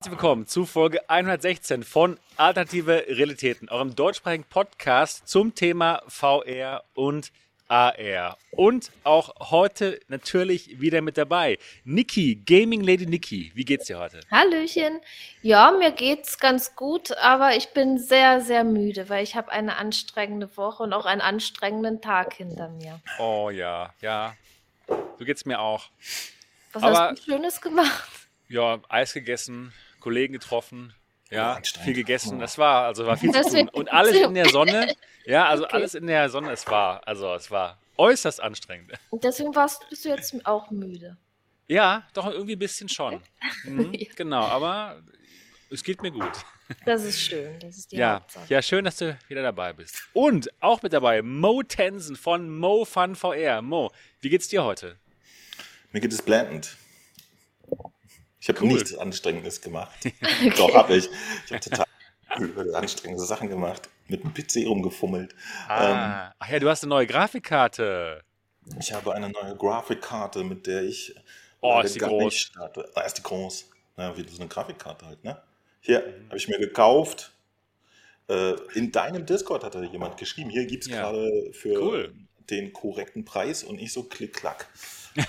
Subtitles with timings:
[0.00, 7.32] Herzlich willkommen zu Folge 116 von Alternative Realitäten, eurem deutschsprachigen Podcast zum Thema VR und
[7.66, 8.38] AR.
[8.52, 11.58] Und auch heute natürlich wieder mit dabei.
[11.82, 14.20] Niki, Gaming Lady Niki, wie geht's dir heute?
[14.30, 15.00] Hallöchen.
[15.42, 19.74] Ja, mir geht's ganz gut, aber ich bin sehr, sehr müde, weil ich habe eine
[19.78, 23.00] anstrengende Woche und auch einen anstrengenden Tag hinter mir.
[23.18, 24.36] Oh ja, ja.
[24.86, 25.86] So geht's mir auch.
[26.72, 28.08] Was Aber- hast du Schönes gemacht?
[28.46, 29.74] Ja, Eis gegessen,
[30.08, 30.94] Kollegen getroffen,
[31.30, 31.84] ja, anstrengend.
[31.84, 32.38] viel gegessen.
[32.38, 33.68] Das war, also war viel zu tun.
[33.68, 34.94] Und alles in der Sonne.
[35.26, 35.74] Ja, also Okay.
[35.76, 36.52] alles in der Sonne.
[36.52, 38.92] Es war, also es war äußerst anstrengend.
[39.10, 41.18] Und deswegen warst, bist du jetzt auch müde.
[41.66, 43.20] Ja, doch irgendwie ein bisschen schon.
[43.64, 44.06] Mhm, Ja.
[44.16, 45.02] Genau, aber
[45.70, 46.32] es geht mir gut.
[46.86, 47.58] Das ist schön.
[47.60, 48.46] Das ist die Ja, Hauptsache.
[48.48, 50.02] ja, schön, dass du wieder dabei bist.
[50.14, 53.60] Und auch mit dabei Mo Tensen von Mo Fun VR.
[53.60, 53.90] Mo,
[54.22, 54.96] wie geht's dir heute?
[55.92, 56.74] Mir geht es blendend.
[58.40, 58.68] Ich habe Cool.
[58.68, 59.92] nichts Anstrengendes gemacht.
[60.56, 61.08] Doch, habe ich.
[61.46, 63.88] Ich habe total anstrengende Sachen gemacht.
[64.08, 65.34] Mit dem PC rumgefummelt.
[65.68, 68.22] Ah, ach ja, du hast eine neue Grafikkarte.
[68.78, 71.14] Ich habe eine neue Grafikkarte, mit der ich.
[71.60, 72.34] Oh, leider ist die groß.
[72.34, 72.90] starte.
[72.94, 73.70] Ah, ist die groß.
[73.96, 75.40] Na, wie so eine Grafikkarte halt, ne?
[75.80, 77.32] Hier, habe ich mir gekauft.
[78.28, 81.02] Äh, in deinem Discord hatte jemand geschrieben, hier gibt es Ja.
[81.10, 82.14] gerade für Cool.
[82.50, 84.68] den korrekten Preis und ich so klick-klack.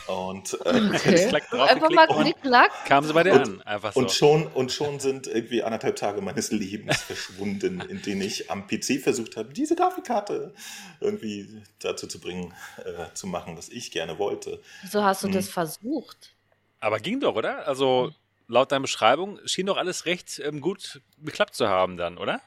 [0.07, 1.27] Und äh, Okay.
[1.29, 2.71] Klack drauf Einfach mal klick, klack.
[2.85, 3.99] Kam sie bei dir Und- an, einfach so.
[3.99, 8.67] Und schon, und schon sind irgendwie anderthalb Tage meines Lebens verschwunden, in denen ich am
[8.67, 10.53] PC versucht habe, diese Grafikkarte
[10.99, 14.61] irgendwie dazu zu bringen, äh, zu machen, was ich gerne wollte.
[14.81, 15.33] Wieso hast du Hm.
[15.33, 16.33] das versucht?
[16.79, 17.67] Aber ging doch, oder?
[17.67, 18.11] Also
[18.47, 22.41] laut deiner Beschreibung schien doch alles recht ähm, gut geklappt zu haben dann, oder?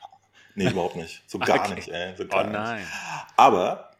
[0.55, 1.23] Nee, überhaupt nicht.
[1.27, 1.75] So gar Okay.
[1.75, 2.15] nicht, ey.
[2.17, 2.53] So Oh gar nicht.
[2.53, 2.87] nein.
[3.37, 3.92] Aber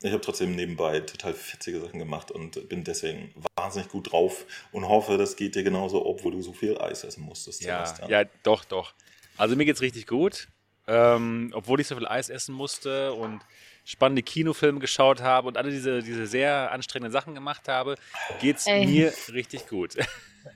[0.00, 4.88] ich habe trotzdem nebenbei total fetzige Sachen gemacht und bin deswegen wahnsinnig gut drauf und
[4.88, 7.62] hoffe, das geht dir genauso, obwohl du so viel Eis essen musstest.
[7.64, 8.10] Ja, Sebastian.
[8.10, 8.94] ja, doch, doch.
[9.36, 10.48] Also mir geht's richtig gut.
[10.86, 13.40] Ähm, obwohl ich so viel Eis essen musste und
[13.84, 17.96] spannende Kinofilme geschaut habe und alle diese, diese sehr anstrengenden Sachen gemacht habe,
[18.40, 18.86] geht's Ey.
[18.86, 19.96] mir richtig gut.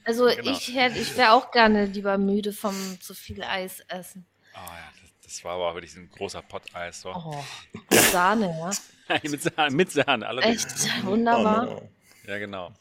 [0.04, 0.50] Also Genau.
[0.52, 4.25] ich hätte, ich wäre auch gerne lieber müde vom zu viel Eis essen.
[4.54, 7.02] Oh ja, das, das war aber wirklich ein großer Potteis.
[7.02, 7.10] So.
[7.10, 7.44] Oh,
[7.91, 8.70] Sahne, ja.
[9.22, 10.64] mit Sahne, mit Sahne, allerdings.
[10.64, 11.66] Echt Oh, wunderbar.
[11.66, 11.88] no.
[12.26, 12.72] Ja, genau.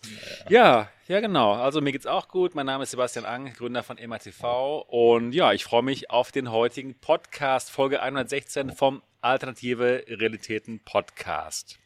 [0.50, 1.54] Ja, ja, genau.
[1.54, 2.54] Also mir geht's auch gut.
[2.54, 4.82] Mein Name ist Sebastian Ang, Gründer von EMATV.
[4.88, 11.80] Und ja, ich freue mich auf den heutigen Podcast, Folge 116 vom Alternative Realitäten Podcast.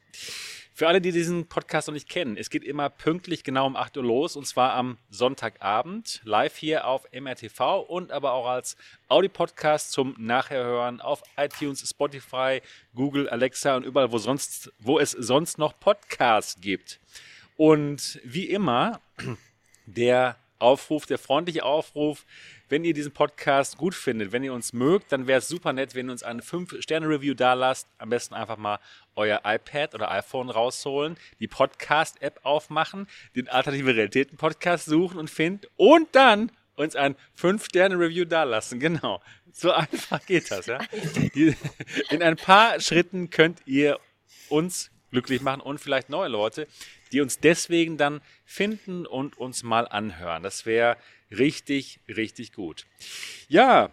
[0.78, 3.96] Für alle, die diesen Podcast noch nicht kennen, es geht immer pünktlich genau um 8
[3.96, 8.76] Uhr los und zwar am Sonntagabend, live hier auf MRTV und aber auch als
[9.08, 12.62] Audio-Podcast zum Nachherhören auf iTunes, Spotify,
[12.94, 17.00] Google, Alexa und überall, wo, sonst, wo es sonst noch Podcasts gibt.
[17.56, 19.00] Und wie immer,
[19.86, 20.36] der
[20.66, 22.26] Aufruf, der freundliche Aufruf,
[22.70, 25.94] wenn ihr diesen Podcast gut findet, wenn ihr uns mögt, dann wäre es super nett,
[25.94, 27.88] wenn ihr uns eine 5-Sterne-Review da lasst.
[28.00, 28.80] Am besten einfach mal
[29.16, 36.08] euer iPad oder iPhone rausholen, die Podcast-App aufmachen, den Alternative Realitäten-Podcast suchen und finden und
[36.14, 38.80] dann uns ein 5-Sterne-Review da lassen.
[38.80, 39.22] Genau.
[39.54, 40.80] So einfach geht das, ja.
[42.10, 44.00] In ein paar Schritten könnt ihr
[44.50, 46.68] uns glücklich machen und vielleicht neue Leute,
[47.12, 50.44] die uns deswegen dann finden und uns mal anhören.
[50.44, 50.98] Das wäre
[51.32, 52.86] richtig, richtig gut.
[53.48, 53.92] Ja,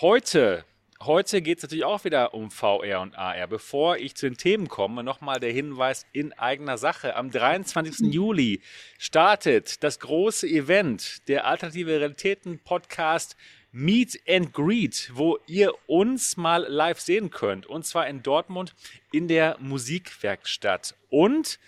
[0.00, 0.64] heute,
[1.00, 3.46] heute geht es natürlich auch wieder um VR und AR.
[3.46, 7.16] Bevor ich zu den Themen komme, nochmal der Hinweis in eigener Sache.
[7.16, 8.12] Am 23.
[8.12, 8.60] Juli
[8.98, 13.36] startet das große Event, der Alternative Realitäten Podcast
[13.72, 17.66] Meet and Greet, wo ihr uns mal live sehen könnt.
[17.66, 18.74] Und zwar in Dortmund
[19.12, 20.96] in der Musikwerkstatt.
[21.08, 21.60] Und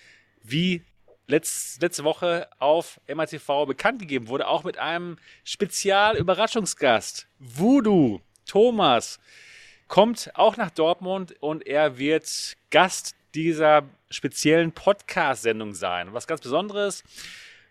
[0.43, 0.85] wie
[1.27, 7.27] letz, letzte Woche auf MATV bekannt gegeben wurde, auch mit einem Spezial-Überraschungsgast.
[7.39, 9.19] Voodoo, Thomas,
[9.89, 16.13] kommt auch nach Dortmund und er wird Gast dieser speziellen Podcast-Sendung sein.
[16.13, 17.03] Was ganz Besonderes.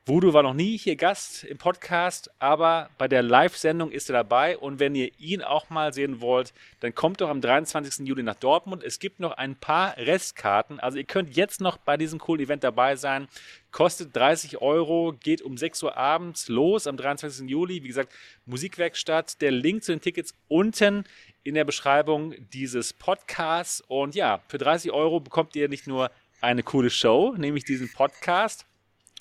[0.03, 4.57] Voodoo war noch nie hier Gast im Podcast, aber bei der Live-Sendung ist er dabei.
[4.57, 8.07] Und wenn ihr ihn auch mal sehen wollt, dann kommt doch am 23.
[8.07, 8.81] Juli nach Dortmund.
[8.83, 10.80] Es gibt noch ein paar Restkarten.
[10.80, 13.27] Also ihr könnt jetzt noch bei diesem coolen Event dabei sein.
[13.69, 17.48] Kostet 30 Euro, geht um 6 Uhr abends los am 23.
[17.48, 17.83] Juli.
[17.83, 18.12] Wie gesagt,
[18.48, 19.39] Musikwerkstatt.
[19.39, 21.03] Der Link zu den Tickets unten
[21.44, 23.81] in der Beschreibung dieses Podcasts.
[23.81, 26.09] Und ja, für 30 Euro bekommt ihr nicht nur
[26.42, 28.65] eine coole Show, nämlich diesen Podcast,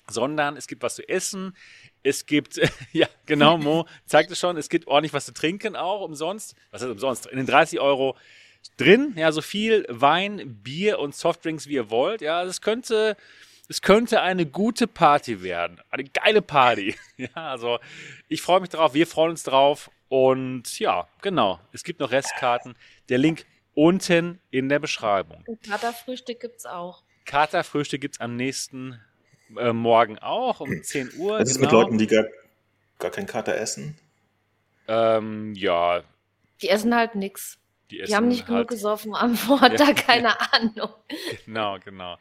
[0.09, 1.55] sondern es gibt was zu essen.
[2.03, 2.59] Es gibt,
[2.91, 6.55] ja, genau, Mo zeigt es schon, es gibt ordentlich was zu trinken auch umsonst.
[6.71, 7.25] Was heißt umsonst?
[7.27, 8.15] In den 30 Euro
[8.77, 12.21] drin, ja, so viel Wein, Bier und Softdrinks wie ihr wollt.
[12.21, 13.17] Ja, es könnte,
[13.67, 15.79] es könnte eine gute Party werden.
[15.89, 16.95] Eine geile Party.
[17.17, 17.77] Ja, also
[18.29, 19.91] ich freue mich drauf, wir freuen uns drauf.
[20.09, 21.59] Und ja, genau.
[21.71, 22.75] Es gibt noch Restkarten.
[23.09, 23.45] Der Link
[23.75, 25.43] unten in der Beschreibung.
[25.45, 27.03] Und Katerfrühstück gibt es auch.
[27.25, 28.99] Katerfrühstück gibt es am nächsten
[29.57, 31.39] äh, Morgen auch um 10 Uhr.
[31.39, 31.67] Was ist genau.
[31.67, 32.25] mit Leuten, die gar,
[32.99, 33.97] gar keinen Kater essen?
[34.87, 36.01] Ähm, ja.
[36.61, 37.57] Die essen halt nichts.
[37.91, 40.93] Die, die, haben nicht halt, genug gesoffen am Vortag, ja, keine Ahnung.
[41.45, 42.17] Genau, genau.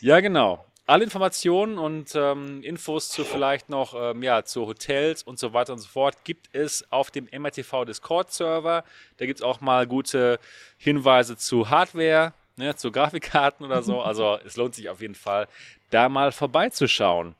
[0.00, 0.64] Ja, genau.
[0.86, 5.72] Alle Informationen und ähm, Infos zu vielleicht noch ähm, ja, zu Hotels und so weiter
[5.72, 8.84] und so fort gibt es auf dem MRTV Discord-Server.
[9.16, 10.38] Da gibt es auch mal gute
[10.78, 14.00] Hinweise zu Hardware, ne, zu Grafikkarten oder so.
[14.00, 15.46] Also es lohnt sich auf jeden Fall,
[15.92, 17.34] da mal vorbeizuschauen.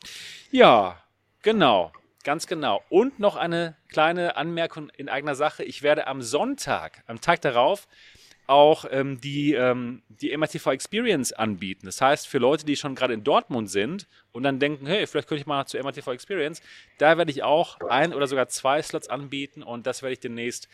[0.51, 1.03] Ja,
[1.43, 1.93] genau.
[2.25, 2.83] Ganz genau.
[2.89, 5.65] Und noch eine kleine Anmerkung in eigener Sache.
[5.65, 7.89] Ich werde am Sonntag, am Tag darauf,
[8.47, 11.87] auch ähm, die, ähm, die MRTV Experience anbieten.
[11.87, 15.29] Das heißt, für Leute, die schon gerade in Dortmund sind und dann denken, hey, vielleicht
[15.29, 16.63] könnte ich mal zu MRTV Experience,
[16.99, 20.69] da werde ich auch ein oder sogar zwei Slots anbieten und das werde ich demnächst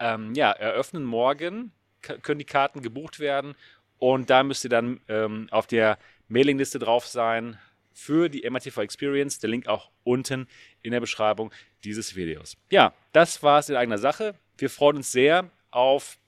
[0.00, 1.04] ähm, ja, eröffnen.
[1.04, 3.54] Morgen können die Karten gebucht werden
[3.98, 5.98] und da müsst ihr dann ähm, auf der
[6.34, 7.58] Mailingliste drauf sein
[7.92, 9.38] für die MRTV Experience.
[9.38, 10.48] Der Link auch unten
[10.82, 11.52] in der Beschreibung
[11.84, 12.56] dieses Videos.
[12.70, 14.34] Ja, das war es in eigener Sache.
[14.58, 16.18] Wir freuen uns sehr auf,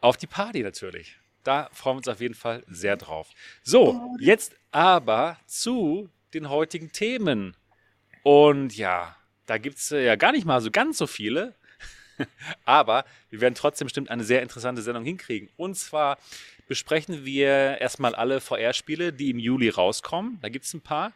[0.00, 1.18] auf die Party natürlich.
[1.42, 3.30] Da freuen wir uns auf jeden Fall sehr drauf.
[3.64, 7.56] So, jetzt aber zu den heutigen Themen.
[8.22, 9.16] Und ja,
[9.46, 11.54] da gibt es ja gar nicht mal so ganz so viele.
[12.64, 15.50] aber wir werden trotzdem bestimmt eine sehr interessante Sendung hinkriegen.
[15.56, 16.18] Und zwar
[16.68, 20.38] besprechen wir erstmal alle VR-Spiele, die im Juli rauskommen.
[20.42, 21.12] Da gibt es ein paar.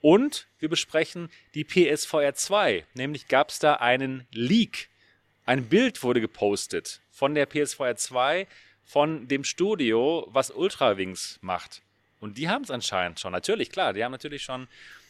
[0.00, 2.84] Und wir besprechen die PSVR 2.
[2.94, 4.88] Nämlich gab es da einen Leak.
[5.44, 8.46] Ein Bild wurde gepostet von der PSVR 2
[8.84, 11.82] von dem Studio, was Ultrawings macht.
[12.20, 13.32] Und die haben es anscheinend schon.
[13.32, 14.68] Natürlich, klar, die haben natürlich schon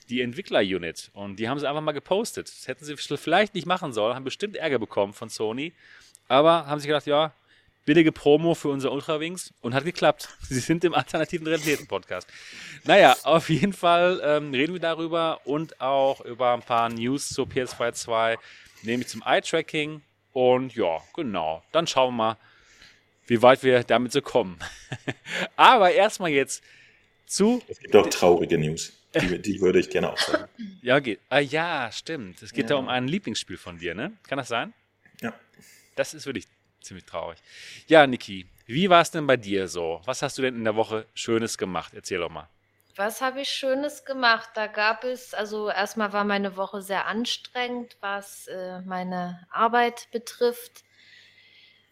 [0.09, 1.11] die Entwickler-Unit.
[1.13, 2.49] Und die haben sie einfach mal gepostet.
[2.49, 5.73] Das hätten sie vielleicht nicht machen sollen, haben bestimmt Ärger bekommen von Sony.
[6.29, 7.33] Aber haben sich gedacht, ja,
[7.89, 10.29] billige Promo für unser Ultrawings und hat geklappt.
[10.43, 12.29] Sie sind im alternativen Realitäten-Podcast.
[12.85, 17.47] Naja, auf jeden Fall ähm, reden wir darüber und auch über ein paar News zur
[17.47, 18.39] PS2 2,
[18.83, 20.03] nämlich zum Eye-Tracking.
[20.35, 21.65] Und ja, genau.
[21.73, 22.37] Dann schauen wir mal,
[23.27, 24.59] wie weit wir damit so kommen.
[25.57, 26.63] Aber erstmal jetzt
[27.25, 27.63] zu.
[27.69, 28.93] Es gibt auch traurige News.
[29.19, 30.47] Die, die würde ich gerne auch sagen.
[30.83, 31.21] ja, geht.
[31.31, 32.43] Ah, ja, stimmt.
[32.43, 32.69] Es geht ja.
[32.69, 34.13] da um ein Lieblingsspiel von dir, ne?
[34.25, 34.75] Kann das sein?
[35.23, 35.33] Ja.
[35.97, 36.45] Das ist wirklich
[36.89, 37.39] ziemlich traurig.
[37.87, 40.01] Ja, Niki, wie war es denn bei dir so?
[40.05, 41.93] Was hast du denn in der Woche Schönes gemacht?
[41.95, 42.49] Erzähl doch mal.
[42.97, 44.51] Was habe ich Schönes gemacht?
[44.55, 50.83] Da gab es, also erstmal war meine Woche sehr anstrengend, was äh, meine Arbeit betrifft.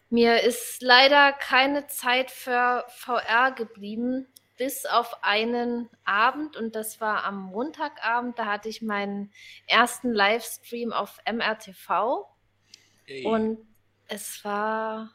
[0.09, 4.27] Mir ist leider keine Zeit für VR geblieben,
[4.57, 8.37] bis auf einen Abend und das war am Montagabend.
[8.37, 9.31] Da hatte ich meinen
[9.65, 12.25] ersten Livestream auf MRTV.
[13.05, 13.25] Ey.
[13.25, 13.59] Und
[14.07, 15.11] es war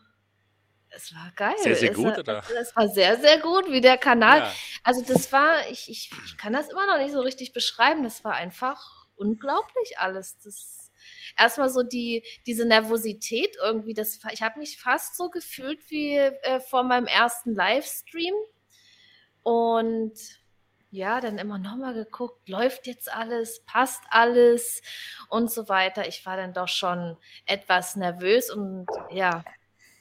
[0.94, 1.54] es war geil.
[1.58, 2.42] Sehr, sehr gut, es, oder?
[2.60, 4.40] Es war sehr, sehr gut, wie der Kanal.
[4.40, 4.52] Ja.
[4.82, 8.02] Also das war, ich, ich, ich kann das immer noch nicht so richtig beschreiben.
[8.04, 10.38] Das war einfach unglaublich alles.
[10.40, 10.90] Das
[11.38, 16.60] erstmal so die, diese Nervosität irgendwie, das, ich habe mich fast so gefühlt wie äh,
[16.60, 18.34] vor meinem ersten Livestream.
[19.42, 20.14] Und
[20.92, 24.82] ja, dann immer nochmal geguckt, läuft jetzt alles, passt alles
[25.30, 26.06] und so weiter.
[26.06, 27.16] Ich war dann doch schon
[27.46, 29.42] etwas nervös und ja,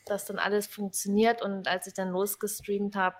[0.05, 1.41] dass dann alles funktioniert.
[1.41, 3.15] Und als ich dann losgestreamt habe,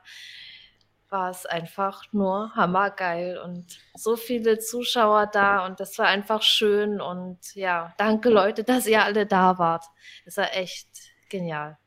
[1.08, 7.00] war es einfach nur hammergeil und so viele Zuschauer da und das war einfach schön
[7.00, 9.86] und ja, danke Leute, dass ihr alle da wart.
[10.26, 10.90] Das war echt
[11.30, 11.78] genial.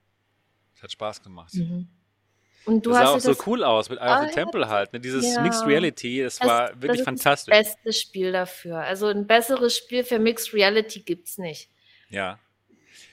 [0.75, 1.55] Es hat Spaß gemacht.
[1.55, 1.89] Mhm.
[2.65, 4.93] Und du das sah auch so cool aus mit Eye of the Temple halt.
[4.93, 5.01] Ne?
[5.01, 5.43] Dieses ja.
[5.43, 7.55] Mixed Reality, das, das war wirklich das fantastisch.
[7.55, 8.79] Das beste Spiel dafür.
[8.79, 11.69] Also ein besseres Spiel für Mixed Reality gibt es nicht.
[12.09, 12.39] Ja.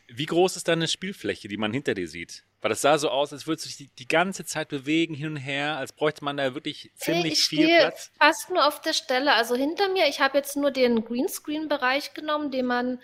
[0.07, 2.43] Wie groß ist deine Spielfläche, die man hinter dir sieht?
[2.61, 5.37] Weil das sah so aus, als würde sich die, die ganze Zeit bewegen, hin und
[5.37, 8.11] her, als bräuchte man da wirklich ziemlich ich viel Platz.
[8.19, 9.33] Fast nur auf der Stelle.
[9.33, 12.99] Also hinter mir, ich habe jetzt nur den Greenscreen-Bereich genommen, den man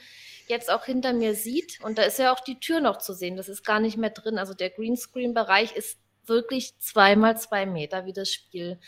[0.47, 1.79] jetzt auch hinter mir sieht.
[1.81, 3.35] Und da ist ja auch die Tür noch zu sehen.
[3.35, 4.37] Das ist gar nicht mehr drin.
[4.37, 5.97] Also der Greenscreen-Bereich ist
[6.27, 8.79] wirklich zweimal zwei Meter, wie das Spiel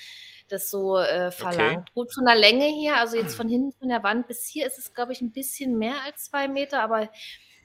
[0.47, 1.89] das so äh, verlangt.
[1.89, 1.91] Okay.
[1.93, 4.77] Gut von der Länge her, also jetzt von hinten von der Wand bis hier ist
[4.77, 7.09] es, glaube ich, ein bisschen mehr als zwei Meter, aber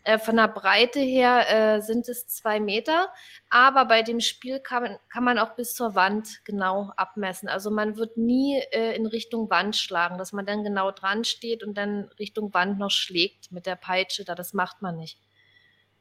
[0.04, 3.08] äh, von der Breite her äh, sind es zwei Meter.
[3.48, 7.48] Aber bei dem Spiel kann man, kann man auch bis zur Wand genau abmessen.
[7.48, 11.64] Also man wird nie äh, in Richtung Wand schlagen, dass man dann genau dran steht
[11.64, 14.24] und dann Richtung Wand noch schlägt mit der Peitsche.
[14.24, 15.18] Da, das macht man nicht.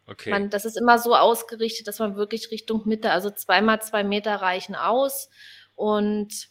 [0.05, 0.31] Okay.
[0.31, 4.35] Man, das ist immer so ausgerichtet, dass man wirklich Richtung Mitte, also zweimal zwei Meter
[4.35, 5.29] reichen aus.
[5.75, 6.49] Und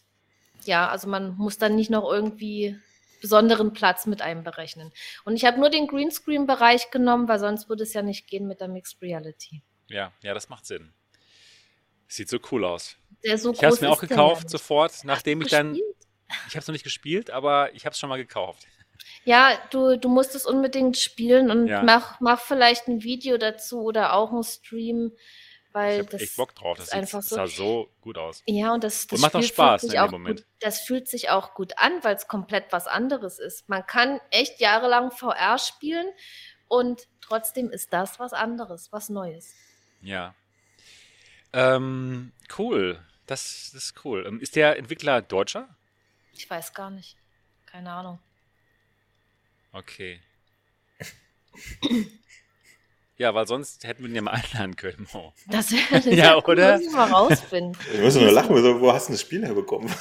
[0.65, 2.77] ja, also man muss dann nicht noch irgendwie
[3.21, 4.91] besonderen Platz mit einberechnen.
[5.23, 8.59] Und ich habe nur den Greenscreen-Bereich genommen, weil sonst würde es ja nicht gehen mit
[8.59, 9.63] der Mixed Reality.
[9.87, 10.93] Ja, ja, das macht Sinn.
[12.07, 12.97] Sieht so cool aus.
[13.35, 15.75] So ich habe es mir auch gekauft sofort, nachdem ich dann.
[16.47, 18.65] Ich habe es noch nicht gespielt, aber ich habe es schon mal gekauft.
[19.25, 21.83] Ja, du, du musst es unbedingt spielen und ja.
[21.83, 25.13] mach, mach vielleicht ein Video dazu oder auch einen Stream,
[25.71, 26.77] weil ich das echt Bock drauf.
[26.77, 28.43] Das einfach sieht, so, sah so gut aus.
[28.45, 30.39] Ja, und das, das und macht auch Spaß in dem Moment.
[30.39, 33.69] Gut, das fühlt sich auch gut an, weil es komplett was anderes ist.
[33.69, 36.07] Man kann echt jahrelang VR spielen
[36.67, 39.53] und trotzdem ist das was anderes, was Neues.
[40.01, 40.35] Ja.
[41.53, 42.99] Ähm, cool.
[43.25, 44.25] Das, das ist cool.
[44.27, 45.69] Ähm, ist der Entwickler Deutscher?
[46.33, 47.15] Ich weiß gar nicht.
[47.65, 48.19] Keine Ahnung.
[49.73, 50.21] Okay.
[53.17, 55.07] ja, weil sonst hätten wir ihn ja mal einladen können.
[55.13, 55.33] Oh.
[55.47, 56.77] Das wäre ja, oder?
[56.77, 57.77] Muss ich mal rausfinden.
[57.93, 58.49] Ich muss nur lachen,
[58.79, 59.91] wo hast du das Spiel herbekommen?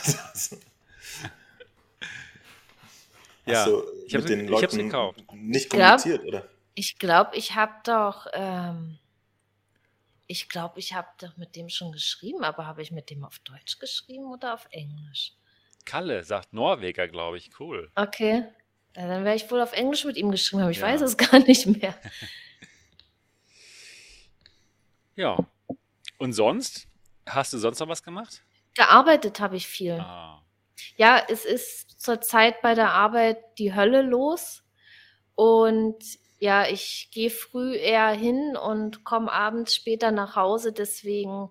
[3.46, 5.20] ja, du ich habe den Leuten gekauft.
[5.32, 6.46] nicht kommuniziert, oder?
[6.74, 8.98] Ich glaube, ich habe doch ähm,
[10.26, 13.38] ich glaube, ich habe doch mit dem schon geschrieben, aber habe ich mit dem auf
[13.40, 15.32] Deutsch geschrieben oder auf Englisch?
[15.84, 17.50] Kalle sagt Norweger, glaube ich.
[17.58, 17.90] Cool.
[17.96, 18.44] Okay.
[18.96, 20.86] Ja, dann wäre ich wohl auf Englisch mit ihm geschrieben, aber ich ja.
[20.86, 21.94] weiß es gar nicht mehr.
[25.16, 25.38] ja.
[26.18, 26.86] Und sonst?
[27.26, 28.42] Hast du sonst noch was gemacht?
[28.74, 29.92] Gearbeitet habe ich viel.
[29.92, 30.42] Ah.
[30.96, 34.62] Ja, es ist zurzeit bei der Arbeit die Hölle los.
[35.34, 35.98] Und
[36.38, 40.72] ja, ich gehe früh eher hin und komme abends später nach Hause.
[40.72, 41.50] Deswegen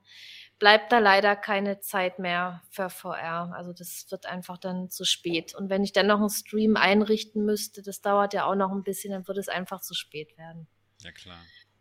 [0.62, 3.51] bleibt da leider keine Zeit mehr für VR.
[3.56, 5.56] Also das wird einfach dann zu spät.
[5.56, 8.84] Und wenn ich dann noch einen Stream einrichten müsste, das dauert ja auch noch ein
[8.84, 10.68] bisschen, dann würde es einfach zu spät werden.
[11.00, 11.39] Ja, klar.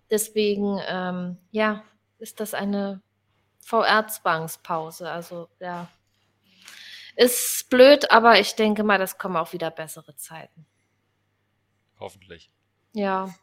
[0.08, 1.84] Deswegen, ähm, ja,
[2.18, 3.02] ist das eine
[3.66, 5.10] VR-Zwangspause.
[5.10, 5.86] Also, ja.
[7.16, 10.64] Ist blöd, aber ich denke mal, das kommen auch wieder bessere Zeiten.
[11.98, 12.50] Hoffentlich.
[12.94, 13.34] Ja.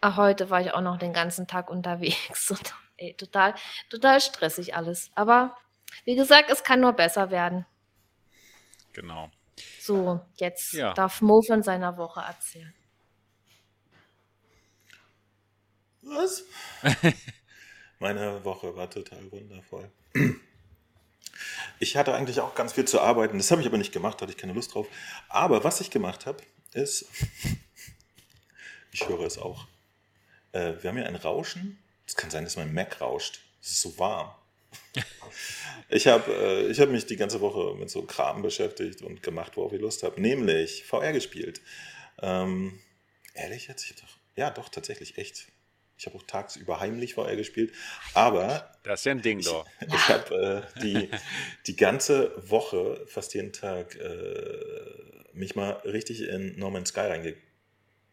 [0.00, 2.50] Ach, heute war ich auch noch den ganzen Tag unterwegs.
[2.50, 3.54] Und, ey, total,
[3.88, 5.10] total stressig alles.
[5.14, 5.56] Aber
[6.04, 7.66] wie gesagt, es kann nur besser werden.
[8.92, 9.30] Genau.
[9.80, 10.92] So, jetzt ja.
[10.94, 12.74] darf Mo von seiner Woche erzählen.
[16.02, 16.44] Was?
[17.98, 19.90] Meine Woche war total wundervoll.
[21.80, 23.38] Ich hatte eigentlich auch ganz viel zu arbeiten.
[23.38, 24.86] Das habe ich aber nicht gemacht, hatte ich keine Lust drauf.
[25.28, 27.06] Aber was ich gemacht habe, ist,
[28.92, 29.66] ich höre es auch.
[30.52, 31.78] Äh, wir haben hier ein Rauschen.
[32.08, 33.40] Es kann sein, dass mein Mac rauscht.
[33.60, 34.34] Es ist so warm.
[35.90, 39.74] ich habe äh, hab mich die ganze Woche mit so Kram beschäftigt und gemacht, worauf
[39.74, 40.18] ich Lust habe.
[40.20, 41.60] Nämlich VR gespielt.
[42.20, 42.80] Ähm,
[43.34, 43.84] ehrlich jetzt?
[43.84, 45.48] Ich doch, ja, doch, tatsächlich, echt.
[45.98, 47.74] Ich habe auch tagsüber heimlich VR gespielt.
[48.14, 48.72] Aber.
[48.84, 49.66] Das ist ja ein Ding, doch.
[49.86, 51.10] Ich, ich habe äh, die,
[51.66, 57.47] die ganze Woche, fast jeden Tag, äh, mich mal richtig in No Man's Sky reingegangen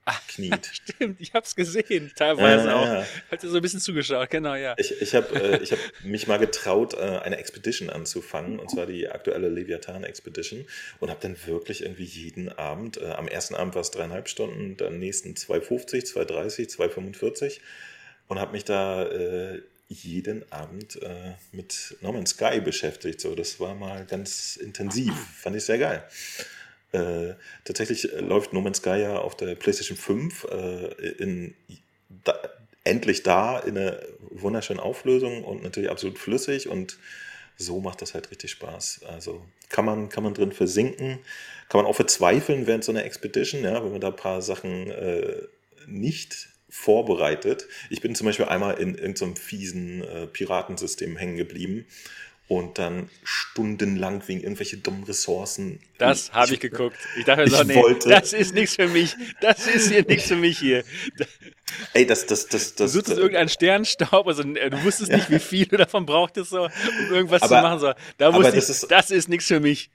[0.27, 0.69] kniet.
[0.71, 2.85] Stimmt, ich habe es gesehen, teilweise äh, auch.
[2.85, 3.05] Ja.
[3.31, 4.75] Hat dir so ein bisschen zugeschaut, genau, ja.
[4.77, 9.07] Ich, ich habe äh, hab mich mal getraut, äh, eine Expedition anzufangen, und zwar die
[9.09, 10.65] aktuelle Leviathan Expedition,
[10.99, 14.77] und habe dann wirklich irgendwie jeden Abend, äh, am ersten Abend war es dreieinhalb Stunden,
[14.77, 17.59] dann nächsten 2,50, 2,30, 2,45
[18.27, 23.21] und habe mich da äh, jeden Abend äh, mit Norman Sky beschäftigt.
[23.21, 26.03] So, das war mal ganz intensiv, fand ich sehr geil.
[26.95, 27.35] Äh,
[27.65, 31.55] tatsächlich äh, läuft No Man's Sky ja auf der PlayStation 5 äh, in,
[32.23, 32.39] da,
[32.83, 33.99] endlich da in einer
[34.29, 36.97] wunderschönen Auflösung und natürlich absolut flüssig und
[37.57, 39.01] so macht das halt richtig Spaß.
[39.07, 41.19] Also kann man, kann man drin versinken,
[41.69, 44.91] kann man auch verzweifeln während so einer Expedition, ja, wenn man da ein paar Sachen
[44.91, 45.41] äh,
[45.87, 47.67] nicht vorbereitet.
[47.89, 51.87] Ich bin zum Beispiel einmal in irgendeinem so fiesen äh, Piratensystem hängen geblieben
[52.47, 55.79] und dann stundenlang wegen irgendwelche dummen Ressourcen.
[55.97, 56.95] Das habe ich geguckt.
[57.17, 59.15] Ich dachte so, nee, wollte, das ist nichts für mich.
[59.41, 60.83] Das ist hier nichts für mich hier.
[61.93, 62.91] Ey, das, das, das, das.
[62.91, 66.65] Du suchst irgendeinen Sternstaub, also äh, du wusstest nicht, wie viel du davon brauchtest, so,
[66.65, 67.79] um irgendwas aber, zu machen.
[67.79, 67.93] So.
[68.17, 69.89] Da wusste ich, das ist, das ist nichts für mich.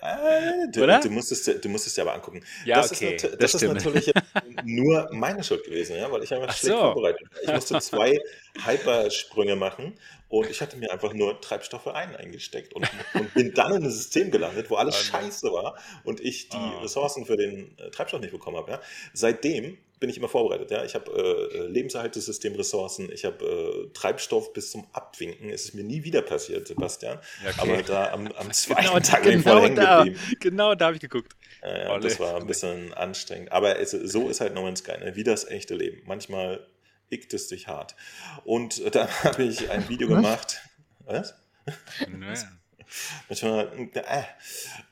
[0.00, 1.00] Äh, du, Oder?
[1.00, 2.44] Du musstest, du musstest dir aber angucken.
[2.64, 4.12] Ja, das okay, ist, das, das ist natürlich
[4.64, 6.78] nur meine Schuld gewesen, ja, weil ich einfach schlecht so.
[6.78, 7.42] vorbereitet war.
[7.42, 8.18] Ich musste zwei
[8.64, 13.74] Hypersprünge machen und ich hatte mir einfach nur Treibstoffe ein eingesteckt und, und bin dann
[13.74, 16.82] in ein System gelandet, wo alles scheiße war und ich die oh.
[16.82, 18.72] Ressourcen für den äh, Treibstoff nicht bekommen habe.
[18.72, 18.80] Ja.
[19.14, 20.70] Seitdem bin ich immer vorbereitet.
[20.70, 20.84] Ja?
[20.84, 25.50] Ich habe äh, Lebenserhaltungssystem, Ressourcen, ich habe äh, Treibstoff bis zum Abwinken.
[25.50, 27.18] Es ist mir nie wieder passiert, Sebastian.
[27.42, 27.54] Okay.
[27.58, 30.20] Aber da am, am zweiten genau, Tag bin ich genau hängen da, geblieben.
[30.40, 31.32] Genau, da habe ich geguckt.
[31.62, 33.50] Äh, ja, das war ein bisschen anstrengend.
[33.50, 35.16] Aber es, so ist halt No Man's Sky, ne?
[35.16, 36.02] wie das echte Leben.
[36.06, 36.66] Manchmal
[37.10, 37.94] ickt es dich hart.
[38.44, 40.60] Und dann habe ich ein Video gemacht.
[41.04, 41.34] Was?
[42.08, 42.34] Naja.
[43.28, 44.22] manchmal, äh,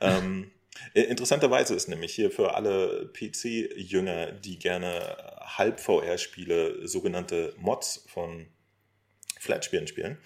[0.01, 0.51] ähm,
[0.93, 8.47] Interessanterweise ist nämlich hier für alle PC-Jünger, die gerne Halb-VR-Spiele, sogenannte Mods von
[9.39, 10.19] Flat-Spielen spielen,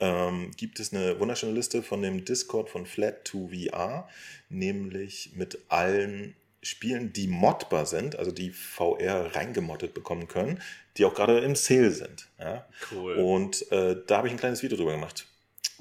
[0.00, 4.06] ähm, gibt es eine wunderschöne Liste von dem Discord von Flat2VR,
[4.48, 10.60] nämlich mit allen Spielen, die modbar sind, also die VR reingemottet bekommen können,
[10.96, 12.28] die auch gerade im Sale sind.
[12.38, 12.66] Ja?
[12.92, 13.14] Cool.
[13.14, 15.26] Und äh, da habe ich ein kleines Video drüber gemacht.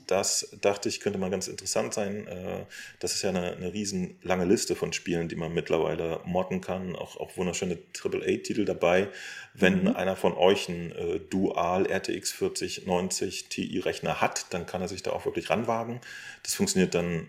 [0.07, 2.25] Das dachte ich, könnte mal ganz interessant sein.
[2.27, 2.65] Äh,
[2.99, 6.95] das ist ja eine, eine riesen lange Liste von Spielen, die man mittlerweile modden kann.
[6.95, 9.09] Auch, auch wunderschöne AAA-Titel dabei.
[9.53, 9.95] Wenn mhm.
[9.95, 15.11] einer von euch einen äh, Dual RTX 4090 Ti-Rechner hat, dann kann er sich da
[15.11, 16.01] auch wirklich ranwagen.
[16.43, 17.27] Das funktioniert dann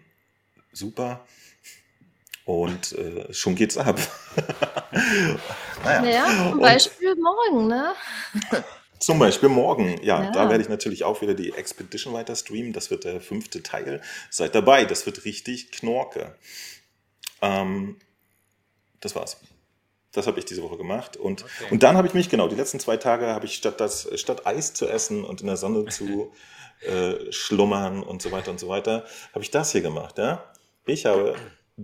[0.72, 1.26] super.
[2.50, 3.96] Und äh, schon geht's ab.
[5.84, 7.94] naja, naja zum Beispiel und, morgen, ne?
[8.98, 10.02] Zum Beispiel morgen.
[10.02, 12.72] Ja, ja, da werde ich natürlich auch wieder die Expedition weiter streamen.
[12.72, 14.00] Das wird der fünfte Teil.
[14.30, 16.34] Seid dabei, das wird richtig Knorke.
[17.40, 18.00] Ähm,
[19.00, 19.36] das war's.
[20.10, 21.16] Das habe ich diese Woche gemacht.
[21.16, 21.66] Und, okay.
[21.70, 24.44] und dann habe ich mich, genau, die letzten zwei Tage habe ich statt, das, statt
[24.44, 26.32] Eis zu essen und in der Sonne zu
[26.80, 29.04] äh, schlummern und so weiter und so weiter,
[29.34, 30.18] habe ich das hier gemacht.
[30.18, 30.52] Ja?
[30.84, 31.36] Ich habe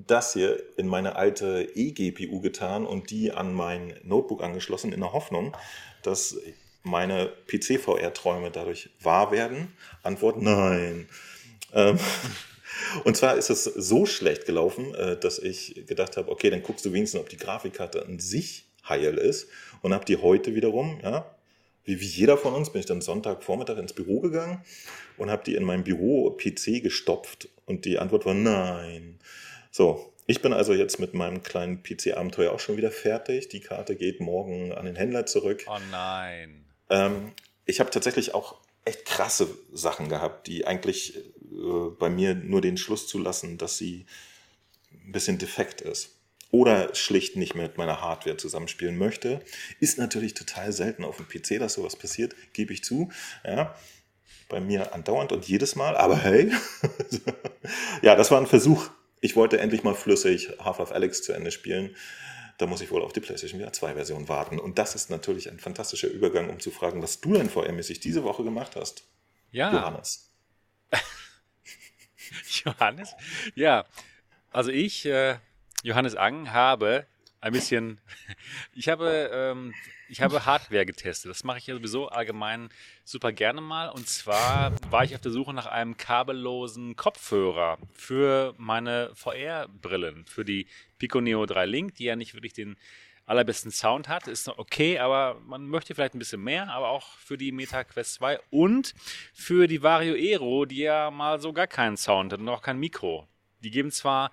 [0.07, 5.12] das hier in meine alte eGPU getan und die an mein Notebook angeschlossen in der
[5.12, 5.57] Hoffnung,
[6.03, 6.37] dass
[6.83, 9.73] meine PC-VR-Träume dadurch wahr werden?
[10.03, 11.09] Antwort nein.
[11.73, 11.99] Ähm,
[13.05, 16.85] und zwar ist es so schlecht gelaufen, äh, dass ich gedacht habe, okay, dann guckst
[16.85, 19.49] du wenigstens, ob die Grafikkarte an sich heil ist
[19.83, 21.37] und habe die heute wiederum, ja,
[21.85, 24.62] wie, wie jeder von uns, bin ich dann Sonntagvormittag ins Büro gegangen
[25.17, 29.19] und habe die in meinem Büro PC gestopft und die Antwort war nein.
[29.76, 33.50] So, ich bin also jetzt mit meinem kleinen PC-Abenteuer auch schon wieder fertig.
[33.50, 35.66] Die Karte geht morgen an den Händler zurück.
[35.68, 36.64] Oh nein.
[36.88, 37.33] Ähm,
[37.66, 38.56] ich habe tatsächlich auch
[38.87, 44.06] echt krasse Sachen gehabt, die eigentlich äh, bei mir nur den Schluss zulassen, dass sie
[44.92, 46.16] ein bisschen defekt ist.
[46.50, 49.40] Oder schlicht nicht mehr mit meiner Hardware zusammenspielen möchte.
[49.78, 53.10] Ist natürlich total selten auf dem PC, dass sowas passiert, gebe ich zu.
[53.45, 53.75] Ja,
[54.49, 56.50] bei mir andauernd und jedes Mal, aber hey.
[58.00, 58.89] ja, das war ein Versuch.
[59.26, 61.95] Ich wollte endlich mal flüssig Half-Life Alex zu Ende spielen
[62.58, 64.58] da muss ich wohl auf die PlayStation VR 2 Version warten.
[64.58, 68.25] Und das ist natürlich ein fantastischer Übergang, um zu fragen, was du denn VR-mäßig diese
[68.25, 69.04] Woche gemacht hast.
[69.50, 69.73] Ja.
[69.73, 70.32] Johannes.
[72.65, 73.15] Johannes?
[73.54, 73.84] Ja,
[74.50, 75.36] also ich, äh,
[75.82, 77.06] Johannes Ang, habe
[77.41, 78.00] ein bisschen,
[78.75, 79.75] ich habe ähm,
[80.08, 81.30] ich habe Hardware getestet.
[81.30, 82.69] Das mache ich ja sowieso allgemein
[83.04, 83.88] super gerne mal.
[83.88, 90.45] Und zwar war ich auf der Suche nach einem kabellosen Kopfhörer für meine VR-Brillen, für
[90.45, 90.66] die
[90.99, 92.76] Pico Neo 3 Link, die ja nicht wirklich den
[93.26, 94.28] allerbesten Sound hat.
[94.28, 97.84] Ist noch okay, aber man möchte vielleicht ein bisschen mehr, aber auch für die Meta
[97.84, 98.95] Quest 2 und
[99.34, 102.78] für die Vario Aero, die ja mal so gar keinen Sound hat und auch kein
[102.78, 103.26] Mikro.
[103.60, 104.30] Die geben zwar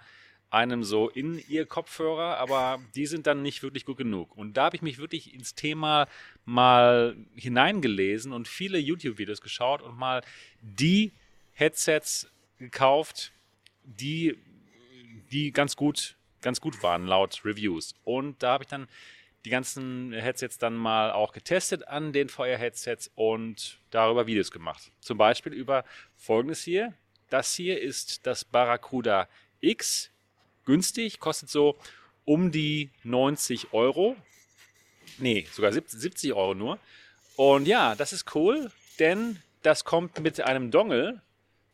[0.54, 4.38] einem so in ihr Kopfhörer, aber die sind dann nicht wirklich gut genug.
[4.38, 6.08] Und da habe ich mich wirklich ins Thema
[6.46, 10.22] mal hineingelesen und viele YouTube-Videos geschaut und mal
[10.62, 11.12] die
[11.54, 13.32] Headsets gekauft,
[13.84, 14.38] die,
[15.32, 17.96] die ganz gut, ganz gut waren laut Reviews.
[18.04, 18.88] Und da habe ich dann
[19.46, 24.92] die ganzen Headsets dann mal auch getestet an den Feuer-Headsets und darüber Videos gemacht.
[25.02, 25.84] Zum Beispiel über
[26.16, 26.94] folgendes hier.
[27.32, 29.28] Das hier ist das Barracuda
[29.60, 30.13] X
[30.66, 31.78] günstig, kostet so
[32.26, 34.16] um die 90 Euro.
[35.20, 36.80] Nee, sogar 70 Euro nur.
[37.36, 41.22] Und ja, das ist cool, denn das kommt mit einem Dongle,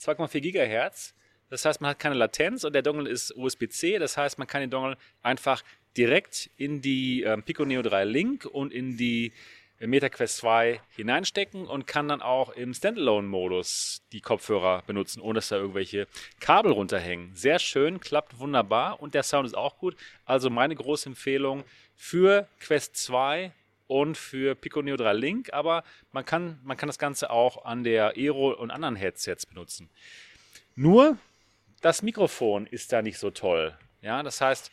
[0.02, 1.14] 2,4 Gigahertz.
[1.50, 3.98] Das heißt, man hat keine Latenz und der Dongle ist USB-C.
[3.98, 5.64] Das heißt, man kann den Dongle einfach
[5.98, 9.34] direkt in die ähm, Pico Neo 3 Link und in die
[9.88, 15.56] MetaQuest 2 hineinstecken und kann dann auch im Standalone-Modus die Kopfhörer benutzen, ohne dass da
[15.56, 16.08] irgendwelche
[16.40, 17.34] Kabel runterhängen.
[17.36, 19.96] Sehr schön, klappt wunderbar und der Sound ist auch gut.
[20.26, 21.64] Also meine große Empfehlung
[21.96, 23.52] für Quest 2
[23.88, 27.84] und für Pico Neo 3 Link, aber man kann, man kann das Ganze auch an
[27.84, 29.90] der Aero und anderen Headsets benutzen.
[30.76, 31.18] Nur
[31.82, 33.78] das Mikrofon ist da nicht so toll.
[34.02, 34.72] Ja, das heißt,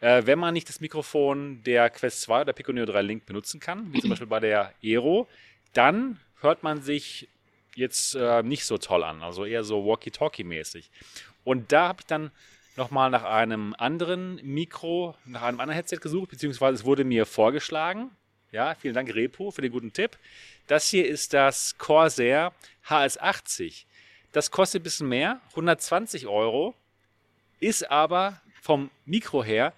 [0.00, 3.60] äh, wenn man nicht das Mikrofon der Quest 2 oder Pico Neo 3 Link benutzen
[3.60, 5.28] kann, wie zum Beispiel bei der Aero,
[5.72, 7.28] dann hört man sich
[7.74, 10.90] jetzt äh, nicht so toll an, also eher so Walkie-Talkie-mäßig.
[11.44, 12.30] Und da habe ich dann
[12.76, 18.10] nochmal nach einem anderen Mikro, nach einem anderen Headset gesucht, beziehungsweise es wurde mir vorgeschlagen.
[18.52, 20.18] Ja, vielen Dank, Repo, für den guten Tipp.
[20.66, 22.52] Das hier ist das Corsair
[22.86, 23.84] HS80.
[24.32, 26.74] Das kostet ein bisschen mehr, 120 Euro,
[27.60, 29.72] ist aber vom Mikro her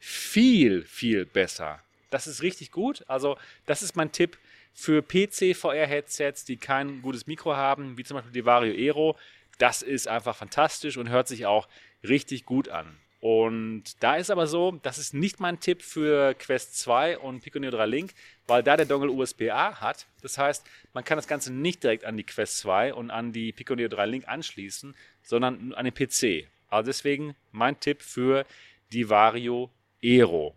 [0.00, 1.80] viel, viel besser.
[2.10, 3.04] Das ist richtig gut.
[3.06, 4.38] Also, das ist mein Tipp
[4.72, 9.16] für PC-VR-Headsets, die kein gutes Mikro haben, wie zum Beispiel die Vario Aero.
[9.58, 11.68] das ist einfach fantastisch und hört sich auch
[12.02, 12.96] richtig gut an.
[13.20, 17.58] Und da ist aber so, das ist nicht mein Tipp für Quest 2 und Pico
[17.58, 18.14] Neo 3 Link,
[18.46, 20.06] weil da der Dongle USB-A hat.
[20.22, 23.52] Das heißt, man kann das Ganze nicht direkt an die Quest 2 und an die
[23.52, 26.48] Pico Neo 3 Link anschließen, sondern an den PC.
[26.70, 28.46] Also deswegen mein Tipp für
[28.90, 29.70] die Vario
[30.02, 30.54] Aero.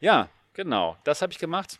[0.00, 1.78] Ja, genau, das habe ich gemacht.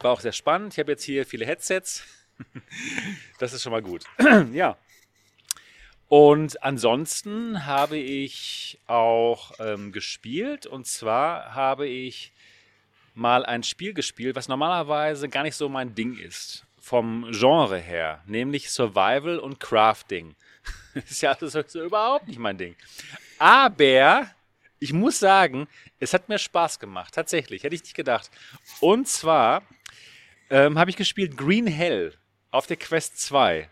[0.00, 0.74] War auch sehr spannend.
[0.74, 2.04] Ich habe jetzt hier viele Headsets.
[3.38, 4.04] das ist schon mal gut.
[4.52, 4.76] ja,
[6.12, 10.66] und ansonsten habe ich auch ähm, gespielt.
[10.66, 12.32] Und zwar habe ich
[13.14, 16.66] mal ein Spiel gespielt, was normalerweise gar nicht so mein Ding ist.
[16.78, 18.20] Vom Genre her.
[18.26, 20.34] Nämlich Survival und Crafting.
[20.94, 22.76] das ist ja das ist überhaupt nicht mein Ding.
[23.38, 24.26] Aber
[24.82, 25.68] ich muss sagen,
[26.00, 27.14] es hat mir Spaß gemacht.
[27.14, 27.62] Tatsächlich.
[27.62, 28.30] Hätte ich nicht gedacht.
[28.80, 29.62] Und zwar
[30.50, 32.14] ähm, habe ich gespielt Green Hell
[32.50, 33.68] auf der Quest 2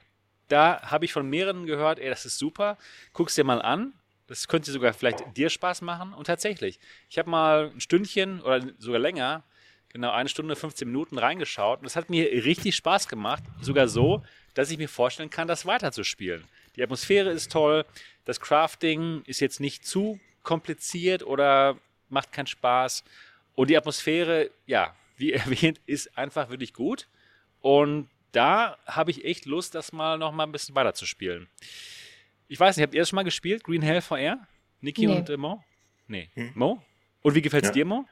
[0.51, 2.77] da habe ich von mehreren gehört, ey, das ist super,
[3.13, 3.93] guck's dir mal an.
[4.27, 6.13] Das könnte sogar vielleicht dir Spaß machen.
[6.13, 9.43] Und tatsächlich, ich habe mal ein Stündchen oder sogar länger,
[9.89, 11.81] genau eine Stunde, 15 Minuten reingeschaut.
[11.81, 13.43] Und es hat mir richtig Spaß gemacht.
[13.61, 14.23] Sogar so,
[14.55, 16.45] dass ich mir vorstellen kann, das weiterzuspielen.
[16.77, 17.85] Die Atmosphäre ist toll.
[18.25, 23.05] Das Crafting ist jetzt nicht zu kompliziert oder macht keinen Spaß.
[23.55, 27.09] Und die Atmosphäre, ja, wie erwähnt, ist einfach wirklich gut.
[27.61, 31.49] Und da habe ich echt Lust, das mal noch mal ein bisschen weiter zu spielen.
[32.49, 33.65] Ich weiß nicht, habt ihr das schon mal gespielt?
[33.65, 34.47] Green Hell VR?
[34.81, 35.17] Niki nee.
[35.17, 35.63] und äh, Mo?
[36.09, 36.31] Nee.
[36.35, 36.53] Hm.
[36.55, 36.83] Mo?
[37.23, 37.75] Und wie gefällt es ja.
[37.75, 38.07] dir, Mo?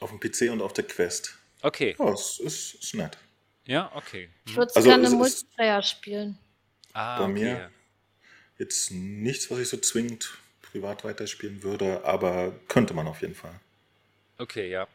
[0.00, 1.36] Auf dem PC und auf der Quest.
[1.62, 1.94] Okay.
[1.98, 3.18] Oh, es ist, ist nett.
[3.64, 4.28] Ja, okay.
[4.46, 6.38] Ich würde also, gerne Multiplayer spielen.
[6.92, 7.32] Ah, bei okay.
[7.32, 7.70] mir
[8.58, 10.38] jetzt nichts, was ich so zwingend
[10.72, 13.54] privat weiterspielen würde, aber könnte man auf jeden Fall.
[14.38, 14.88] Okay, ja.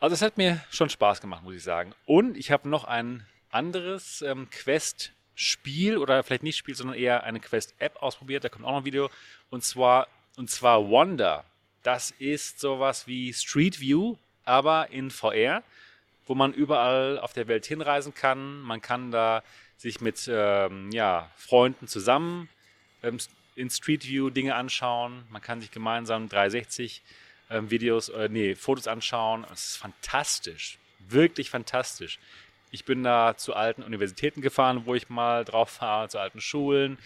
[0.00, 1.94] Also es hat mir schon Spaß gemacht, muss ich sagen.
[2.04, 7.38] Und ich habe noch ein anderes ähm, Quest-Spiel oder vielleicht nicht Spiel, sondern eher eine
[7.38, 8.42] Quest-App ausprobiert.
[8.42, 9.08] Da kommt auch noch ein Video.
[9.50, 11.44] Und zwar, und zwar Wonder.
[11.82, 15.62] Das ist sowas wie Street View, aber in VR,
[16.26, 18.60] wo man überall auf der Welt hinreisen kann.
[18.62, 19.42] Man kann da
[19.76, 22.48] sich mit ähm, ja, Freunden zusammen
[23.02, 23.18] ähm,
[23.54, 25.24] in Street View Dinge anschauen.
[25.30, 27.02] Man kann sich gemeinsam 360
[27.50, 29.46] ähm, Videos, äh, nee, Fotos anschauen.
[29.52, 30.78] Es ist fantastisch.
[31.08, 32.18] Wirklich fantastisch.
[32.70, 36.98] Ich bin da zu alten Universitäten gefahren, wo ich mal drauf war, zu alten Schulen.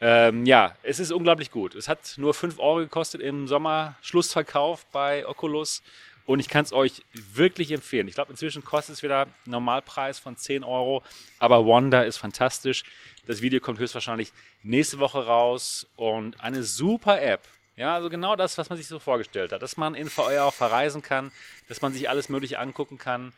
[0.00, 1.74] Ähm, ja, es ist unglaublich gut.
[1.74, 5.82] Es hat nur 5 Euro gekostet im Sommer-Schlussverkauf bei Oculus
[6.26, 8.08] und ich kann es euch wirklich empfehlen.
[8.08, 11.02] Ich glaube, inzwischen kostet es wieder Normalpreis von 10 Euro,
[11.38, 12.84] aber Wonder ist fantastisch.
[13.26, 17.42] Das Video kommt höchstwahrscheinlich nächste Woche raus und eine super App.
[17.76, 19.62] Ja, also genau das, was man sich so vorgestellt hat.
[19.62, 21.30] Dass man in VR auch verreisen kann,
[21.68, 23.32] dass man sich alles Mögliche angucken kann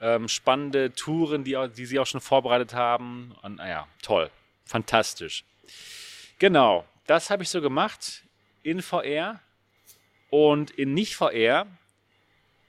[0.00, 3.34] ähm, spannende Touren, die, die sie auch schon vorbereitet haben.
[3.42, 4.30] Und naja, toll.
[4.64, 5.44] Fantastisch.
[6.38, 8.22] Genau, das habe ich so gemacht
[8.62, 9.40] in VR.
[10.28, 11.66] Und in Nicht-VR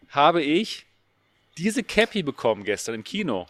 [0.10, 0.86] habe ich
[1.58, 3.48] diese Cappy bekommen gestern im Kino.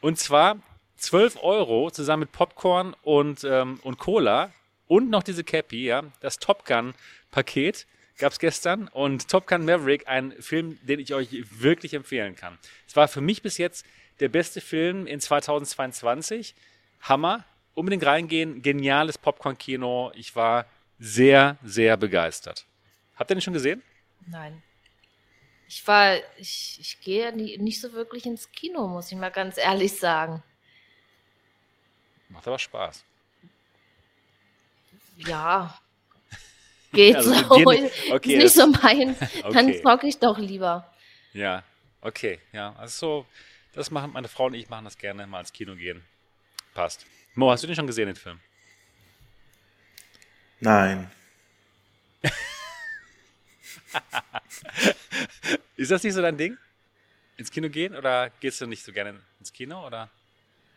[0.00, 0.58] und zwar
[0.96, 4.52] 12 Euro zusammen mit Popcorn und, ähm, und Cola
[4.86, 7.86] und noch diese Cappy, ja, das Top Gun-Paket
[8.18, 12.58] gab es gestern und Top Gun Maverick, ein Film, den ich euch wirklich empfehlen kann.
[12.86, 13.84] Es war für mich bis jetzt
[14.20, 16.54] der beste Film in 2022.
[17.02, 17.44] Hammer.
[17.74, 18.62] Unbedingt reingehen.
[18.62, 20.10] Geniales Popcorn-Kino.
[20.14, 20.64] Ich war
[20.98, 22.64] sehr, sehr begeistert.
[23.16, 23.82] Habt ihr den schon gesehen?
[24.26, 24.62] Nein.
[25.68, 29.58] Ich war, ich, ich gehe nie, nicht so wirklich ins Kino, muss ich mal ganz
[29.58, 30.42] ehrlich sagen.
[32.28, 33.04] Macht aber Spaß.
[35.16, 35.78] Ja,
[36.96, 37.56] Geht also, so.
[37.56, 39.16] Dir, okay, ist nicht so mein.
[39.42, 39.52] Okay.
[39.52, 40.90] Dann zocke ich doch lieber.
[41.32, 41.62] Ja,
[42.00, 42.40] okay.
[42.52, 43.26] Ja, also so,
[43.72, 46.02] das machen meine Frau und ich machen das gerne, mal ins Kino gehen.
[46.74, 47.06] Passt.
[47.34, 48.40] Mo, hast du den schon gesehen, den Film?
[50.60, 51.10] Nein.
[55.86, 56.56] Ist das nicht so dein Ding?
[57.36, 60.10] Ins Kino gehen oder gehst du nicht so gerne ins Kino oder?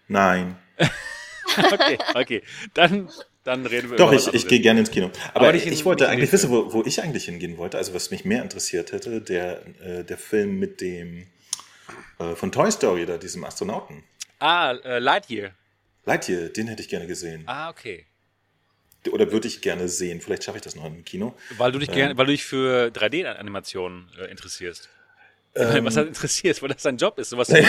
[0.08, 0.58] Nein.
[1.72, 2.44] okay, okay.
[2.74, 3.10] Dann
[3.44, 5.10] dann reden wir Doch, ich, ich gehe gerne ins Kino.
[5.34, 7.78] Aber, Aber ich, ich wollte eigentlich wissen, wo, wo, ich eigentlich hingehen wollte.
[7.78, 11.26] Also was mich mehr interessiert hätte, der, äh, der Film mit dem
[12.20, 14.04] äh, von Toy Story, da diesem Astronauten.
[14.40, 15.52] Ah, äh, Lightyear.
[16.06, 17.44] Lightyear, den hätte ich gerne gesehen.
[17.48, 18.06] Ah, okay.
[19.10, 20.20] Oder würde ich gerne sehen.
[20.20, 21.36] Vielleicht schaffe ich das noch im Kino.
[21.58, 24.90] Weil du dich, ähm, gern, weil du dich für 3D-Animationen äh, interessierst.
[25.70, 27.64] Ähm, was hat interessiert, weil das sein Job ist, sowas nee,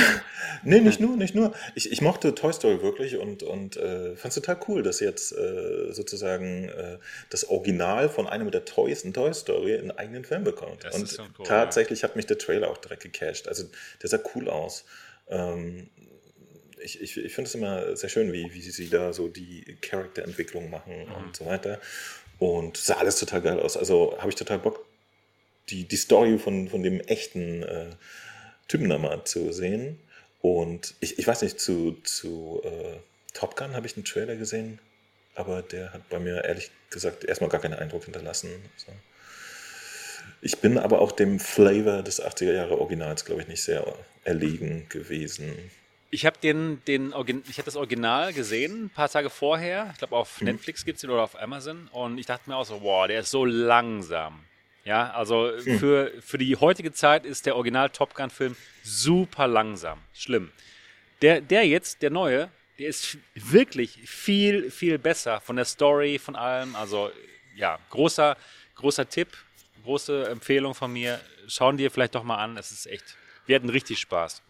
[0.63, 1.53] nee, nicht nur, nicht nur.
[1.75, 5.33] Ich, ich mochte Toy Story wirklich und, und äh, fand es total cool, dass jetzt
[5.33, 6.99] äh, sozusagen äh,
[7.31, 10.85] das Original von einem der teuersten Toy Story einen eigenen Film bekommt.
[10.85, 12.09] Das und cool, tatsächlich ja.
[12.09, 13.49] hat mich der Trailer auch direkt gecasht.
[13.49, 13.65] Also
[14.03, 14.85] der sah cool aus.
[15.29, 15.89] Ähm,
[16.83, 20.71] ich, ich, ich finde es immer sehr schön, wie, wie sie da so die Charakterentwicklung
[20.71, 21.15] machen mhm.
[21.15, 21.81] und so weiter.
[22.39, 23.77] Und sah alles total geil aus.
[23.77, 24.87] Also habe ich total Bock,
[25.71, 27.91] die, die Story von, von dem echten äh,
[28.69, 29.99] Typen da mal zu sehen.
[30.41, 32.99] Und ich, ich weiß nicht, zu, zu äh,
[33.35, 34.79] Top Gun habe ich einen Trailer gesehen,
[35.35, 38.51] aber der hat bei mir ehrlich gesagt erstmal gar keinen Eindruck hinterlassen.
[38.77, 38.93] So.
[40.43, 44.87] Ich bin aber auch dem Flavor des 80er Jahre Originals, glaube ich, nicht sehr erlegen
[44.89, 45.55] gewesen.
[46.11, 47.15] Ich habe den, den
[47.49, 49.91] ich hab das Original gesehen, ein paar Tage vorher.
[49.93, 50.47] Ich glaube, auf mhm.
[50.47, 51.89] Netflix gibt es den oder auf Amazon.
[51.93, 54.45] Und ich dachte mir auch so, wow, der ist so langsam.
[54.85, 55.79] Ja, also mhm.
[55.79, 59.99] für, für die heutige Zeit ist der Original Top Gun-Film super langsam.
[60.15, 60.51] Schlimm.
[61.23, 66.35] Der, der jetzt, der neue, der ist wirklich viel, viel besser von der Story, von
[66.35, 66.75] allem.
[66.77, 67.11] Also
[67.55, 68.37] ja, großer,
[68.75, 69.29] großer Tipp
[69.85, 71.21] große Empfehlung von mir.
[71.49, 72.57] Schauen dir vielleicht doch mal an.
[72.57, 73.17] Es ist echt,
[73.47, 74.43] wir hatten richtig Spaß.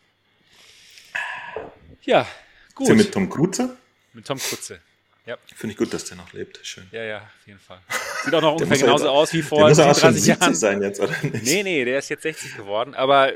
[2.02, 2.26] Ja,
[2.74, 2.88] gut.
[2.88, 3.76] Ist mit Tom Kruze?
[4.12, 4.80] Mit Tom Kruze.
[5.26, 5.36] Ja.
[5.54, 6.60] Finde ich gut, dass der noch lebt.
[6.62, 6.86] Schön.
[6.92, 7.80] Ja, ja, auf jeden Fall.
[8.24, 10.54] Sieht auch noch ungefähr genauso jetzt, aus wie vor 30 Jahren.
[10.54, 11.44] sein jetzt, oder nicht?
[11.44, 13.32] Nee, nee, der ist jetzt 60 geworden, aber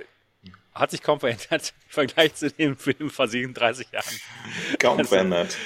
[0.74, 4.20] hat sich kaum verändert im Vergleich zu dem Film vor 37 Jahren.
[4.78, 5.56] Kaum also, verändert.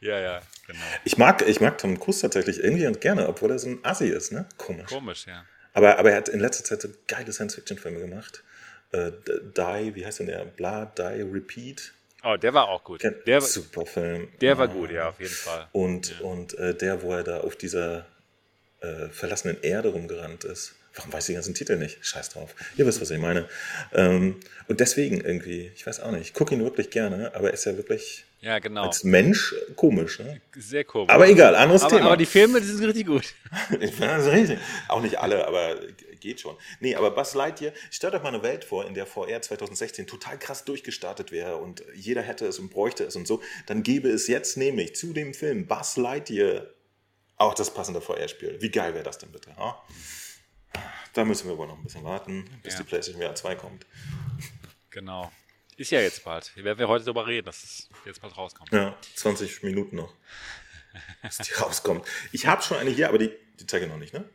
[0.00, 0.80] Ja, ja, genau.
[1.04, 4.08] Ich mag, ich mag Tom Cruise tatsächlich irgendwie und gerne, obwohl er so ein Assi
[4.08, 4.46] ist, ne?
[4.56, 4.86] Komisch.
[4.86, 5.44] Komisch, ja.
[5.72, 8.42] Aber, aber er hat in letzter Zeit so geile Science-Fiction-Filme gemacht.
[8.92, 10.44] Äh, Die, wie heißt denn der?
[10.44, 11.92] Bla, Die, Repeat.
[12.24, 13.02] Oh, der war auch gut.
[13.26, 14.28] Der, Super Film.
[14.40, 14.72] Der war ah.
[14.72, 15.68] gut, ja, auf jeden Fall.
[15.72, 16.26] Und, ja.
[16.26, 18.06] und äh, der, wo er da auf dieser
[18.80, 20.74] äh, verlassenen Erde rumgerannt ist.
[20.94, 22.04] Warum weiß ich den ganzen Titel nicht?
[22.04, 22.54] Scheiß drauf.
[22.76, 23.48] Ihr wisst, was ich meine.
[23.92, 27.54] Ähm, und deswegen irgendwie, ich weiß auch nicht, ich gucke ihn wirklich gerne, aber er
[27.54, 28.84] ist ja wirklich ja, genau.
[28.84, 30.40] Als Mensch komisch, ne?
[30.56, 31.12] Sehr komisch.
[31.12, 32.06] Aber egal, anderes aber, Thema.
[32.06, 33.34] Aber die Filme, die sind richtig gut.
[33.72, 34.58] richtig.
[34.86, 35.74] Auch nicht alle, aber
[36.20, 36.56] geht schon.
[36.80, 40.38] Nee, aber Buzz Lightyear, stellt euch mal eine Welt vor, in der VR 2016 total
[40.38, 43.42] krass durchgestartet wäre und jeder hätte es und bräuchte es und so.
[43.66, 46.66] Dann gäbe es jetzt nämlich zu dem Film Buzz Lightyear
[47.36, 48.60] auch das passende VR-Spiel.
[48.60, 49.56] Wie geil wäre das denn bitte?
[49.56, 49.82] Ha?
[51.12, 52.80] Da müssen wir wohl noch ein bisschen warten, bis ja.
[52.80, 53.86] die PlayStation VR 2 kommt.
[54.90, 55.32] Genau.
[55.76, 56.50] Ist ja jetzt bald.
[56.54, 58.72] Hier werden wir heute darüber reden, dass es jetzt bald rauskommt.
[58.72, 60.12] Ja, 20 Minuten noch.
[61.22, 62.04] bis die rauskommt.
[62.32, 64.28] Ich habe schon eine hier, aber die, die zeige ich noch nicht, ne?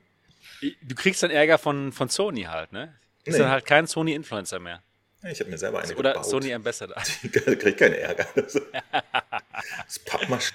[0.82, 2.96] Du kriegst dann Ärger von, von Sony halt, ne?
[3.20, 3.44] Du bist nee.
[3.44, 4.82] dann halt kein Sony-Influencer mehr.
[5.24, 6.26] Ich habe mir selber eine Oder gebaut.
[6.26, 7.02] Sony Ambassador.
[7.24, 8.28] Ich krieg keinen Ärger.
[8.36, 10.52] Das Pappmasch.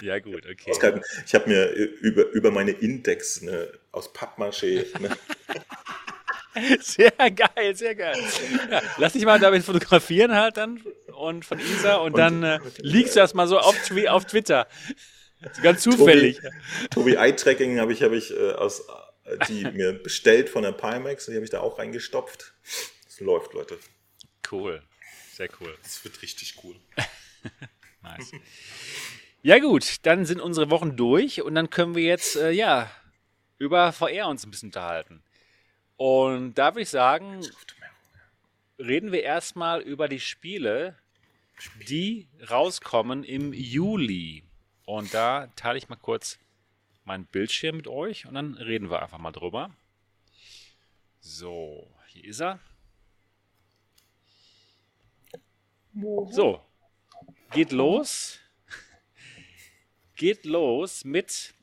[0.00, 0.72] Ja, gut, okay.
[1.26, 5.10] Ich habe mir über, über meine Index ne, aus Pappmaché ne,
[6.80, 8.16] Sehr geil, sehr geil.
[8.70, 10.82] Ja, lass dich mal damit fotografieren halt dann
[11.14, 13.76] und von Isa und, und dann äh, liegst du erstmal so auf,
[14.08, 14.66] auf Twitter.
[15.62, 16.36] Ganz zufällig.
[16.38, 18.86] Tobi, Tobi Eye-Tracking habe ich, hab ich äh, aus,
[19.48, 22.54] die mir bestellt von der Pimax, die habe ich da auch reingestopft.
[23.04, 23.78] Das läuft, Leute.
[24.50, 24.82] Cool.
[25.32, 25.76] Sehr cool.
[25.82, 26.76] Das wird richtig cool.
[28.02, 28.32] nice.
[29.42, 32.90] Ja, gut, dann sind unsere Wochen durch und dann können wir jetzt, äh, ja,
[33.58, 35.22] über VR uns ein bisschen unterhalten.
[35.96, 37.40] Und da würde ich sagen,
[38.78, 40.96] reden wir erstmal über die Spiele,
[41.88, 44.45] die rauskommen im Juli.
[44.86, 46.38] Und da teile ich mal kurz
[47.04, 49.70] meinen Bildschirm mit euch und dann reden wir einfach mal drüber.
[51.20, 52.60] So, hier ist er.
[56.30, 56.60] So,
[57.52, 58.38] geht los.
[60.14, 61.54] Geht los mit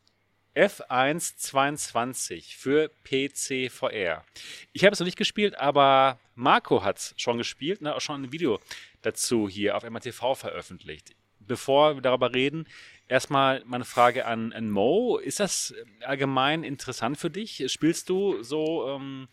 [0.55, 4.25] F122 für PC VR.
[4.73, 8.01] Ich habe es noch nicht gespielt, aber Marco hat es schon gespielt und hat auch
[8.01, 8.59] schon ein Video
[9.01, 11.15] dazu hier auf MRTV veröffentlicht.
[11.39, 12.67] Bevor wir darüber reden,
[13.07, 15.17] erstmal meine Frage an, an Mo.
[15.17, 17.63] Ist das allgemein interessant für dich?
[17.71, 19.27] Spielst du so ähm,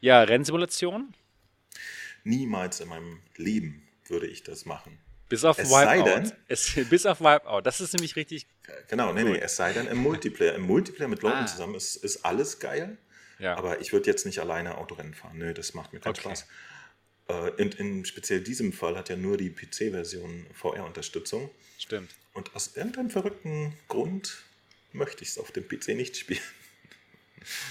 [0.00, 1.14] ja, Rennsimulationen?
[2.24, 4.98] Niemals in meinem Leben würde ich das machen.
[5.28, 6.04] Bis auf es Wipeout.
[6.04, 7.62] Denn, es, bis auf Wipeout.
[7.62, 8.46] Das ist nämlich richtig.
[8.88, 10.54] Genau, nee, nee, es sei denn im Multiplayer.
[10.54, 11.46] Im Multiplayer mit Leuten ah.
[11.46, 12.98] zusammen ist, ist alles geil.
[13.38, 13.56] Ja.
[13.56, 15.38] Aber ich würde jetzt nicht alleine Autorennen fahren.
[15.38, 16.22] Nö, das macht mir keinen okay.
[16.22, 16.46] Spaß.
[17.30, 21.50] Äh, in, speziell diesem Fall hat ja nur die PC-Version VR-Unterstützung.
[21.78, 22.14] Stimmt.
[22.34, 24.42] Und aus irgendeinem verrückten Grund
[24.92, 26.40] möchte ich es auf dem PC nicht spielen.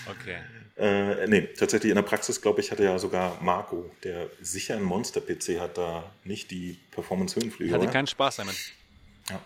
[0.08, 0.40] Okay.
[0.78, 4.82] Äh, nee, tatsächlich in der Praxis, glaube ich, hatte ja sogar Marco, der sicher ein
[4.82, 7.74] Monster-PC hat, da nicht die Performance-Höhenflüge.
[7.74, 7.92] Hatte oder?
[7.92, 8.56] keinen Spaß damit.
[9.30, 9.42] Ja.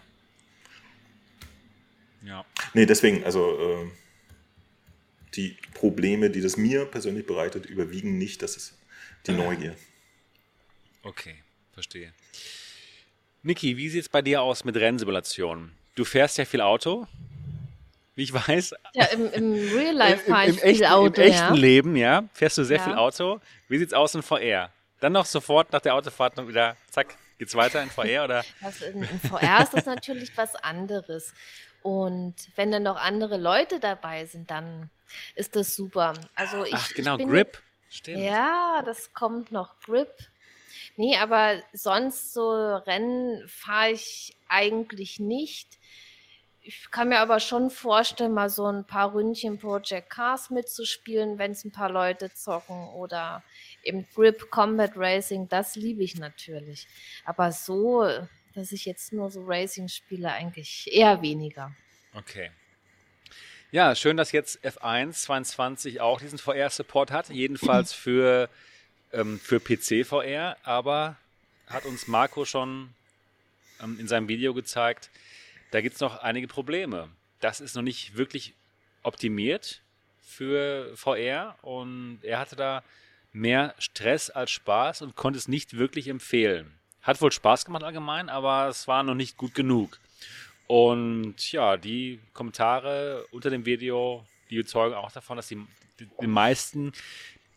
[2.25, 2.45] Ja.
[2.73, 3.91] Nee, deswegen, also äh,
[5.35, 8.41] die Probleme, die das mir persönlich bereitet, überwiegen nicht.
[8.41, 8.77] Das ist
[9.27, 9.75] die Neugier.
[11.03, 11.35] Okay,
[11.73, 12.13] verstehe.
[13.43, 15.73] Niki, wie sieht es bei dir aus mit Rennsimulationen?
[15.95, 17.07] Du fährst ja viel Auto
[18.15, 18.75] wie ich weiß.
[18.93, 21.21] Ja, im, im Real Life fahre ich viel Auto.
[21.21, 21.59] Im echten ja.
[21.59, 22.83] Leben, ja, fährst du sehr ja.
[22.83, 23.41] viel Auto.
[23.67, 24.69] Wie sieht's aus in VR?
[24.99, 28.43] Dann noch sofort nach der Autofahrt noch wieder, zack, Geht's weiter in VR oder?
[28.61, 31.33] Also in, in VR ist das natürlich was anderes.
[31.81, 34.89] Und wenn dann noch andere Leute dabei sind, dann
[35.35, 36.13] ist das super.
[36.35, 37.61] Also ich, Ach, genau, ich bin, Grip.
[37.89, 38.19] Stimmt.
[38.19, 39.79] Ja, das kommt noch.
[39.81, 40.09] Grip.
[40.95, 45.79] Nee, aber sonst so Rennen fahre ich eigentlich nicht.
[46.61, 51.51] Ich kann mir aber schon vorstellen, mal so ein paar Ründchen Project Cars mitzuspielen, wenn
[51.51, 53.43] es ein paar Leute zocken oder
[53.83, 56.87] eben Grip Combat Racing, das liebe ich natürlich.
[57.25, 58.07] Aber so,
[58.53, 61.75] dass ich jetzt nur so Racing spiele, eigentlich eher weniger.
[62.13, 62.51] Okay.
[63.71, 68.47] Ja, schön, dass jetzt F1 22 auch diesen VR-Support hat, jedenfalls für,
[69.13, 71.15] ähm, für PC-VR, aber
[71.67, 72.89] hat uns Marco schon
[73.81, 75.09] ähm, in seinem Video gezeigt,
[75.71, 77.09] da gibt es noch einige Probleme.
[77.39, 78.53] Das ist noch nicht wirklich
[79.01, 79.81] optimiert
[80.21, 82.83] für VR und er hatte da
[83.31, 86.71] mehr Stress als Spaß und konnte es nicht wirklich empfehlen.
[87.01, 89.99] Hat wohl Spaß gemacht allgemein, aber es war noch nicht gut genug.
[90.67, 95.61] Und ja, die Kommentare unter dem Video, die zeugen auch davon, dass die,
[95.99, 96.93] die, den meisten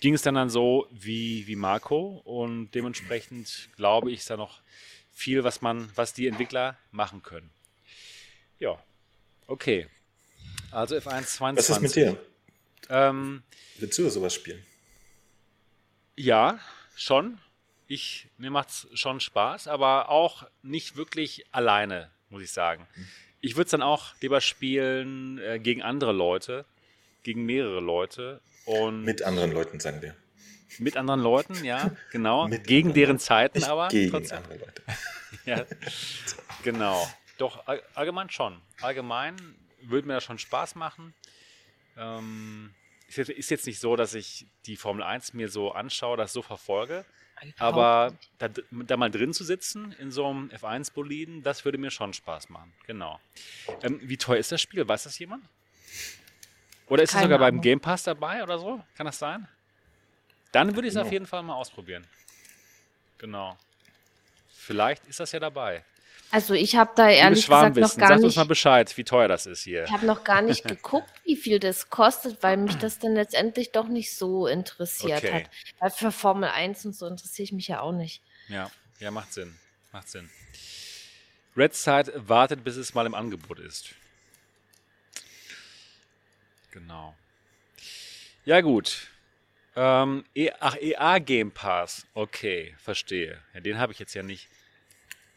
[0.01, 4.61] ging es dann, dann so wie, wie Marco und dementsprechend glaube ich, ist da noch
[5.13, 7.51] viel, was man, was die Entwickler machen können.
[8.59, 8.83] Ja,
[9.47, 9.89] okay.
[10.71, 11.57] Also F1 22.
[11.57, 12.19] Was ist mit dir?
[12.89, 13.43] Ähm,
[13.79, 14.65] Willst du sowas spielen?
[16.17, 16.59] Ja,
[16.95, 17.39] schon.
[17.89, 22.87] Ich, mir macht es schon Spaß, aber auch nicht wirklich alleine, muss ich sagen.
[23.41, 26.65] Ich würde es dann auch lieber spielen äh, gegen andere Leute,
[27.23, 28.41] gegen mehrere Leute.
[28.67, 30.15] Und Mit anderen Leuten, sagen wir.
[30.79, 32.47] mit anderen Leuten, ja, genau.
[32.49, 33.89] Mit gegen deren Zeiten Nicht aber.
[33.89, 34.39] gegen trotzdem.
[34.39, 34.83] andere Leute.
[35.45, 35.65] Ja,
[36.65, 37.09] genau.
[37.39, 38.61] Doch, all- allgemein schon.
[38.81, 39.37] Allgemein
[39.83, 41.15] würde mir das schon Spaß machen.
[41.97, 42.75] Ähm,
[43.09, 46.33] ist jetzt- ist jetzt nicht so, dass ich die Formel 1 mir so anschaue, das
[46.33, 47.05] so verfolge.
[47.59, 52.13] Aber da, da mal drin zu sitzen in so einem F1-Boliden, das würde mir schon
[52.15, 52.73] Spaß machen.
[52.87, 53.21] Genau.
[53.83, 54.89] Ähm, wie teuer ist das Spiel?
[54.89, 55.45] Weiß das jemand?
[56.89, 57.61] Oder ist es sogar beim Ahnung.
[57.63, 58.81] Game Pass dabei oder so?
[58.97, 59.49] Kann das sein?
[60.53, 61.13] Dann würde ich es auf Genau.
[61.13, 62.07] jeden Fall mal ausprobieren.
[63.19, 63.57] Genau.
[64.55, 65.85] Vielleicht ist das ja dabei.
[66.31, 69.29] Also ich habe da ehrlich gesagt noch Schwarmwissen, gar uns nicht, mal Bescheid, wie teuer
[69.29, 69.85] das ist hier.
[69.85, 73.71] ich habe noch gar nicht geguckt, wie viel das kostet, weil mich das dann letztendlich
[73.71, 75.45] doch nicht so interessiert Okay.
[75.45, 75.51] hat.
[75.79, 78.23] Weil für Formel 1 und so interessiere ich mich ja auch nicht.
[78.49, 79.57] Ja, ja, macht Sinn.
[79.93, 80.29] Macht Sinn.
[81.57, 83.91] Red Side wartet, bis es mal im Angebot ist.
[86.77, 87.15] Genau.
[88.45, 89.09] Ja, gut.
[89.75, 92.07] Ähm, e ach, EA Game Pass.
[92.13, 93.39] Okay, verstehe.
[93.55, 94.47] Ja, den habe ich jetzt ja nicht.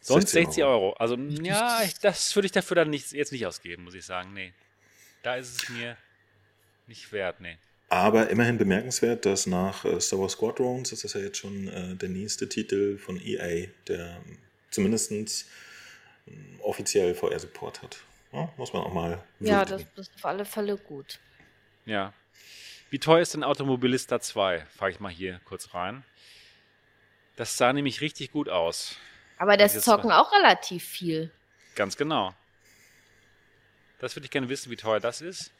[0.02, 0.92] Sonst 16 60 Euro.
[0.94, 4.34] Also, ja, ich, das würde ich dafür dann nicht, jetzt nicht ausgeben, muss ich sagen.
[4.34, 4.52] Nee.
[5.22, 5.96] Da ist es mir
[6.86, 7.56] nicht wert, nee.
[7.88, 11.96] Aber immerhin bemerkenswert, dass nach äh, Star Wars Squadrons, das ist ja jetzt schon äh,
[11.96, 14.38] der nächste Titel von EA, der ähm,
[14.70, 17.96] zumindest ähm, offiziell VR-Support hat.
[18.32, 19.90] Ja, muss man auch mal Ja, das würdigen.
[19.96, 21.18] ist auf alle Fälle gut.
[21.90, 22.12] Ja.
[22.90, 24.64] Wie teuer ist denn Automobilista 2?
[24.76, 26.04] Frage ich mal hier kurz rein.
[27.34, 28.96] Das sah nämlich richtig gut aus.
[29.38, 31.32] Aber das zocken auch relativ viel.
[31.74, 32.32] Ganz genau.
[33.98, 35.50] Das würde ich gerne wissen, wie teuer das ist.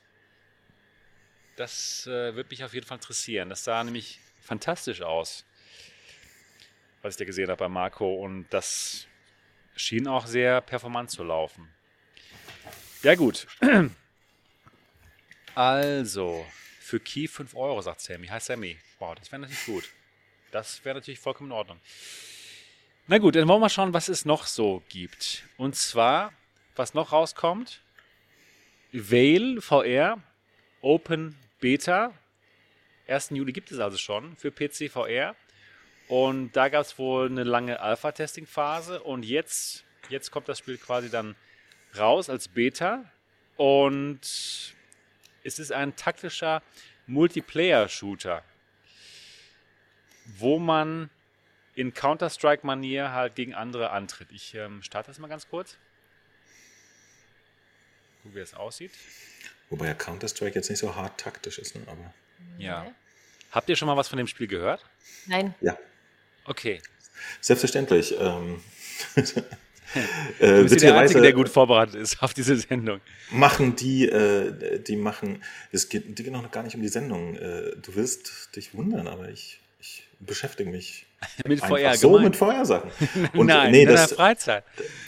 [1.56, 3.48] Das äh, würde mich auf jeden Fall interessieren.
[3.48, 5.44] Das sah nämlich fantastisch aus,
[7.02, 8.14] was ich da gesehen habe bei Marco.
[8.14, 9.08] Und das
[9.74, 11.74] schien auch sehr performant zu laufen.
[13.02, 13.48] Ja, gut.
[15.54, 16.46] Also,
[16.80, 18.28] für Key 5 Euro, sagt Sammy.
[18.28, 18.78] Hi Sammy.
[18.98, 19.88] Wow, das wäre natürlich gut.
[20.52, 21.80] Das wäre natürlich vollkommen in Ordnung.
[23.06, 25.44] Na gut, dann wollen wir mal schauen, was es noch so gibt.
[25.56, 26.32] Und zwar,
[26.76, 27.80] was noch rauskommt,
[28.92, 30.22] Veil VR
[30.80, 32.12] Open Beta.
[33.08, 33.30] 1.
[33.30, 35.34] Juli gibt es also schon für PC VR.
[36.08, 39.02] Und da gab es wohl eine lange Alpha-Testing-Phase.
[39.02, 41.36] Und jetzt, jetzt kommt das Spiel quasi dann
[41.96, 43.04] raus als Beta.
[43.56, 44.74] Und
[45.44, 46.62] es ist ein taktischer
[47.06, 48.42] Multiplayer-Shooter,
[50.38, 51.10] wo man
[51.74, 54.28] in Counter-Strike-Manier halt gegen andere antritt.
[54.32, 55.76] Ich ähm, starte das mal ganz kurz.
[58.22, 58.92] Gucken, wie es aussieht.
[59.70, 61.82] Wobei ja Counter-Strike jetzt nicht so hart taktisch ist, ne?
[61.86, 62.12] aber
[62.58, 62.92] Ja.
[63.52, 64.84] Habt ihr schon mal was von dem Spiel gehört?
[65.26, 65.54] Nein.
[65.60, 65.76] ja,
[66.44, 66.80] Okay.
[67.40, 68.14] selbstverständlich.
[68.18, 68.62] Ähm,
[70.38, 73.00] äh, Du bist der Einzige, der gut vorbereitet ist auf diese Sendung.
[73.30, 77.36] machen die, äh, die machen, es geht, die geht noch gar nicht um die Sendung.
[77.36, 81.06] Äh, du wirst dich wundern, aber ich, ich beschäftige mich
[81.44, 82.24] Mit VR so gemeint.
[82.30, 82.90] mit Feuersachen.
[83.34, 84.64] Und Nein, nee, in das, Freizeit.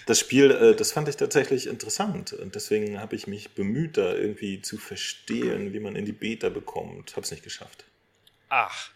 [0.07, 2.35] das Spiel, äh, das fand ich tatsächlich interessant.
[2.35, 6.51] Und deswegen habe ich mich bemüht, da irgendwie zu verstehen, wie man in die Beta
[6.51, 7.13] bekommt.
[7.13, 7.85] Habe es nicht geschafft.
[8.51, 8.91] Ach,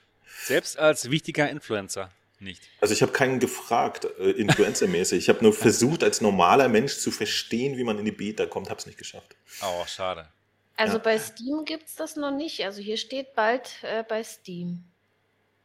[0.45, 2.11] selbst als wichtiger Influencer.
[2.41, 2.63] Nicht.
[2.81, 5.19] Also ich habe keinen gefragt, äh, influencermäßig.
[5.19, 8.71] ich habe nur versucht, als normaler Mensch zu verstehen, wie man in die Beta kommt,
[8.71, 9.37] habe es nicht geschafft.
[9.63, 10.29] Oh, schade.
[10.77, 11.03] Also ja.
[11.03, 12.65] bei Steam gibt es das noch nicht.
[12.65, 14.85] Also hier steht bald äh, bei Steam.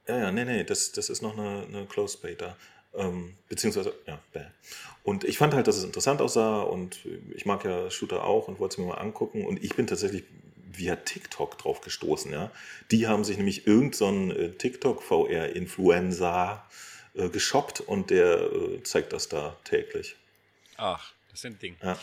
[0.07, 2.55] Ja, ja, nee, nee, das, das ist noch eine, eine Closed Beta.
[2.93, 4.45] Ähm, beziehungsweise, ja, bäh.
[5.03, 6.99] Und ich fand halt, dass es interessant aussah und
[7.33, 9.45] ich mag ja Shooter auch und wollte es mir mal angucken.
[9.45, 10.23] Und ich bin tatsächlich
[10.77, 12.51] via TikTok drauf gestoßen, ja.
[12.91, 16.65] Die haben sich nämlich irgendeinen so äh, TikTok-VR-Influencer
[17.13, 20.15] äh, geshoppt und der äh, zeigt das da täglich.
[20.77, 21.75] Ach, das sind Ding.
[21.81, 21.97] Ja,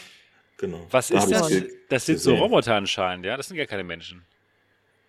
[0.56, 0.86] genau.
[0.90, 1.52] Was da ist das?
[1.88, 3.36] Das sind so Roboter anscheinend, ja?
[3.36, 4.24] Das sind ja keine Menschen.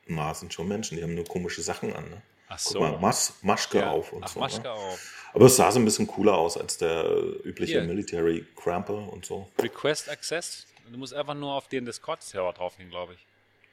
[0.08, 2.22] Na, das sind schon Menschen, die haben nur komische Sachen an, ne?
[2.50, 2.80] Ach so.
[2.80, 3.92] Guck mal, Mas Maschke ja.
[3.92, 4.40] auf und Ach, so.
[4.40, 4.72] Maschke ne?
[4.72, 5.30] auf.
[5.34, 7.06] Aber es sah so ein bisschen cooler aus als der
[7.44, 7.84] übliche Hier.
[7.84, 9.48] Military Cramper und so.
[9.60, 10.66] Request Access.
[10.92, 13.20] Du musst einfach nur auf den Discord-Server draufgehen, glaube ich.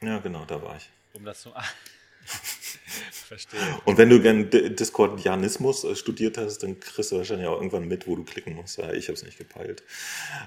[0.06, 0.88] Ja, genau, da war ich.
[1.14, 1.52] Um das zu.
[3.10, 3.60] Verstehe.
[3.84, 8.06] Und wenn du gern Discordianismus äh, studiert hast, dann kriegst du wahrscheinlich auch irgendwann mit,
[8.06, 8.78] wo du klicken musst.
[8.78, 9.82] Ja, ich habe es nicht gepeilt.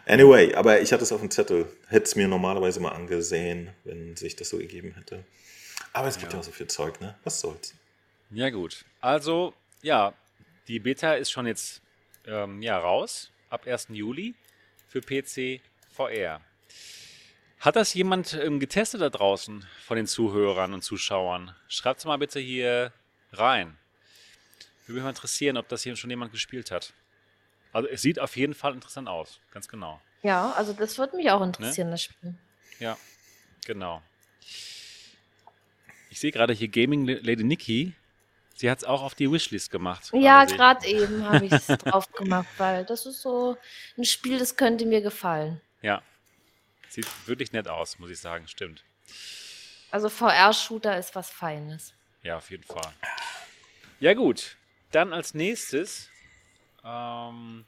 [0.05, 1.68] Anyway, aber ich hatte es auf dem Zettel.
[1.88, 5.26] Hätte es mir normalerweise mal angesehen, wenn sich das so gegeben hätte.
[5.91, 7.16] Aber es gibt ja, ja auch so viel Zeug, ne?
[7.26, 7.76] Was soll's?
[8.32, 8.86] Ja, gut.
[9.01, 10.14] Also, ja,
[10.70, 11.82] die Beta ist schon jetzt
[12.26, 13.88] ähm, ja, raus, ab 1.
[13.89, 14.36] Juli
[14.88, 16.41] für PC VR.
[17.60, 21.53] Hat das jemand ähm, getestet da draußen von den Zuhörern und Zuschauern?
[21.68, 22.93] Schreibt es mal bitte hier
[23.34, 23.78] rein.
[24.86, 26.93] Würde mich mal interessieren, ob das hier schon jemand gespielt hat.
[27.74, 29.99] Also es sieht auf jeden Fall interessant aus, ganz genau.
[30.24, 31.93] Ja, also das würde mich auch interessieren, ne?
[31.95, 32.34] das Spiel.
[32.80, 32.97] Ja,
[33.66, 34.01] genau.
[36.10, 37.93] Ich sehe gerade hier Gaming Lady Nikki.
[38.55, 40.10] Sie hat es auch auf die Wishlist gemacht.
[40.14, 43.57] Ja, gerade eben habe ich es drauf gemacht, weil das ist so
[43.97, 45.62] ein Spiel, das könnte mir gefallen.
[45.82, 46.01] Ja,
[46.90, 48.84] Sieht wirklich nett aus, muss ich sagen, stimmt.
[49.92, 51.94] Also VR-Shooter ist was Feines.
[52.24, 52.94] Ja, auf jeden Fall.
[54.00, 54.58] Ja, gut.
[54.92, 56.10] Dann als nächstes,
[56.84, 57.66] ähm,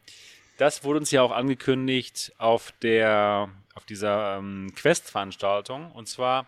[0.57, 6.47] das wurde uns ja auch angekündigt auf der auf dieser ähm, Quest-Veranstaltung und zwar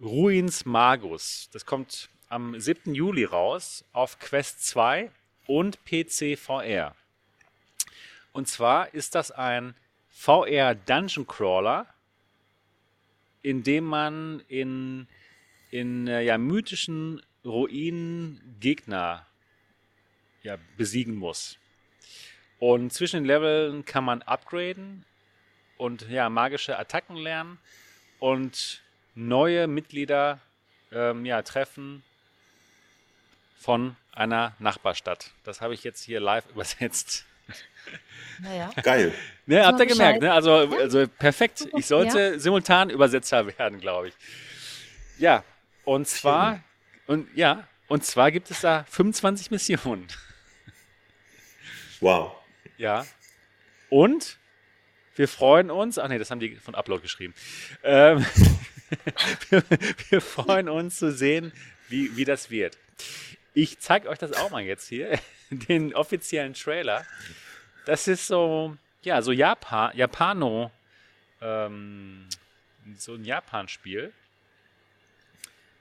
[0.00, 1.48] Ruins Magus.
[1.52, 2.94] Das kommt am 7.
[2.94, 5.10] Juli raus auf Quest 2
[5.46, 6.94] und PC VR.
[8.32, 9.74] Und zwar ist das ein
[10.10, 11.86] VR Dungeon Crawler
[13.42, 15.06] indem man in,
[15.70, 19.26] in äh, ja, mythischen Ruinen Gegner
[20.42, 21.58] ja, besiegen muss.
[22.58, 25.04] Und zwischen den Leveln kann man upgraden
[25.78, 27.58] und ja, magische Attacken lernen
[28.18, 28.82] und
[29.14, 30.40] neue Mitglieder
[30.92, 32.02] ähm, ja, treffen
[33.56, 35.32] von einer Nachbarstadt.
[35.44, 37.24] Das habe ich jetzt hier live übersetzt.
[38.40, 38.70] Naja.
[38.82, 39.12] Geil.
[39.46, 40.32] Ne, habt ihr gemerkt, ne?
[40.32, 41.68] Also, also perfekt.
[41.76, 42.38] Ich sollte ja.
[42.38, 44.14] simultan Übersetzer werden, glaube ich.
[45.18, 45.44] Ja,
[45.84, 46.62] und zwar, Schön.
[47.06, 50.06] und ja, und zwar gibt es da 25 Missionen.
[52.00, 52.32] Wow.
[52.78, 53.04] Ja.
[53.88, 54.38] Und
[55.16, 57.34] wir freuen uns, ach nee, das haben die von Upload geschrieben.
[57.82, 58.24] Ähm,
[59.50, 59.62] wir,
[60.08, 61.52] wir, freuen uns zu sehen,
[61.88, 62.78] wie, wie das wird.
[63.52, 65.18] Ich zeige euch das auch mal jetzt hier,
[65.50, 67.04] den offiziellen Trailer.
[67.90, 70.70] Das ist so, ja, so Japan, Japano,
[71.40, 72.28] ähm,
[72.96, 74.12] so ein Japan-Spiel.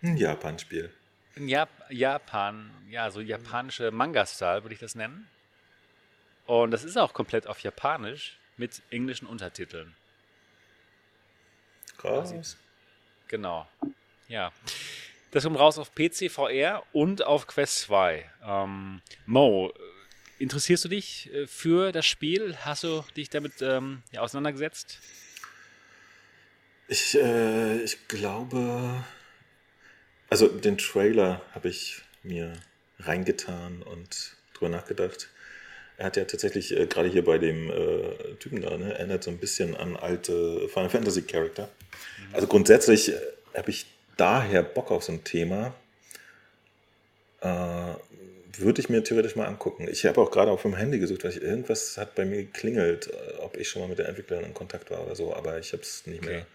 [0.02, 0.92] Ein Japan-Spiel.
[1.36, 5.30] Ein Jap Japan, ja, so japanische Manga-Style würde ich das nennen.
[6.48, 9.96] Und das ist auch komplett auf Japanisch mit englischen Untertiteln.
[12.00, 12.58] Krass.
[13.28, 13.68] Genau.
[14.28, 14.52] Ja.
[15.30, 18.28] Das kommt raus auf PC, VR und auf Quest 2.
[18.44, 19.72] Ähm, Mo,
[20.40, 22.56] Interessierst du dich äh, für das Spiel?
[22.62, 25.00] Hast du dich damit ähm, ja, auseinandergesetzt?
[26.88, 29.04] Ich, äh, ich glaube,
[30.30, 32.54] also den Trailer habe ich mir
[33.00, 35.30] reingetan und drüber nachgedacht.
[35.98, 39.32] Er hat ja tatsächlich äh, gerade hier bei dem äh, Typen da, ne, erinnert so
[39.32, 41.64] ein bisschen an alte Final Fantasy Charakter.
[42.30, 42.36] Mhm.
[42.36, 43.20] Also grundsätzlich äh,
[43.56, 45.76] habe ich daher Bock auf so ein Thema.
[48.58, 49.88] Würde ich mir theoretisch mal angucken.
[49.90, 53.08] Ich habe auch gerade auf dem Handy gesucht, weil ich, irgendwas hat bei mir geklingelt,
[53.08, 55.72] äh, ob ich schon mal mit den Entwicklern in Kontakt war oder so, aber ich
[55.74, 56.30] habe es nicht okay.
[56.30, 56.46] mehr.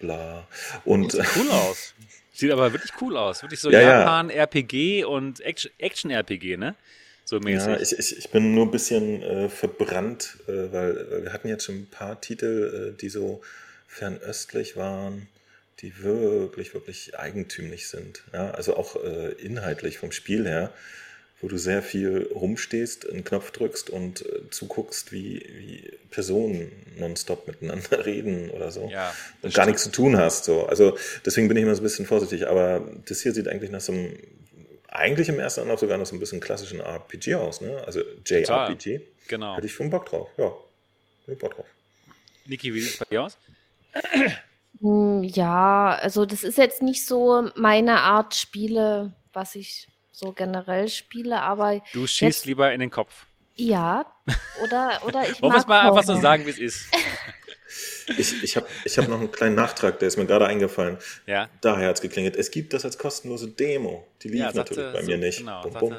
[0.00, 0.46] Bla.
[0.84, 1.94] Und sieht cool aus.
[2.32, 3.42] Sieht aber wirklich cool aus.
[3.42, 6.74] Wirklich so ja, Japan-RPG und Action-RPG, ne?
[7.24, 7.68] So mäßig.
[7.68, 11.64] Ja, ich, ich, ich bin nur ein bisschen äh, verbrannt, äh, weil wir hatten jetzt
[11.64, 13.42] schon ein paar Titel, äh, die so
[13.86, 15.28] fernöstlich waren
[15.82, 18.22] die wirklich, wirklich eigentümlich sind.
[18.32, 20.72] Ja, also auch äh, inhaltlich vom Spiel her,
[21.40, 27.46] wo du sehr viel rumstehst, einen Knopf drückst und äh, zuguckst, wie, wie Personen nonstop
[27.46, 28.88] miteinander reden oder so.
[28.90, 30.44] Ja, und gar nichts zu tun hast.
[30.44, 30.66] So.
[30.66, 32.46] Also deswegen bin ich immer so ein bisschen vorsichtig.
[32.46, 34.16] Aber das hier sieht eigentlich nach so einem
[34.88, 37.82] eigentlich im ersten Anlauf sogar noch so ein bisschen klassischen RPG aus, ne?
[37.86, 39.00] Also JRPG.
[39.28, 39.56] Genau.
[39.56, 40.52] Hatte ich schon Bock drauf, ja.
[41.28, 41.66] Ich Bock drauf.
[42.46, 43.38] Niki, wie sieht es bei dir aus?
[44.80, 50.88] Hm, ja, also das ist jetzt nicht so meine Art Spiele, was ich so generell
[50.88, 51.80] spiele, aber.
[51.92, 53.26] Du schießt jetzt, lieber in den Kopf.
[53.56, 54.06] Ja,
[54.62, 56.86] oder, oder ich Wollen wir es mal einfach so sagen, wie es ist?
[58.18, 60.98] Ich, ich habe ich hab noch einen kleinen Nachtrag, der ist mir gerade eingefallen.
[61.26, 61.48] Ja.
[61.60, 62.34] Daher hat es geklingelt.
[62.34, 64.06] Es gibt das als kostenlose Demo.
[64.22, 65.38] Die lief ja, sagte, natürlich bei mir so, nicht.
[65.38, 65.96] Genau, bum, bum.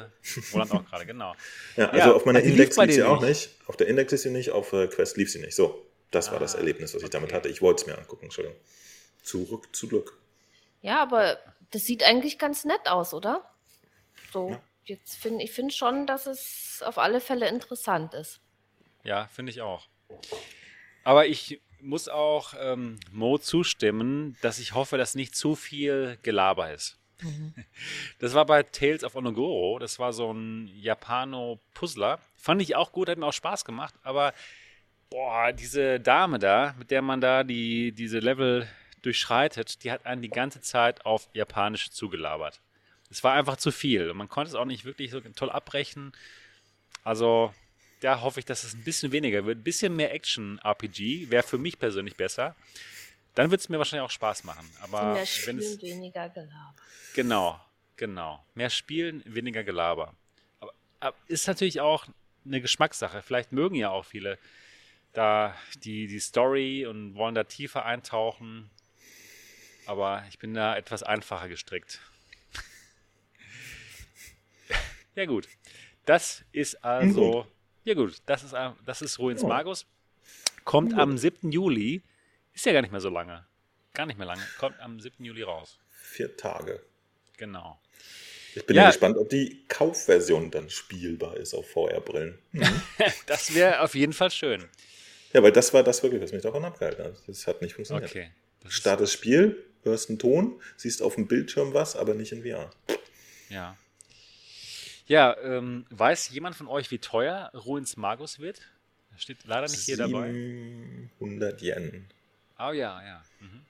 [0.52, 1.34] Roland auch gerade, genau.
[1.76, 3.28] Ja, also ja, auf meiner Index lief sie auch nicht.
[3.28, 3.50] nicht.
[3.66, 5.54] Auf der Index ist sie nicht, auf äh, Quest lief sie nicht.
[5.54, 7.18] So, das ah, war das Erlebnis, was ich okay.
[7.18, 7.48] damit hatte.
[7.48, 8.58] Ich wollte es mir angucken, Entschuldigung.
[9.22, 10.18] Zurück zu Glück.
[10.80, 11.38] Ja, aber
[11.70, 13.48] das sieht eigentlich ganz nett aus, oder?
[14.32, 14.62] So, ja.
[14.84, 18.40] jetzt finde ich finde schon, dass es auf alle Fälle interessant ist.
[19.04, 19.88] Ja, finde ich auch.
[21.04, 26.72] Aber ich muss auch ähm, Mo zustimmen, dass ich hoffe, dass nicht zu viel Gelaber
[26.72, 26.98] ist.
[27.20, 27.54] Mhm.
[28.18, 29.78] Das war bei Tales of Onogoro.
[29.78, 32.20] Das war so ein Japano-Puzzler.
[32.36, 33.94] Fand ich auch gut, hat mir auch Spaß gemacht.
[34.04, 34.32] Aber
[35.12, 38.66] boah, diese Dame da, mit der man da die, diese Level
[39.02, 42.60] durchschreitet, die hat einen die ganze Zeit auf Japanisch zugelabert.
[43.10, 44.10] Es war einfach zu viel.
[44.10, 46.12] Und man konnte es auch nicht wirklich so toll abbrechen.
[47.04, 47.52] Also
[48.00, 49.58] da hoffe ich, dass es ein bisschen weniger wird.
[49.58, 52.56] Ein bisschen mehr Action-RPG wäre für mich persönlich besser.
[53.34, 54.68] Dann wird es mir wahrscheinlich auch Spaß machen.
[54.80, 56.74] Aber mehr Spielen, wenn es, weniger Gelaber.
[57.14, 57.60] Genau,
[57.96, 58.44] genau.
[58.54, 60.14] Mehr Spielen, weniger Gelaber.
[60.60, 62.06] Aber, aber, ist natürlich auch
[62.46, 63.22] eine Geschmackssache.
[63.22, 64.38] Vielleicht mögen ja auch viele
[65.12, 68.70] da die, die Story und wollen da tiefer eintauchen.
[69.86, 72.00] Aber ich bin da etwas einfacher gestrickt.
[75.14, 75.48] ja, gut.
[76.04, 77.46] Das ist also
[77.84, 78.54] ja gut, das ist,
[78.84, 79.42] das ist Ruins.
[79.42, 79.86] Magus.
[80.64, 81.50] Kommt am 7.
[81.50, 82.02] Juli.
[82.54, 83.44] Ist ja gar nicht mehr so lange.
[83.92, 84.42] Gar nicht mehr lange.
[84.58, 85.24] Kommt am 7.
[85.24, 85.78] Juli raus.
[85.90, 86.80] Vier Tage.
[87.36, 87.80] Genau.
[88.54, 92.38] Ich bin ja, ja gespannt, ob die Kaufversion dann spielbar ist auf VR-Brillen.
[92.52, 92.82] Mhm.
[93.26, 94.68] das wäre auf jeden Fall schön.
[95.32, 97.14] Ja, weil das war das wirklich, was mich davon abgehalten hat.
[97.26, 98.10] Das hat nicht funktioniert.
[98.10, 98.30] Okay.
[98.60, 102.70] Das Startest Spiel, hörst einen Ton, siehst auf dem Bildschirm was, aber nicht in VR.
[103.48, 103.76] Ja.
[105.06, 108.62] Ja, ähm, weiß jemand von euch, wie teuer Ruins Magus wird?
[109.10, 110.28] Das steht leider nicht hier dabei.
[111.20, 112.06] 100 Yen.
[112.58, 113.22] Oh ja, ja.
[113.40, 113.62] Mhm.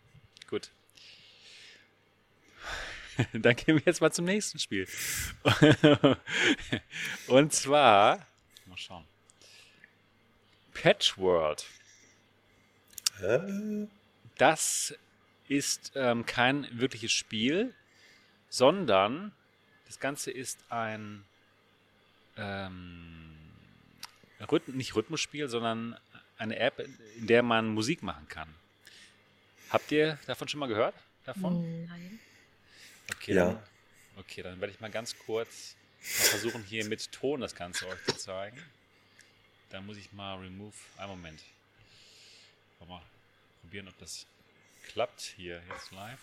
[0.49, 0.71] Gut.
[3.33, 4.87] Dann gehen wir jetzt mal zum nächsten Spiel.
[7.27, 8.27] Und zwar,
[8.67, 9.05] mal schauen.
[10.83, 11.64] Patchworld.
[13.22, 13.87] Äh?
[14.37, 14.95] Das
[15.47, 17.72] ist ähm, kein wirkliches Spiel,
[18.49, 19.30] sondern
[19.87, 21.22] das Ganze ist ein
[22.37, 23.37] ähm,
[24.51, 25.97] Rhythm, nicht Rhythmusspiel, sondern
[26.37, 26.85] eine App,
[27.16, 28.49] in der man Musik machen kann.
[29.70, 30.97] Habt ihr davon schon mal gehört?
[31.24, 31.87] Davon?
[31.87, 32.18] Nein.
[33.14, 33.45] Okay, ja.
[33.45, 33.59] Dann,
[34.18, 38.03] okay, dann werde ich mal ganz kurz mal versuchen, hier mit Ton das Ganze euch
[38.05, 38.61] zu zeigen.
[39.73, 40.77] Da muss ich mal remove.
[40.99, 41.41] Einen Moment.
[42.87, 43.01] Mal
[43.62, 44.27] probieren, ob das
[44.89, 46.20] klappt hier jetzt live.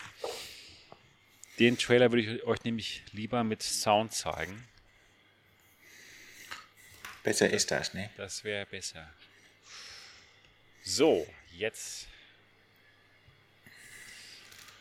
[1.57, 4.67] Den Trailer würde ich euch nämlich lieber mit Sound zeigen.
[7.23, 8.11] Besser ist das, ne?
[8.17, 9.09] Das wäre besser.
[10.83, 12.07] So, jetzt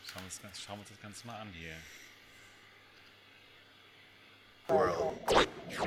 [0.06, 1.76] schauen wir, uns das, schauen wir uns das Ganze mal an hier.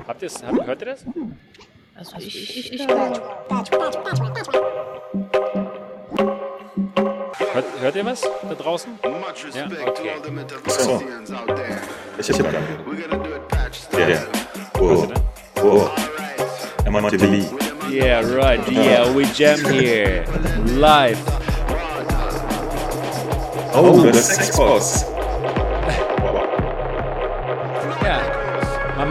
[0.07, 0.41] Habt ihr es?
[0.41, 1.05] Hört ihr das?
[1.95, 2.87] Also ich, ich, ich, ich.
[7.53, 8.99] Hört, hört, ihr was da draußen?
[9.53, 10.11] Ja, okay.
[10.67, 11.03] So.
[12.17, 12.61] Ich hab gar
[13.99, 14.19] Ja, ja.
[14.79, 15.07] Oh.
[15.61, 15.89] Oh.
[16.85, 17.51] MTV.
[17.89, 18.65] Yeah, right.
[18.71, 20.25] Yeah, we jam here.
[20.77, 21.19] Live.
[23.73, 25.10] Oh, oh das Sexboss.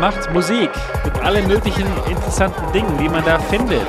[0.01, 0.71] Macht Musik
[1.05, 3.87] mit allen möglichen interessanten Dingen, die man da findet.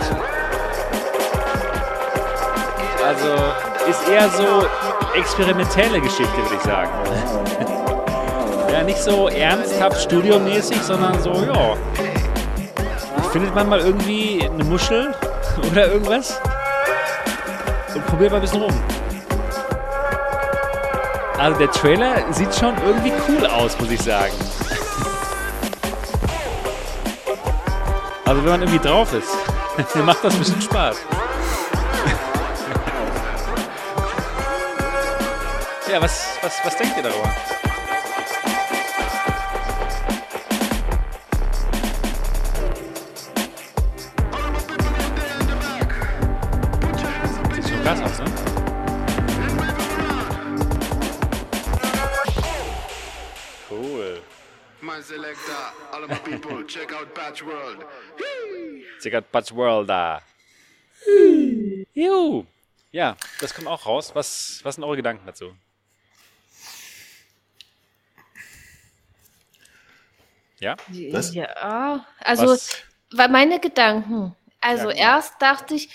[3.06, 3.28] Also
[3.90, 4.66] ist eher so
[5.18, 6.92] experimentelle Geschichte, würde ich sagen.
[8.72, 11.76] ja, nicht so ernsthaft studiomäßig, sondern so, ja.
[13.32, 15.16] Findet man mal irgendwie eine Muschel
[15.72, 16.40] oder irgendwas
[17.96, 18.74] und probiert mal ein bisschen rum.
[21.38, 24.34] Also der Trailer sieht schon irgendwie cool aus, muss ich sagen.
[28.32, 29.28] Also wenn man irgendwie drauf ist,
[30.06, 30.96] macht das ein bisschen Spaß.
[35.92, 37.30] Ja, was, was, was denkt ihr darüber?
[59.10, 60.22] Out Patch World da.
[61.94, 62.46] Juhu.
[62.92, 64.12] Ja, das kommt auch raus.
[64.14, 65.54] Was, was sind eure Gedanken dazu?
[70.60, 70.76] Ja?
[71.12, 71.34] Was?
[71.34, 72.84] Ja, also, Was?
[73.12, 74.36] weil meine Gedanken.
[74.60, 75.90] Also, ja, erst dachte ich,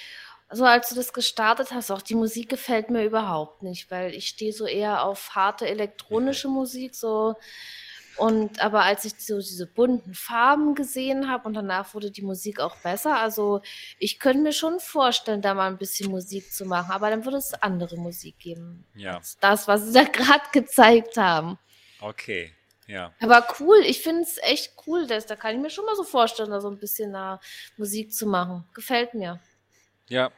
[0.51, 4.29] so als du das gestartet hast, auch die Musik gefällt mir überhaupt nicht, weil ich
[4.29, 7.37] stehe so eher auf harte elektronische Musik, so
[8.17, 12.61] und aber als ich so diese bunten Farben gesehen habe und danach wurde die Musik
[12.61, 13.61] auch besser, also
[13.99, 17.39] ich könnte mir schon vorstellen, da mal ein bisschen Musik zu machen, aber dann würde
[17.39, 18.87] es andere Musik geben.
[18.95, 19.21] Ja.
[19.41, 21.59] das, was sie da gerade gezeigt haben.
[22.01, 22.53] Okay.
[22.87, 23.13] Ja.
[23.21, 26.05] Aber cool, ich finde es echt cool, dass, da kann ich mir schon mal so
[26.05, 27.41] vorstellen, da so ein bisschen nach
[27.77, 28.65] Musik zu machen.
[28.75, 29.41] Gefällt mir.
[30.09, 30.31] Ja.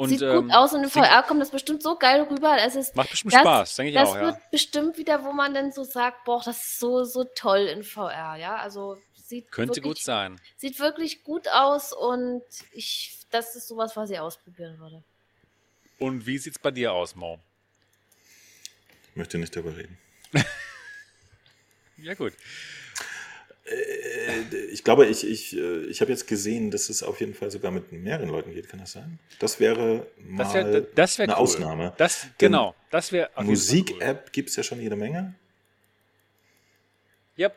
[0.00, 2.56] Und, Sieht ähm, gut aus und in VR kommt das bestimmt so geil rüber.
[2.58, 4.14] Es ist, macht bestimmt das, Spaß, denke ich das auch.
[4.14, 4.42] Das wird ja.
[4.50, 8.36] bestimmt wieder, wo man dann so sagt, boah, das ist so, so toll in VR,
[8.36, 8.56] ja.
[8.56, 10.40] Also sieht Könnte wirklich, gut sein.
[10.56, 12.42] Sieht wirklich gut aus und
[12.72, 15.04] ich, das ist sowas, was ich ausprobieren würde.
[15.98, 17.38] Und wie sieht es bei dir aus, Mo?
[19.10, 19.98] Ich möchte nicht darüber reden.
[21.98, 22.32] ja, gut.
[23.70, 27.50] Äh, ich glaube, ich, ich, äh, ich habe jetzt gesehen, dass es auf jeden Fall
[27.50, 28.68] sogar mit mehreren Leuten geht.
[28.68, 29.18] Kann das sein?
[29.38, 31.38] Das wäre mal das wär, das wär eine cool.
[31.38, 31.92] Ausnahme.
[31.96, 34.30] Das, genau, das wäre Musik-App cool.
[34.32, 35.34] gibt es ja schon jede Menge.
[37.38, 37.54] Yep.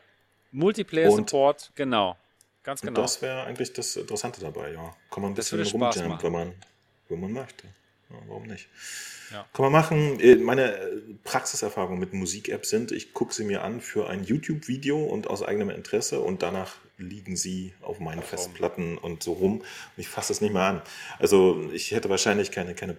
[0.52, 2.16] Multiplayer-Support, genau.
[2.62, 3.00] Ganz genau.
[3.00, 4.96] Und das wäre eigentlich das Interessante dabei, ja.
[5.10, 6.54] Kann man ein bisschen rumjammen, wenn man,
[7.08, 7.66] wenn man möchte.
[8.08, 8.68] Ja, warum nicht?
[9.30, 9.46] Ja.
[9.52, 10.20] Kann man machen.
[10.20, 15.02] Äh, meine äh, Praxiserfahrungen mit Musik-Apps sind, ich gucke sie mir an für ein YouTube-Video
[15.02, 19.60] und aus eigenem Interesse und danach liegen sie auf meinen Ach, Festplatten und so rum
[19.60, 19.66] und
[19.96, 20.82] ich fasse es nicht mehr an.
[21.18, 22.96] Also ich hätte wahrscheinlich keine, keine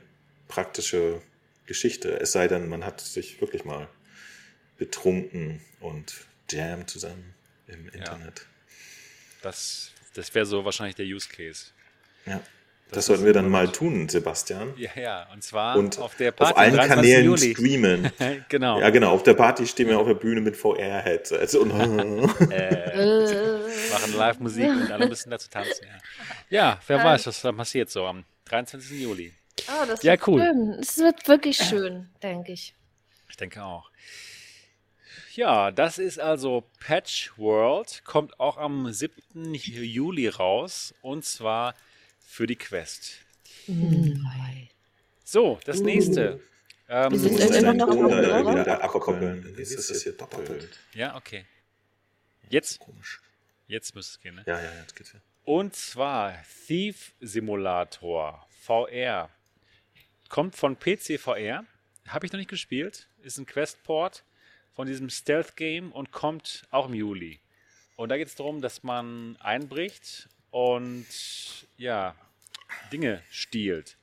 [0.48, 1.22] praktische
[1.66, 3.88] Geschichte, es sei denn, man hat sich wirklich mal
[4.78, 6.14] betrunken und
[6.50, 7.34] jam zusammen
[7.68, 8.40] im Internet.
[8.40, 8.46] Ja.
[9.42, 11.68] Das, das wäre so wahrscheinlich der Use Case.
[12.26, 12.42] Ja.
[12.90, 14.74] Das, das sollten wir dann mal tun, Sebastian.
[14.78, 16.54] Ja, ja, und zwar und auf der Party.
[16.54, 17.54] Auf allen Kanälen Juli.
[17.54, 18.12] streamen.
[18.50, 18.80] genau.
[18.80, 19.12] Ja, genau.
[19.12, 22.22] Auf der Party stehen wir auf der Bühne mit VR-Headsets und äh,
[23.92, 25.88] machen Live-Musik und alle müssen dazu tanzen.
[26.50, 27.04] Ja, ja wer ähm.
[27.06, 29.02] weiß, was da passiert so am 23.
[29.02, 29.34] Juli.
[29.68, 30.78] Oh, das ja, cool.
[30.80, 32.76] Es wird wirklich schön, denke ich.
[33.30, 33.90] Ich denke auch.
[35.34, 39.54] Ja, das ist also Patch World, kommt auch am 7.
[39.54, 41.74] Juli raus und zwar
[42.26, 43.20] für die Quest.
[43.68, 44.30] Mhm.
[45.24, 46.40] So, das nächste.
[46.88, 49.56] Ähm, Wir sind immer noch wieder abkoppeln.
[49.58, 50.80] Jetzt ist es hier doppelt.
[50.94, 51.46] Ja, okay.
[52.50, 52.80] Jetzt?
[52.80, 53.22] Komisch.
[53.68, 54.44] Jetzt müsste es gehen, ne?
[54.46, 55.20] Ja, ja, jetzt geht's ja.
[55.44, 56.36] Und zwar
[56.68, 59.30] Thief Simulator VR.
[60.30, 61.66] Kommt von PC VR.
[62.08, 63.08] Habe ich noch nicht gespielt.
[63.24, 64.24] Ist ein Quest-Port
[64.74, 67.40] von diesem Stealth-Game und kommt auch im Juli.
[67.96, 71.06] Und da geht es darum, dass man einbricht und
[71.76, 72.16] ja,
[72.90, 73.98] Dinge stiehlt.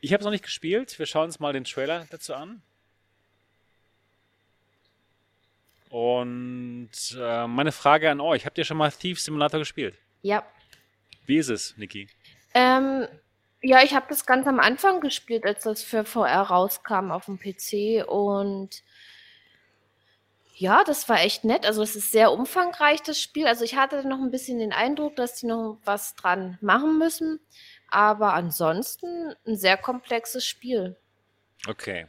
[0.00, 0.98] Ich habe es noch nicht gespielt.
[0.98, 2.62] Wir schauen uns mal den Trailer dazu an.
[5.90, 9.98] Und äh, meine Frage an euch: Habt ihr schon mal Thief Simulator gespielt?
[10.22, 10.42] Ja.
[11.26, 12.08] Wie ist es, Niki?
[12.54, 13.06] Ähm,
[13.60, 17.38] ja, ich habe das ganz am Anfang gespielt, als das für VR rauskam auf dem
[17.38, 18.82] PC und
[20.56, 21.66] ja, das war echt nett.
[21.66, 23.46] Also es ist sehr umfangreich, das Spiel.
[23.46, 27.40] Also ich hatte noch ein bisschen den Eindruck, dass die noch was dran machen müssen.
[27.88, 30.96] Aber ansonsten ein sehr komplexes Spiel.
[31.66, 32.06] Okay.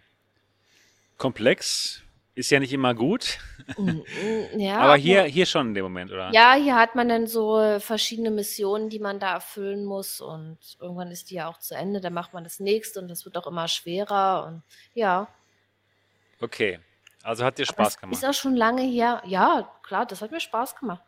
[1.17, 2.03] Komplex
[2.35, 3.39] ist ja nicht immer gut.
[3.77, 6.29] Mm, mm, ja, aber hier, hier schon in dem Moment, oder?
[6.33, 11.11] Ja, hier hat man dann so verschiedene Missionen, die man da erfüllen muss und irgendwann
[11.11, 13.47] ist die ja auch zu Ende, dann macht man das nächste und das wird auch
[13.47, 15.29] immer schwerer und ja.
[16.41, 16.79] Okay,
[17.25, 18.15] also hat dir Spaß gemacht?
[18.15, 19.23] Ist auch schon lange her.
[19.25, 21.03] Ja, klar, das hat mir Spaß gemacht.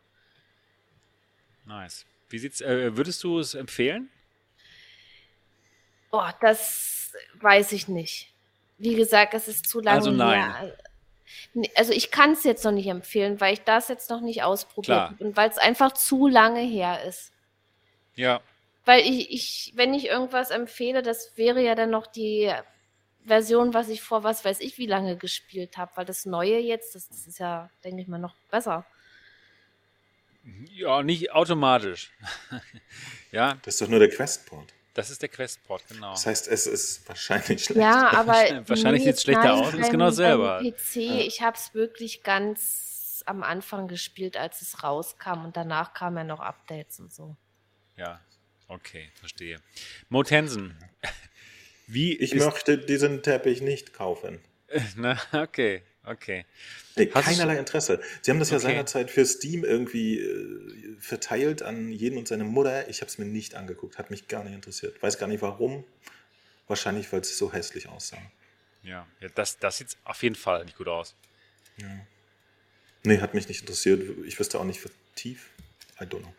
[1.64, 2.06] Nice.
[2.28, 4.10] Wie sieht's, äh, würdest du es empfehlen?
[6.10, 8.32] Oh, das weiß ich nicht.
[8.78, 10.56] Wie gesagt, es ist zu lange also nein.
[10.56, 10.76] her.
[11.76, 14.98] Also ich kann es jetzt noch nicht empfehlen, weil ich das jetzt noch nicht ausprobiert
[14.98, 17.32] habe und weil es einfach zu lange her ist.
[18.16, 18.40] Ja.
[18.84, 22.52] Weil ich, ich, wenn ich irgendwas empfehle, das wäre ja dann noch die
[23.28, 26.94] Version, was ich vor was weiß ich wie lange gespielt habe, weil das Neue jetzt,
[26.94, 28.84] das, das ist ja, denke ich mal, noch besser.
[30.70, 32.10] Ja, nicht automatisch.
[33.32, 33.58] ja.
[33.62, 34.72] Das ist doch nur der Questport.
[34.94, 36.10] Das ist der Questport, genau.
[36.10, 37.80] Das heißt, es ist wahrscheinlich schlecht.
[37.80, 38.32] Ja, aber
[38.66, 40.60] wahrscheinlich sieht es schlechter aus, ist genau selber.
[40.60, 41.20] PC, ja.
[41.20, 46.24] ich habe es wirklich ganz am Anfang gespielt, als es rauskam und danach kamen ja
[46.24, 47.36] noch Updates und so.
[47.96, 48.20] Ja,
[48.66, 49.60] okay, verstehe.
[50.08, 50.76] Mo Tensen,
[51.88, 54.38] wie Ich möchte diesen Teppich nicht kaufen.
[54.96, 56.46] Na, okay, Okay.
[56.96, 58.00] Nee, keinerlei Interesse.
[58.22, 62.88] Sie haben das ja seinerzeit für Steam irgendwie äh, verteilt an jeden und seine Mutter.
[62.88, 65.00] Ich habe es mir nicht angeguckt, hat mich gar nicht interessiert.
[65.02, 65.84] Weiß gar nicht warum.
[66.66, 68.18] Wahrscheinlich, weil es so hässlich aussah.
[68.82, 71.14] Ja, ja das, das sieht auf jeden Fall nicht gut aus.
[71.76, 71.88] Ja.
[73.04, 74.02] Nee, hat mich nicht interessiert.
[74.24, 75.50] Ich wüsste auch nicht für tief.
[76.00, 76.34] I don't know.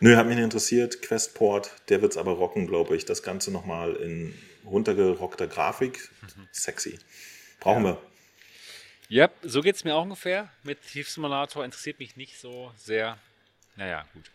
[0.00, 1.00] Nö, hat mich nicht interessiert.
[1.00, 3.04] Questport, der wird es aber rocken, glaube ich.
[3.04, 4.34] Das Ganze nochmal in
[4.64, 6.10] runtergerockter Grafik.
[6.52, 6.98] Sexy.
[7.60, 7.90] Brauchen ja.
[7.92, 8.02] wir.
[9.08, 10.50] Ja, so geht es mir auch ungefähr.
[10.62, 13.18] Mit Thief Simulator interessiert mich nicht so sehr.
[13.76, 14.30] Naja, gut.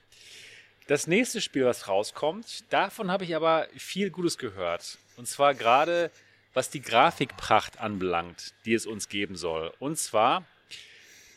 [0.87, 4.97] Das nächste Spiel, was rauskommt, davon habe ich aber viel Gutes gehört.
[5.17, 6.11] Und zwar gerade,
[6.53, 9.73] was die Grafikpracht anbelangt, die es uns geben soll.
[9.79, 10.45] Und zwar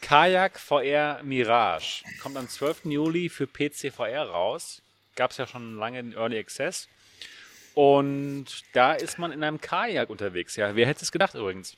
[0.02, 2.04] Kajak VR Mirage.
[2.22, 2.84] Kommt am 12.
[2.84, 4.82] Juli für PC VR raus.
[5.16, 6.88] Gab es ja schon lange in Early Access.
[7.74, 10.56] Und da ist man in einem Kajak unterwegs.
[10.56, 11.76] Ja, wer hätte es gedacht übrigens?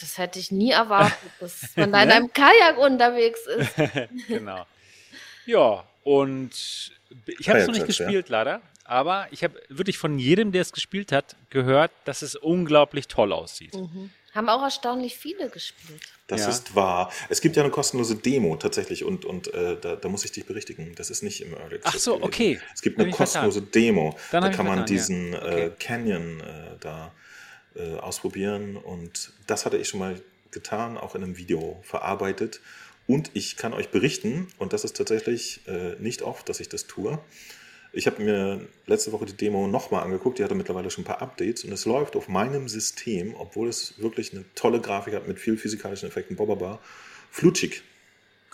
[0.00, 3.74] Das hätte ich nie erwartet, dass man da in einem Kajak unterwegs ist.
[4.28, 4.66] genau.
[5.46, 6.92] Ja, und
[7.38, 8.38] ich habe es noch nicht gespielt, ja.
[8.38, 8.62] leider.
[8.84, 13.32] Aber ich habe wirklich von jedem, der es gespielt hat, gehört, dass es unglaublich toll
[13.32, 13.74] aussieht.
[13.74, 14.10] Mhm.
[14.34, 16.02] Haben auch erstaunlich viele gespielt.
[16.26, 16.48] Das ja.
[16.48, 17.12] ist wahr.
[17.28, 20.46] Es gibt ja eine kostenlose Demo tatsächlich und, und äh, da, da, muss ich dich
[20.46, 20.94] berichtigen.
[20.94, 21.94] Das ist nicht im Early Access.
[21.94, 22.24] Ach so, gewesen.
[22.26, 22.60] okay.
[22.74, 23.82] Es gibt eine kostenlose vertan.
[23.82, 24.16] Demo.
[24.30, 25.38] Dann da kann man vertan, diesen ja.
[25.38, 25.66] Äh, okay.
[25.66, 26.44] äh, Canyon äh,
[26.80, 27.12] da
[27.74, 30.20] äh, ausprobieren und das hatte ich schon mal
[30.50, 32.60] getan, auch in einem Video verarbeitet.
[33.06, 36.86] Und ich kann euch berichten, und das ist tatsächlich äh, nicht oft, dass ich das
[36.86, 37.18] tue,
[37.92, 41.22] ich habe mir letzte Woche die Demo nochmal angeguckt, die hatte mittlerweile schon ein paar
[41.22, 45.38] Updates und es läuft auf meinem System, obwohl es wirklich eine tolle Grafik hat mit
[45.38, 46.78] viel physikalischen Effekten, Bobaba,
[47.30, 47.82] flutschig.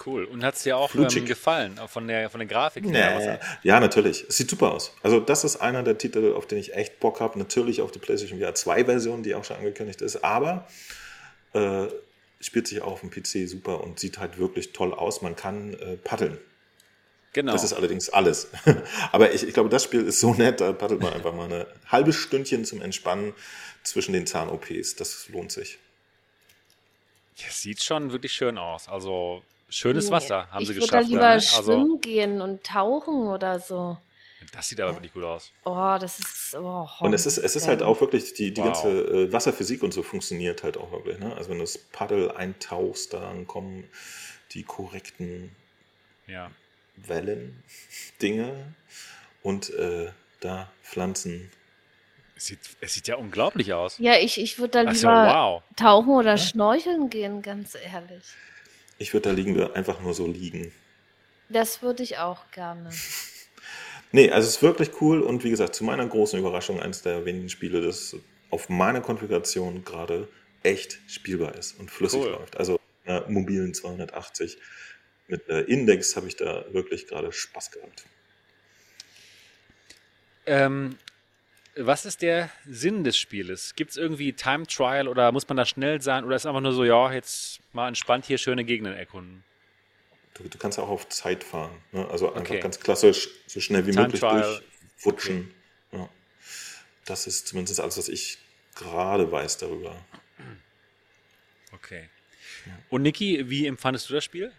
[0.04, 0.24] Cool.
[0.24, 2.84] Und hat es dir auch ähm, gefallen, auch von der, von der Grafik?
[2.84, 3.38] Nee.
[3.62, 4.26] Ja, natürlich.
[4.28, 4.94] Es sieht super aus.
[5.02, 7.36] Also das ist einer der Titel, auf den ich echt Bock habe.
[7.38, 10.22] Natürlich auf die PlayStation VR 2 Version, die auch schon angekündigt ist.
[10.22, 10.68] Aber
[11.52, 11.86] äh,
[12.40, 15.22] spielt sich auch auf dem PC super und sieht halt wirklich toll aus.
[15.22, 16.38] Man kann äh, paddeln.
[17.32, 17.52] Genau.
[17.52, 18.48] Das ist allerdings alles.
[19.12, 21.66] Aber ich, ich glaube, das Spiel ist so nett, da paddelt man einfach mal eine
[21.86, 23.34] halbe Stündchen zum Entspannen
[23.82, 24.96] zwischen den Zahn-OPs.
[24.96, 25.78] Das lohnt sich.
[27.36, 28.88] Ja, sieht schon wirklich schön aus.
[28.88, 30.86] Also schönes nee, Wasser haben sie geschafft.
[30.86, 31.34] Ich würde da lieber ne?
[31.34, 33.98] also, schwimmen gehen und tauchen oder so.
[34.52, 35.52] Das sieht aber wirklich gut aus.
[35.64, 36.56] Oh, das ist.
[36.56, 38.72] Oh, und es ist, es ist halt auch wirklich, die, die wow.
[38.72, 41.18] ganze äh, Wasserphysik und so funktioniert halt auch wirklich.
[41.18, 41.36] Ne?
[41.36, 43.84] Also wenn du das Paddel eintauchst, dann kommen
[44.52, 45.54] die korrekten
[46.26, 46.50] ja.
[47.06, 47.62] Wellen,
[48.20, 48.74] Dinge
[49.42, 51.50] und äh, da Pflanzen.
[52.36, 53.98] Es sieht, es sieht ja unglaublich aus.
[53.98, 55.62] Ja, ich, ich würde da lieber so, wow.
[55.76, 56.38] tauchen oder ja?
[56.38, 58.24] schnorcheln gehen, ganz ehrlich.
[58.98, 60.72] Ich würde da liegen, einfach nur so liegen.
[61.48, 62.90] Das würde ich auch gerne.
[64.12, 67.24] nee, also es ist wirklich cool und wie gesagt, zu meiner großen Überraschung eines der
[67.24, 68.16] wenigen Spiele, das
[68.50, 70.28] auf meiner Konfiguration gerade
[70.62, 72.30] echt spielbar ist und flüssig cool.
[72.30, 72.56] läuft.
[72.56, 74.58] Also äh, mobilen 280
[75.28, 78.04] mit äh, Index habe ich da wirklich gerade Spaß gehabt.
[80.46, 80.98] Ähm,
[81.76, 83.74] was ist der Sinn des Spieles?
[83.76, 86.60] Gibt es irgendwie Time Trial oder muss man da schnell sein oder ist es einfach
[86.60, 89.44] nur so, ja, jetzt mal entspannt hier schöne Gegenden erkunden?
[90.34, 91.76] Du, du kannst auch auf Zeit fahren.
[91.92, 92.08] Ne?
[92.08, 92.60] Also einfach okay.
[92.60, 94.62] ganz klassisch, so schnell wie Time möglich Trial.
[94.94, 95.54] durchwutschen.
[95.92, 96.02] Okay.
[96.02, 96.08] Ja.
[97.04, 98.38] Das ist zumindest alles, was ich
[98.74, 100.04] gerade weiß darüber.
[101.72, 102.08] Okay.
[102.88, 104.52] Und Niki, wie empfandest du das Spiel?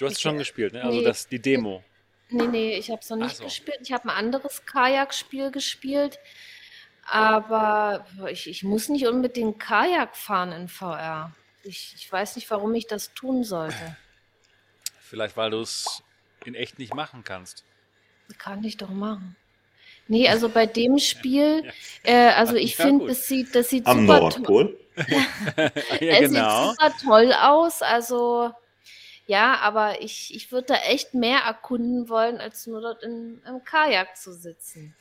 [0.00, 0.82] Du hast ich, schon gespielt, ne?
[0.82, 1.84] Also nee, das, die Demo.
[2.30, 3.44] Nee, nee, ich habe es noch nicht so.
[3.44, 3.78] gespielt.
[3.82, 6.18] Ich habe ein anderes Kajakspiel gespielt.
[7.06, 11.34] Aber ich, ich muss nicht unbedingt Kajak fahren in VR.
[11.64, 13.96] Ich, ich weiß nicht, warum ich das tun sollte.
[15.00, 16.02] Vielleicht, weil du es
[16.46, 17.64] in echt nicht machen kannst.
[18.38, 19.36] Kann ich doch machen.
[20.08, 21.64] Nee, also bei dem Spiel,
[22.04, 22.10] ja.
[22.10, 24.78] äh, also ich ja, finde, das sieht, das sieht Am super toll.
[24.96, 25.70] ja,
[26.00, 26.70] es genau.
[26.70, 27.82] sieht super toll aus.
[27.82, 28.54] Also
[29.30, 33.62] ja, aber ich, ich würde da echt mehr erkunden wollen, als nur dort in, im
[33.62, 34.92] Kajak zu sitzen.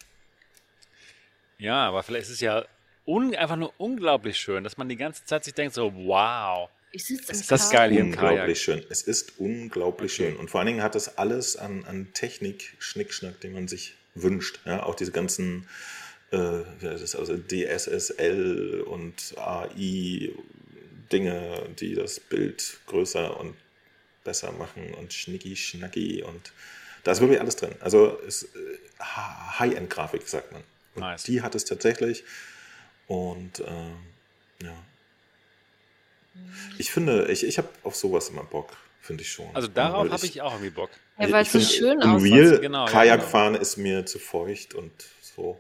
[1.58, 2.64] Ja, aber vielleicht ist es ja
[3.08, 6.70] un, einfach nur unglaublich schön, dass man die ganze Zeit sich denkt, so, wow.
[6.92, 8.30] Ich sitze im ist das geil hier im Kajak.
[8.30, 8.84] Unglaublich schön.
[8.92, 10.30] Es ist unglaublich okay.
[10.30, 10.38] schön.
[10.38, 14.60] Und vor allen Dingen hat es alles an, an Technik, Schnickschnack, den man sich wünscht.
[14.64, 15.68] Ja, auch diese ganzen
[16.30, 20.34] äh, also DSSL und AI
[21.12, 23.56] Dinge, die das Bild größer und
[24.24, 26.52] besser machen und schnicki schnacki und
[27.04, 27.74] da ist wirklich alles drin.
[27.80, 30.64] Also ist äh, High-End-Grafik, sagt man.
[30.96, 31.24] Und nice.
[31.24, 32.24] die hat es tatsächlich.
[33.08, 33.98] Und ähm,
[34.62, 34.76] ja.
[36.78, 39.48] Ich finde, ich, ich habe auf sowas immer Bock, finde ich schon.
[39.54, 40.90] Also darauf habe ich auch irgendwie Bock.
[41.18, 42.34] Ja, weil es so schön aussieht.
[42.34, 43.62] Real genau, Kajakfahren ja, genau.
[43.62, 44.92] ist mir zu feucht und
[45.36, 45.60] so.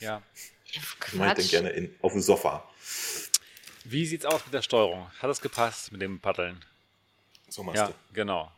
[0.00, 0.22] Ja.
[0.64, 0.80] Ich
[1.14, 2.68] mache den gerne in, auf dem Sofa.
[3.84, 5.10] Wie sieht's aus mit der Steuerung?
[5.20, 6.64] Hat das gepasst mit dem Paddeln?
[7.50, 7.94] So machst Ja, du.
[8.14, 8.50] genau.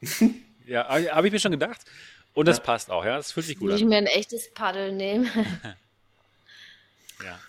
[0.66, 1.80] ja, habe ich mir schon gedacht.
[2.32, 3.16] Und das passt auch, ja.
[3.16, 3.88] Das fühlt sich gut Will ich an.
[3.88, 5.30] mir ein echtes Paddel nehmen?
[7.24, 7.40] Ja.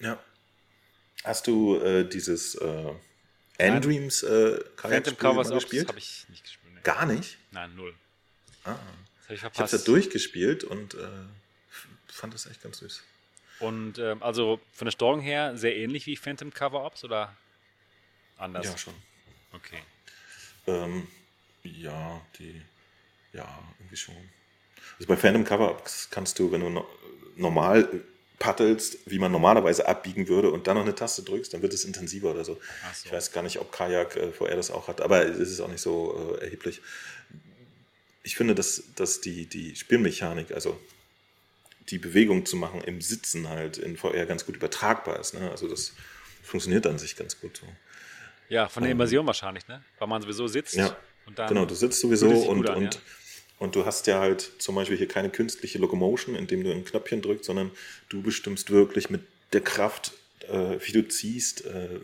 [0.00, 0.18] Ja.
[1.22, 2.92] Hast du äh, dieses äh,
[3.58, 5.88] Endreams äh, Phantom Covers gespielt?
[5.88, 6.74] habe ich nicht gespielt.
[6.74, 6.80] Nee.
[6.82, 7.38] Gar nicht?
[7.52, 7.94] Nein, null.
[8.64, 8.70] Ah.
[8.74, 8.84] Das habe
[9.28, 9.74] ich Ich habe verpasst.
[9.74, 11.06] da durchgespielt und äh,
[12.08, 13.02] fand das echt ganz süß.
[13.60, 17.36] Und ähm, also von der Steuerung her sehr ähnlich wie Phantom Cover Ops oder
[18.38, 18.66] anders?
[18.66, 18.94] Ja, schon.
[19.52, 19.78] Okay.
[20.66, 21.06] Ähm,
[21.62, 22.60] ja, die,
[23.32, 23.46] ja,
[23.78, 24.16] irgendwie schon.
[24.98, 26.86] Also bei Phantom Cover kannst du, wenn du no
[27.36, 27.88] normal
[28.38, 31.84] paddelst, wie man normalerweise abbiegen würde und dann noch eine Taste drückst, dann wird es
[31.84, 32.54] intensiver oder so.
[32.54, 32.60] So.
[33.04, 35.68] Ich weiß gar nicht, ob Kajak äh, VR das auch hat, aber es ist auch
[35.68, 36.80] nicht so äh, erheblich.
[38.22, 40.78] Ich finde, dass, dass die, die Spielmechanik, also
[41.90, 45.34] die Bewegung zu machen im Sitzen halt in VR ganz gut übertragbar ist.
[45.34, 45.50] Ne?
[45.50, 45.92] Also das
[46.42, 47.66] funktioniert an sich ganz gut so.
[48.50, 49.82] Ja, von der Immersion wahrscheinlich, ne?
[49.98, 50.94] Weil man sowieso sitzt Ja,
[51.26, 51.48] und dann.
[51.48, 53.00] Genau, du sitzt sowieso und, an, und, ja.
[53.60, 57.22] und du hast ja halt zum Beispiel hier keine künstliche Locomotion, indem du ein Knöpfchen
[57.22, 57.70] drückst, sondern
[58.10, 59.22] du bestimmst wirklich mit
[59.52, 60.12] der Kraft,
[60.48, 62.00] äh, wie du ziehst, äh,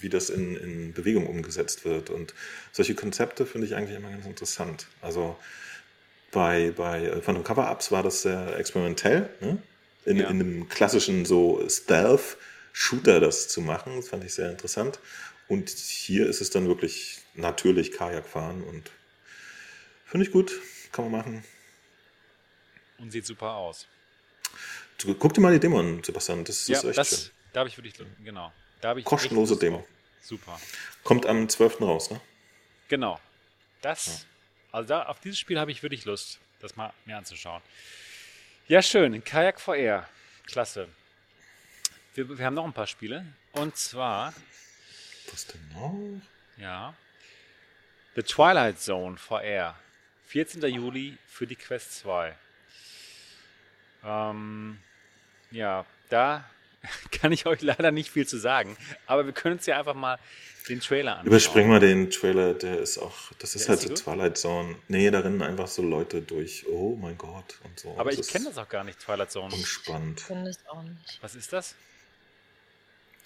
[0.00, 2.10] wie das in, in Bewegung umgesetzt wird.
[2.10, 2.34] Und
[2.72, 4.86] solche Konzepte finde ich eigentlich immer ganz interessant.
[5.00, 5.36] Also
[6.32, 9.58] bei, bei äh, Phantom Cover-Ups war das sehr experimentell, ne?
[10.04, 10.28] in, Ja.
[10.30, 13.96] in einem klassischen so Stealth-Shooter das zu machen.
[13.96, 14.98] Das fand ich sehr interessant.
[15.50, 18.88] Und hier ist es dann wirklich natürlich Kajak fahren und
[20.04, 20.52] finde ich gut,
[20.92, 21.44] kann man machen.
[22.98, 23.88] Und sieht super aus.
[25.18, 27.30] Guck dir mal die Demo an, Sebastian, das ja, ist echt das, schön.
[27.52, 28.52] da habe ich wirklich, genau.
[28.80, 29.78] Da habe ich Kostenlose Demo.
[29.78, 29.88] drauf.
[30.22, 30.60] Super.
[31.02, 31.80] Kommt am 12.
[31.80, 32.20] raus, ne?
[32.86, 33.18] Genau.
[33.82, 34.26] Das,
[34.70, 37.60] also da, auf dieses Spiel habe ich wirklich Lust, das mal mir anzuschauen.
[38.68, 39.24] Ja, schön.
[39.24, 40.08] Kajak VR.
[40.46, 40.88] Klasse.
[42.14, 43.26] Wir, wir haben noch ein paar Spiele.
[43.50, 44.32] Und zwar,
[45.32, 46.20] Was denn noch?
[46.56, 46.94] ja,
[48.16, 49.76] The Twilight Zone VR.
[50.26, 50.62] 14.
[50.62, 52.36] Juli für die Quest 2.
[54.04, 54.78] Ähm,
[55.50, 56.48] ja, da
[57.10, 58.76] kann ich euch leider nicht viel zu sagen,
[59.06, 60.18] aber wir können uns ja einfach mal
[60.68, 61.26] den Trailer anschauen.
[61.26, 64.04] Überspring mal den Trailer, der ist auch, das ist Der halt ist die gut?
[64.04, 64.76] Twilight Zone.
[64.88, 66.64] Nee, da rennen einfach so Leute durch.
[66.68, 67.96] Oh mein Gott und so.
[67.98, 69.52] Aber ich ist kenne das auch gar nicht, Twilight Zone.
[69.54, 70.20] Unspannend.
[70.20, 71.18] Ich auch nicht.
[71.22, 71.74] Was ist das?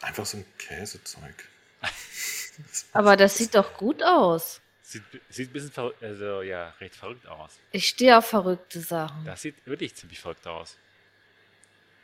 [0.00, 1.48] Einfach so ein Käsezeug.
[2.92, 4.60] Aber das sieht doch gut aus.
[4.82, 7.58] Sieht, sieht ein bisschen verrückt, also ja, recht verrückt aus.
[7.72, 9.24] Ich stehe auf verrückte Sachen.
[9.24, 10.76] Das sieht wirklich ziemlich verrückt aus.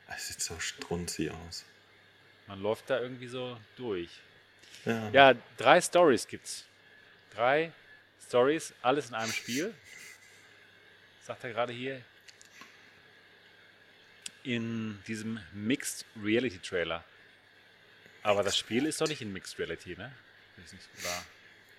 [0.08, 1.64] Es sieht so strunzig aus.
[2.46, 4.10] Man läuft da irgendwie so durch.
[4.84, 5.10] Ja.
[5.10, 6.64] Ja, drei Stories gibt's.
[7.32, 7.72] Drei
[8.26, 9.74] Stories, alles in einem Spiel.
[11.22, 12.02] Sagt er gerade hier.
[14.42, 17.04] In diesem Mixed Reality Trailer.
[18.22, 20.12] Aber das Spiel ist doch nicht in Mixed Reality, ne?
[20.56, 21.24] Das ist, nicht, oder,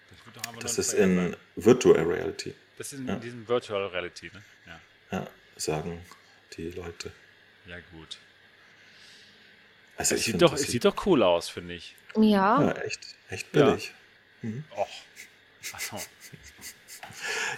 [0.09, 1.35] das wird doch einfach Das ist in.
[1.55, 3.15] Virtual Reality, Das ist in ja.
[3.15, 4.41] diesem Virtual Reality, ne?
[4.65, 4.79] Ja.
[5.19, 6.03] ja, sagen
[6.57, 7.11] die Leute.
[7.67, 8.17] Ja, gut.
[9.97, 11.95] Also Es sieht, doch, es sieht doch cool aus, finde ich.
[12.15, 13.93] Ja, ja, echt, echt billig.
[14.75, 14.87] Och.
[15.73, 16.01] Achso.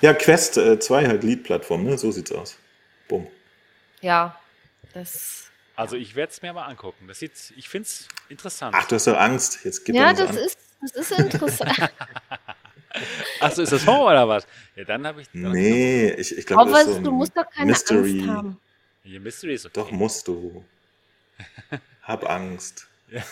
[0.02, 1.98] Ja, Quest 2 halt Lead-Plattform, ne?
[1.98, 2.58] So sieht's aus.
[3.08, 3.28] Bumm.
[4.02, 4.40] ja.
[4.94, 5.50] Das.
[5.76, 7.08] Also ich werde es mir mal angucken.
[7.08, 8.76] Das sieht, ich finde es interessant.
[8.78, 9.64] Ach, du hast doch Angst.
[9.64, 11.78] Jetzt gib Ja, das ist, das ist interessant.
[13.40, 14.48] Achso, ist das Horror oder was?
[14.76, 15.28] Ja, dann habe ich.
[15.34, 15.44] an.
[15.44, 18.20] dann Nee, ich, ich glaube, das ist so du musst doch keine Mystery.
[18.20, 18.60] Angst haben.
[19.04, 19.74] Hier Mystery ist okay.
[19.74, 20.64] Doch, musst du.
[22.04, 22.88] Hab Angst.
[23.10, 23.24] Ja.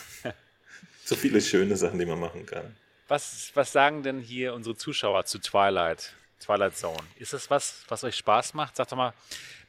[1.04, 2.76] So viele schöne Sachen, die man machen kann.
[3.08, 6.14] Was, was sagen denn hier unsere Zuschauer zu Twilight?
[6.40, 7.02] Twilight Zone.
[7.16, 8.76] Ist das was, was euch Spaß macht?
[8.76, 9.12] Sagt doch mal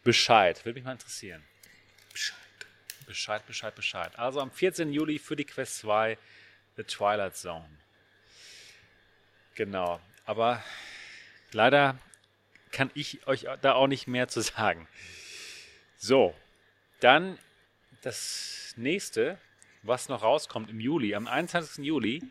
[0.03, 0.63] Bescheid.
[0.65, 1.43] Würde mich mal interessieren.
[3.13, 3.45] Bescheid.
[3.45, 4.17] Bescheid, Bescheid.
[4.17, 4.91] Also am 14.
[4.91, 6.17] Juli für die Quest 2
[6.77, 7.69] The Twilight Zone.
[9.53, 10.01] Genau.
[10.25, 10.63] Aber
[11.51, 11.99] leider
[12.71, 14.87] kann ich euch da auch nicht mehr zu sagen.
[15.95, 16.33] So,
[17.01, 17.37] dann
[18.01, 19.37] das nächste,
[19.83, 21.85] was noch rauskommt im Juli, am 21.
[21.85, 22.23] Juli,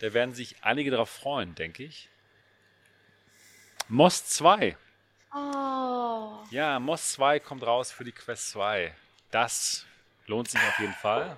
[0.00, 2.08] da werden sich einige darauf freuen, denke ich.
[3.86, 4.76] Moss 2.
[5.32, 6.44] Oh.
[6.50, 8.92] Ja, Moss 2 kommt raus für die Quest 2.
[9.36, 9.84] Das
[10.28, 11.36] lohnt sich auf jeden Fall.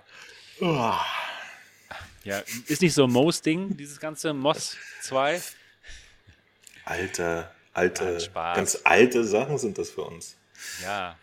[2.22, 5.42] Ja, ist nicht so Moos Ding, dieses ganze Moss 2.
[6.84, 10.36] Alte, alte, ganz alte Sachen sind das für uns.
[10.80, 11.18] Ja.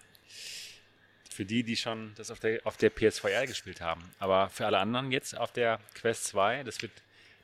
[1.32, 4.04] Für die, die schon das auf der, auf der PS4R gespielt haben.
[4.20, 6.92] Aber für alle anderen jetzt auf der Quest 2, das wird,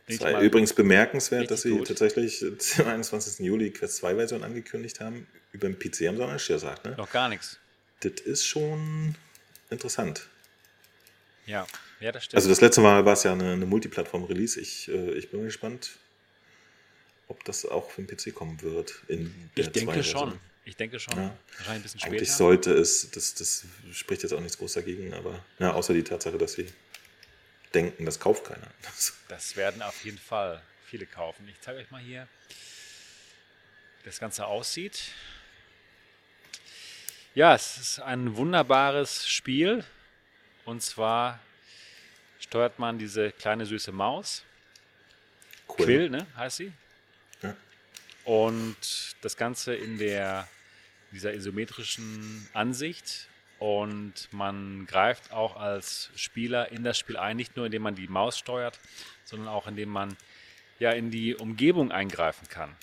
[0.07, 1.88] Es denke war übrigens bemerkenswert, dass sie gut.
[1.88, 3.45] tatsächlich zum 21.
[3.45, 5.25] Juli Quest 2 Version angekündigt haben.
[5.53, 6.84] Über den PC haben sie auch nicht gesagt.
[6.84, 6.95] Ne?
[6.97, 7.61] noch gar nichts.
[8.02, 9.16] Das ist schon
[9.70, 10.28] interessant.
[11.45, 11.66] Ja.
[11.99, 12.36] Ja, das stimmt.
[12.38, 14.60] Also das letzte Mal war es ja eine, eine Multiplattform-Release.
[14.60, 15.91] Ich, äh, ich bin gespannt,
[17.28, 19.04] ob das auch für den PC kommen wird.
[19.56, 20.39] ich denke schon.
[20.64, 21.18] Ich denke schon.
[21.18, 21.38] Ja.
[21.58, 22.16] Wahrscheinlich ein bisschen später.
[22.16, 26.04] Eigentlich sollte es, das, das spricht jetzt auch nichts groß dagegen, aber ja, außer die
[26.04, 26.68] Tatsache, dass sie
[27.74, 28.68] denken, das kauft keiner.
[29.28, 31.47] Das werden auf jeden Fall viele kaufen.
[31.47, 32.28] Ich zeige euch mal hier,
[34.04, 34.99] wie das Ganze aussieht.
[37.34, 39.86] Ja, es ist ein wunderbares Spiel.
[40.65, 41.39] Und zwar
[42.39, 44.43] steuert man diese kleine süße Maus.
[45.69, 45.86] Cool.
[45.86, 46.73] Quill, ne, heißt sie.
[47.41, 47.55] Ja.
[48.25, 48.75] Und
[49.21, 50.45] das Ganze in der
[51.13, 53.29] dieser isometrischen Ansicht.
[53.59, 58.07] Und man greift auch als Spieler in das Spiel ein, nicht nur indem man die
[58.09, 58.77] Maus steuert,
[59.23, 60.17] sondern auch indem man
[60.79, 62.75] ja in die Umgebung eingreifen kann.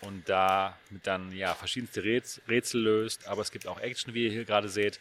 [0.00, 4.44] Und da dann ja verschiedenste Rätsel löst, aber es gibt auch Action, wie ihr hier
[4.44, 4.98] gerade seht.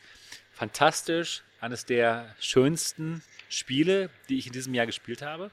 [0.54, 5.52] Fantastisch, eines der schönsten Spiele, die ich in diesem Jahr gespielt habe.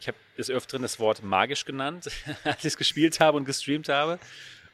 [0.00, 2.10] Ich habe des Öfteren das Wort magisch genannt,
[2.44, 4.18] als ich es gespielt habe und gestreamt habe.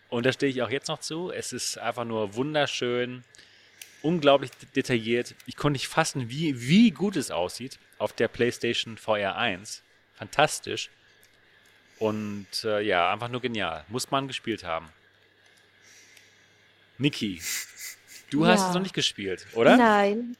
[0.08, 1.32] Und da stehe ich auch jetzt noch zu.
[1.32, 3.24] Es ist einfach nur wunderschön,
[4.02, 5.34] unglaublich detailliert.
[5.46, 9.82] Ich konnte nicht fassen, wie, wie gut es aussieht auf der PlayStation VR 1.
[10.14, 10.90] Fantastisch.
[11.98, 13.84] Und äh, ja, einfach nur genial.
[13.88, 14.88] Muss man gespielt haben.
[16.98, 17.42] Niki,
[18.30, 18.52] du ja.
[18.52, 19.76] hast es noch nicht gespielt, oder?
[19.76, 20.36] Nein.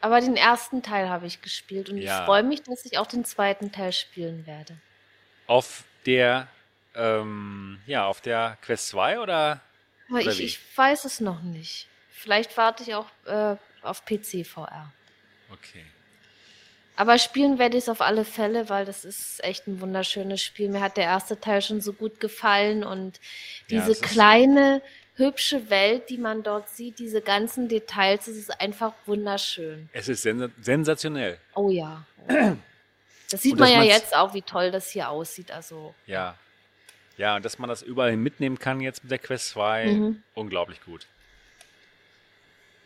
[0.00, 2.20] Aber den ersten Teil habe ich gespielt und ja.
[2.20, 4.76] ich freue mich, dass ich auch den zweiten Teil spielen werde.
[5.46, 6.48] Auf der
[6.96, 9.60] ähm, ja, auf der Quest 2 oder?
[10.10, 11.88] oder ich, ich, weiß es noch nicht.
[12.10, 14.92] Vielleicht warte ich auch äh, auf PC VR.
[15.52, 15.84] Okay.
[16.96, 20.70] Aber spielen werde ich es auf alle Fälle, weil das ist echt ein wunderschönes Spiel.
[20.70, 23.20] Mir hat der erste Teil schon so gut gefallen und
[23.68, 24.82] diese ja, kleine,
[25.16, 29.88] hübsche Welt, die man dort sieht, diese ganzen Details, es ist einfach wunderschön.
[29.92, 31.38] Es ist sens sensationell.
[31.54, 32.04] Oh ja.
[33.28, 35.50] Das sieht man ja jetzt auch, wie toll das hier aussieht.
[35.50, 35.96] Also.
[36.06, 36.38] Ja.
[37.16, 40.22] Ja, und dass man das überall mitnehmen kann jetzt mit der Quest 2, mhm.
[40.34, 41.08] unglaublich gut.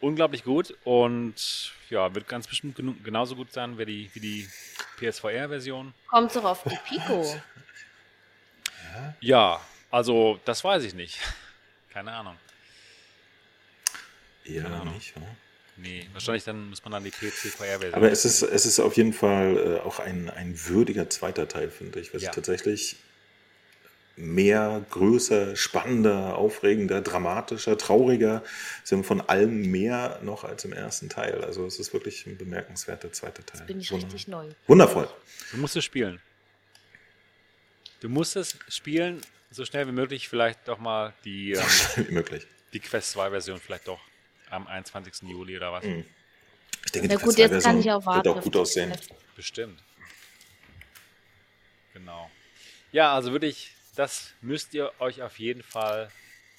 [0.00, 4.48] Unglaublich gut und ja, wird ganz bestimmt genauso gut sein wie die, wie die
[4.98, 5.92] PSVR-Version.
[6.08, 7.24] Kommt doch auf die Pico.
[9.20, 11.18] Ja, also das weiß ich nicht.
[11.90, 12.36] Keine Ahnung.
[14.44, 14.94] Ja, Keine Ahnung.
[14.94, 15.26] nicht, oder?
[15.76, 17.94] Nee, wahrscheinlich dann muss man dann die PCVR-Version.
[17.94, 21.70] Aber es ist, es ist auf jeden Fall äh, auch ein, ein würdiger zweiter Teil,
[21.70, 22.30] finde ich, weil ja.
[22.30, 22.96] tatsächlich
[24.16, 28.42] mehr, größer, spannender, aufregender, dramatischer, trauriger.
[28.84, 31.44] Sie haben von allem mehr noch als im ersten Teil.
[31.44, 33.60] Also es ist wirklich ein bemerkenswerter zweiter Teil.
[33.60, 34.48] Jetzt bin ich Wunder richtig neu.
[34.66, 35.08] Wundervoll.
[35.52, 36.20] Du musst es spielen.
[38.00, 42.14] Du musst es spielen, so schnell wie möglich, vielleicht doch mal die, so schnell wie
[42.14, 42.46] möglich.
[42.72, 44.00] die Quest 2 Version vielleicht doch
[44.50, 45.28] am 21.
[45.28, 45.84] Juli oder was.
[45.84, 46.04] Mhm.
[46.84, 48.92] Ich denke, die gut, Quest 2 Version wird auch gut aussehen.
[49.36, 49.82] Bestimmt.
[51.92, 52.30] Genau.
[52.92, 56.10] Ja, also würde ich das müsst ihr euch auf jeden Fall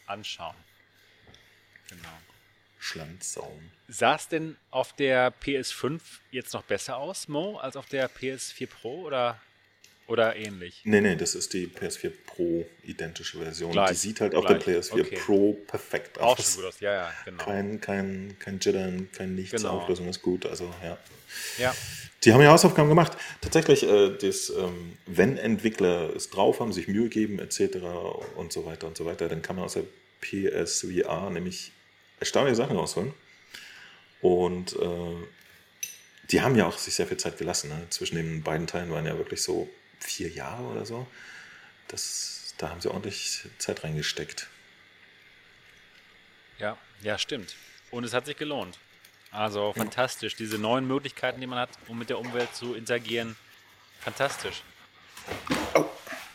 [0.05, 0.55] anschauen.
[1.89, 2.17] Genau.
[2.79, 3.71] Schlandsaum.
[3.87, 5.99] Sah es denn auf der PS5
[6.31, 9.39] jetzt noch besser aus, Mo, als auf der PS4 Pro oder,
[10.07, 10.81] oder ähnlich?
[10.83, 13.71] Nee, nee, das ist die PS4 Pro identische Version.
[13.71, 15.15] Gleich, die sieht halt auf der PS4 okay.
[15.17, 16.39] Pro perfekt aus.
[16.39, 17.43] Auch schon gut aus, ja, ja, genau.
[17.43, 19.81] Kein, kein, kein Jittern, kein Nichts, genau.
[19.81, 20.97] Auflösung ist gut, also ja.
[21.59, 21.75] Ja.
[22.23, 23.17] Die haben ja Hausaufgaben gemacht.
[23.41, 27.77] Tatsächlich, äh, das, ähm, wenn Entwickler es drauf haben, sich Mühe geben, etc.
[28.35, 29.85] und so weiter und so weiter, dann kann man aus der
[30.21, 31.71] PSVR nämlich
[32.19, 33.13] erstaunliche Sachen rausholen.
[34.21, 35.15] Und äh,
[36.29, 37.69] die haben ja auch sich sehr viel Zeit gelassen.
[37.69, 37.87] Ne?
[37.89, 39.67] Zwischen den beiden Teilen waren ja wirklich so
[39.99, 41.07] vier Jahre oder so.
[41.87, 44.47] Das, da haben sie ordentlich Zeit reingesteckt.
[46.59, 47.55] Ja, ja, stimmt.
[47.89, 48.77] Und es hat sich gelohnt.
[49.31, 50.35] Also fantastisch.
[50.35, 53.35] Diese neuen Möglichkeiten, die man hat, um mit der Umwelt zu interagieren.
[54.01, 54.63] Fantastisch.
[55.73, 55.85] Oh.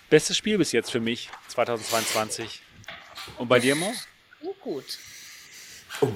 [0.09, 2.62] Bestes Spiel bis jetzt für mich, 2022.
[3.38, 3.92] Und bei dir, Mo?
[4.61, 4.99] Gut.
[6.01, 6.12] Oh.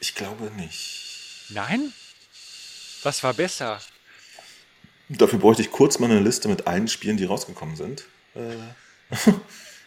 [0.00, 1.46] Ich glaube nicht.
[1.50, 1.92] Nein?
[3.02, 3.80] Was war besser?
[5.08, 8.04] Dafür bräuchte ich kurz mal eine Liste mit allen Spielen, die rausgekommen sind.
[8.34, 8.56] Äh,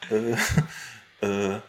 [1.22, 1.62] äh, äh,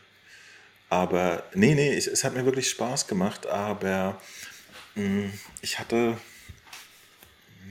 [0.91, 4.21] aber nee, nee, es, es hat mir wirklich Spaß gemacht, aber
[4.97, 5.33] mh, mm,
[5.63, 6.19] ich hatte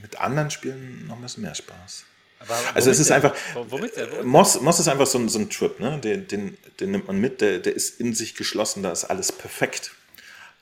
[0.02, 2.04] mit anderen Spielen noch ein bisschen mehr Spaß.
[2.40, 4.24] Aber also es ist einfach, womit, womit?
[4.24, 5.98] Moss, Moss ist einfach so ein, so ein Trip, ne?
[5.98, 9.30] den, den, den nimmt man mit, der, der ist in sich geschlossen, da ist alles
[9.30, 9.92] perfekt.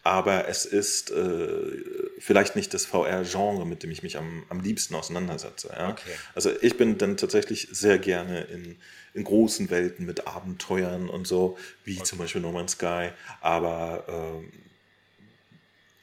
[0.02, 1.70] Aber es ist äh,
[2.20, 5.70] vielleicht nicht das VR-Genre, mit dem ich mich am, am liebsten auseinandersetze.
[5.76, 5.90] Ja?
[5.90, 6.10] Okay.
[6.34, 8.76] Also ich bin dann tatsächlich sehr gerne in,
[9.14, 12.04] in großen Welten mit Abenteuern und so, wie okay.
[12.04, 13.10] zum Beispiel No Man's Sky.
[13.40, 14.68] Aber, äh,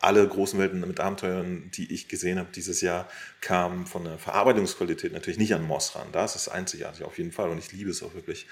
[0.06, 3.10] alle großen Welten mit Abenteuern, die ich gesehen habe dieses Jahr,
[3.42, 6.12] kamen von der Verarbeitungsqualität natürlich nicht an Moss ran.
[6.12, 8.46] Da ist es einzigartig auf jeden Fall und ich liebe es auch wirklich.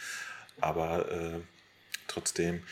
[0.61, 1.39] Aber äh,
[2.07, 2.64] trotzdem,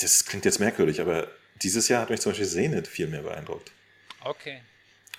[0.00, 1.28] das klingt jetzt merkwürdig, aber
[1.62, 3.72] dieses Jahr hat mich zum Beispiel Zenit viel mehr beeindruckt.
[4.22, 4.60] Okay.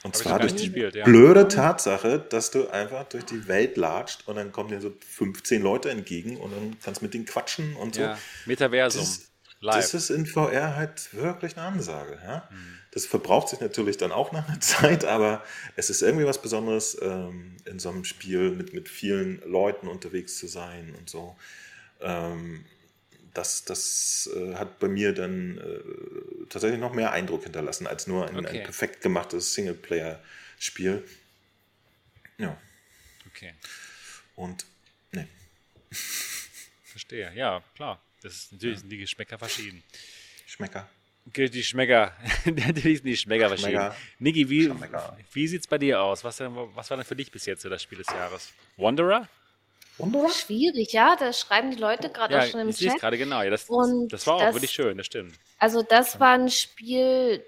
[0.03, 1.05] Und Hab zwar durch die gespielt, ja.
[1.05, 5.63] blöde Tatsache, dass du einfach durch die Welt latscht und dann kommen dir so 15
[5.63, 8.01] Leute entgegen und dann kannst du mit denen quatschen und so.
[8.01, 9.01] Ja, Metaversum.
[9.01, 9.31] Das,
[9.61, 9.75] Live.
[9.77, 12.19] Das ist in VR halt wirklich eine Ansage.
[12.23, 12.47] Ja?
[12.51, 12.79] Mhm.
[12.91, 15.43] Das verbraucht sich natürlich dann auch nach einer Zeit, aber
[15.75, 20.37] es ist irgendwie was Besonderes, ähm, in so einem Spiel mit, mit vielen Leuten unterwegs
[20.37, 21.35] zu sein und so.
[21.99, 22.65] Ähm,
[23.37, 28.27] das, das äh, hat bei mir dann äh, tatsächlich noch mehr Eindruck hinterlassen als nur
[28.27, 28.59] ein, okay.
[28.59, 31.03] ein perfekt gemachtes Singleplayer-Spiel.
[32.37, 32.59] Ja.
[33.27, 33.53] Okay.
[34.35, 34.65] Und,
[35.11, 35.27] ne.
[36.83, 38.01] Verstehe, ja, klar.
[38.21, 39.83] Das ist natürlich sind die Geschmäcker verschieden.
[40.47, 40.89] Schmecker.
[41.25, 42.15] Die Schmecker.
[42.45, 43.91] Natürlich sind die Schmecker verschieden.
[44.19, 44.71] Niki, wie,
[45.33, 46.23] wie sieht es bei dir aus?
[46.23, 48.53] Was, was war denn für dich bis jetzt so das Spiel des Jahres?
[48.77, 49.27] Wanderer?
[49.97, 50.29] Wanderer?
[50.29, 51.15] Schwierig, ja.
[51.15, 52.95] Da schreiben die Leute gerade ja, auch schon im ich Chat.
[52.95, 53.41] Ich gerade genau.
[53.41, 55.35] Ja, das, Und das war auch das, wirklich schön, das stimmt.
[55.57, 57.45] Also das war ein Spiel,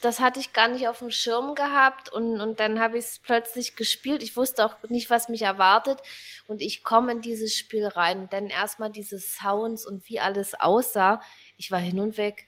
[0.00, 3.18] das hatte ich gar nicht auf dem Schirm gehabt und, und dann habe ich es
[3.18, 4.22] plötzlich gespielt.
[4.22, 6.00] Ich wusste auch nicht, was mich erwartet
[6.46, 8.28] und ich komme in dieses Spiel rein.
[8.30, 11.20] Dann erstmal diese Sounds und wie alles aussah.
[11.56, 12.46] Ich war hin und weg.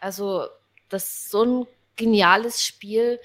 [0.00, 0.46] Also
[0.88, 3.20] das ist so ein geniales Spiel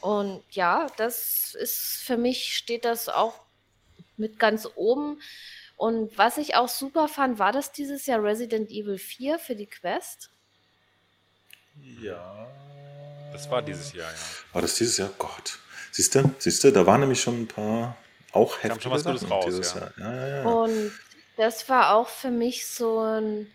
[0.00, 3.45] und ja, das ist für mich steht das auch
[4.18, 5.20] mit ganz oben.
[5.76, 9.66] Und was ich auch super fand, war das dieses Jahr Resident Evil 4 für die
[9.66, 10.30] Quest?
[12.00, 12.48] Ja.
[13.32, 14.18] Das war dieses Jahr, ja.
[14.52, 15.10] War das dieses Jahr?
[15.18, 15.58] Gott.
[15.92, 17.96] Siehst du, siehst du, da waren nämlich schon ein paar
[18.32, 19.80] auch heftige schon was Sachen raus, dieses ja.
[19.80, 19.92] Jahr.
[19.98, 20.44] Ja, ja, ja.
[20.44, 20.92] Und
[21.36, 23.50] das war auch für mich so ein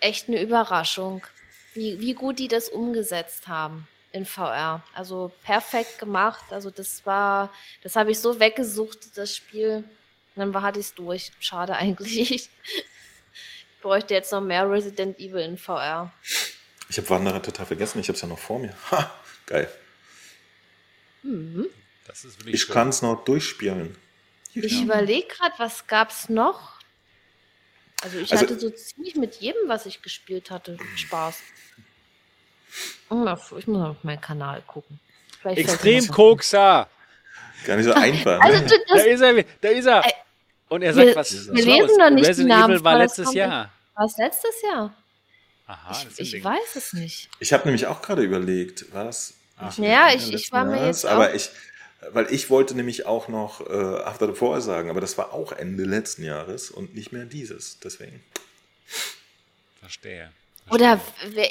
[0.00, 1.26] echt eine Überraschung,
[1.74, 4.82] wie, wie gut die das umgesetzt haben in VR.
[4.94, 6.44] Also perfekt gemacht.
[6.50, 7.52] Also das war,
[7.82, 9.84] das habe ich so weggesucht, das Spiel.
[10.34, 11.32] Und dann war, hatte ich es durch.
[11.40, 12.50] Schade eigentlich.
[13.74, 16.12] Ich bräuchte jetzt noch mehr Resident Evil in VR.
[16.88, 18.72] Ich habe Wanderer total vergessen, ich habe es ja noch vor mir.
[18.92, 19.12] Ha,
[19.46, 19.68] geil.
[21.24, 21.66] Mhm.
[22.46, 23.96] ich kann es noch durchspielen.
[24.54, 24.82] Ich ja.
[24.82, 26.78] überlege gerade, was gab es noch?
[28.02, 31.38] Also ich also, hatte so ziemlich mit jedem, was ich gespielt hatte, Spaß.
[33.58, 34.98] Ich muss auf meinen Kanal gucken.
[35.40, 36.88] Vielleicht Extrem Kokser.
[37.64, 38.40] Gar nicht so einfach.
[38.40, 38.70] also, ne?
[38.88, 40.04] da ist er, da ist er.
[40.68, 43.70] Und er sagt, wir, was Wir lesen doch nicht Resident Namen, Evil war letztes Jahr.
[43.94, 44.94] War es letztes Jahr?
[45.66, 47.28] Aha, ich, ich weiß es nicht.
[47.40, 49.34] Ich habe nämlich auch gerade überlegt, war das?
[49.76, 51.04] ja, ich, ich war mir jetzt.
[51.06, 51.50] Aber ich,
[52.10, 55.52] weil ich wollte nämlich auch noch äh, After the Four sagen, aber das war auch
[55.52, 57.78] Ende letzten Jahres und nicht mehr dieses.
[57.78, 58.22] Deswegen.
[59.80, 60.32] Verstehe.
[60.70, 61.00] Oder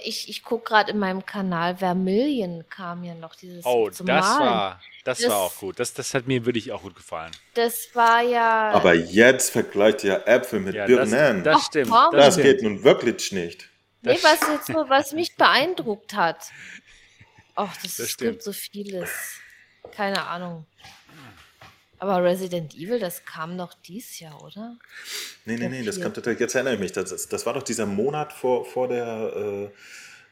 [0.04, 3.66] ich, ich gucke gerade in meinem Kanal, Vermillion kam ja noch dieses.
[3.66, 5.80] Oh, das war, das, das, war auch gut.
[5.80, 7.32] Das, das hat mir wirklich auch gut gefallen.
[7.54, 8.72] Das war ja.
[8.72, 11.44] Aber jetzt vergleicht ihr Äpfel mit ja, Birnen.
[11.44, 11.92] Das, das stimmt.
[11.92, 12.46] Das, das stimmt.
[12.46, 13.70] geht nun wirklich nicht.
[14.02, 16.50] Nee, was jetzt so, was mich beeindruckt hat.
[17.56, 19.10] Ach, das, das gibt so vieles.
[19.92, 20.66] Keine Ahnung.
[22.02, 24.76] Aber Resident Evil, das kam noch dies Jahr, oder?
[25.46, 27.86] Nee, nee, nee, das kam tatsächlich, jetzt erinnere ich mich, das, das war doch dieser
[27.86, 29.70] Monat vor, vor, der, äh,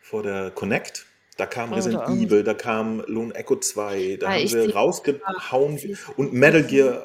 [0.01, 1.05] vor der Connect.
[1.37, 6.33] Da kam Resident oh, Evil, da kam Lone Echo 2, da haben sie rausgehauen und
[6.33, 7.03] Metal Gear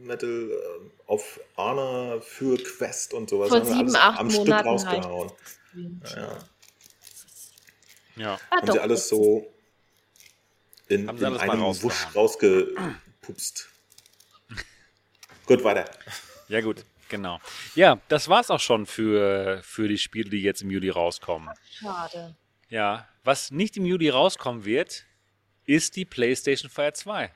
[0.00, 3.50] Metal äh, auf Arna für Quest und sowas.
[3.50, 5.32] Vor sieben, acht am Monaten Stück rausgehauen.
[6.16, 6.38] Ja.
[8.16, 8.40] ja.
[8.50, 9.52] Haben sie alles so
[10.88, 13.68] in, in einem Wusch rausgepupst.
[15.46, 15.84] Gut, weiter.
[16.48, 17.40] Ja, gut, genau.
[17.74, 21.50] Ja, das war's auch schon für, für die Spiele, die jetzt im Juli rauskommen.
[21.70, 22.34] Schade.
[22.68, 25.04] Ja, was nicht im Juli rauskommen wird,
[25.64, 27.30] ist die PlayStation Fire 2.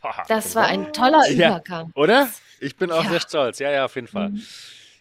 [0.00, 1.86] Boah, das war ein toller Übergang.
[1.86, 2.30] Ja, oder?
[2.60, 3.10] Ich bin auch ja.
[3.10, 3.58] sehr stolz.
[3.58, 4.30] Ja, ja, auf jeden Fall.
[4.30, 4.42] Mhm.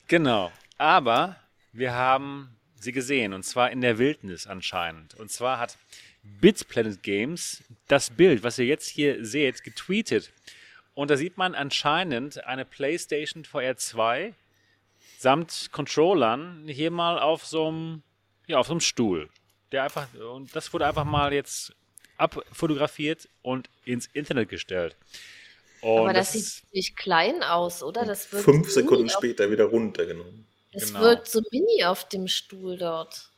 [0.07, 0.51] Genau.
[0.77, 1.35] Aber
[1.73, 5.15] wir haben sie gesehen und zwar in der Wildnis anscheinend.
[5.15, 5.77] Und zwar hat
[6.23, 10.31] Bits Planet Games das Bild, was ihr jetzt hier seht, getweetet.
[10.97, 14.33] Und da sieht man anscheinend eine PlayStation VR 2
[15.19, 18.01] samt Controllern hier mal auf so einem,
[18.47, 19.29] ja, auf so einem Stuhl.
[19.71, 21.71] Der einfach, und das wurde einfach mal jetzt
[22.17, 24.95] abfotografiert und ins Internet gestellt.
[25.81, 28.03] Und Aber das, das sieht ziemlich klein aus, oder?
[28.03, 30.47] Das wird fünf Sekunden später wieder runtergenommen.
[30.71, 31.01] Es genau.
[31.01, 33.29] wirkt so mini auf dem Stuhl dort.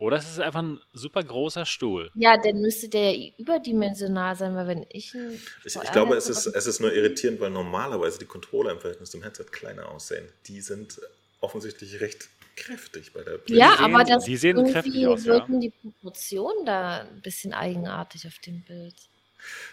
[0.00, 2.10] Oder es ist einfach ein super großer Stuhl.
[2.14, 5.14] Ja, dann müsste der ja überdimensional sein, weil wenn ich
[5.62, 9.10] Ich, ich glaube, es ist, es ist nur irritierend, weil normalerweise die Controller im Verhältnis
[9.10, 10.26] zum Headset kleiner aussehen.
[10.46, 10.98] Die sind
[11.40, 13.58] offensichtlich recht kräftig bei der Präsentation.
[13.58, 15.68] Ja, sehen, aber das die sehen kräftig aus, wirken ja.
[15.68, 18.94] die Proportionen da ein bisschen eigenartig auf dem Bild.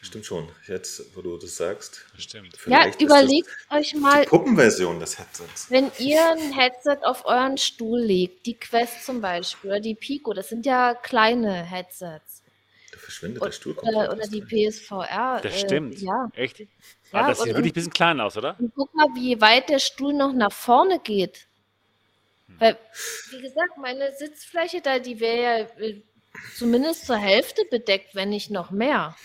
[0.02, 0.50] Stimmt schon.
[0.68, 2.06] Jetzt, wo du das sagst.
[2.18, 2.58] Stimmt.
[2.66, 4.24] Ja, überlegt euch mal.
[4.24, 5.70] Die Puppenversion des Headsets.
[5.70, 10.34] Wenn ihr ein Headset auf euren Stuhl legt, die Quest zum Beispiel oder die Pico,
[10.34, 12.44] das sind ja kleine Headsets.
[12.92, 14.10] Da verschwindet der Stuhl komplett.
[14.10, 15.42] Oder, die PSVR.
[15.42, 16.02] Das äh, stimmt.
[16.02, 16.30] Ja.
[16.34, 16.60] Echt?
[16.60, 16.68] Ja,
[17.12, 18.56] ah, das sieht wirklich ein bisschen klein aus, oder?
[18.60, 21.48] Und guck mal, wie weit der Stuhl noch nach vorne geht.
[22.48, 22.56] Hm.
[22.60, 22.78] Weil,
[23.32, 26.02] wie gesagt, meine Sitzfläche da, die wäre ja äh,
[26.56, 29.16] zumindest zur Hälfte bedeckt, wenn nicht noch mehr.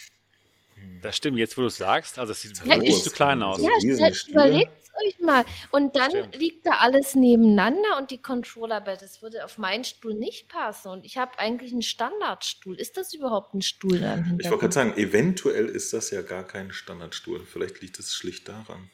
[1.02, 3.60] Das stimmt, jetzt wo du es sagst, also es sieht wirklich zu klein aus.
[3.60, 5.44] Ja, stellt, überlegt es euch mal.
[5.70, 6.36] Und dann stimmt.
[6.36, 10.88] liegt da alles nebeneinander und die Controllerbett, das würde auf meinen Stuhl nicht passen.
[10.88, 12.76] Und ich habe eigentlich einen Standardstuhl.
[12.76, 14.38] Ist das überhaupt ein Stuhl dann?
[14.40, 17.44] Ich wollte gerade sagen, eventuell ist das ja gar kein Standardstuhl.
[17.44, 18.90] Vielleicht liegt es schlicht daran.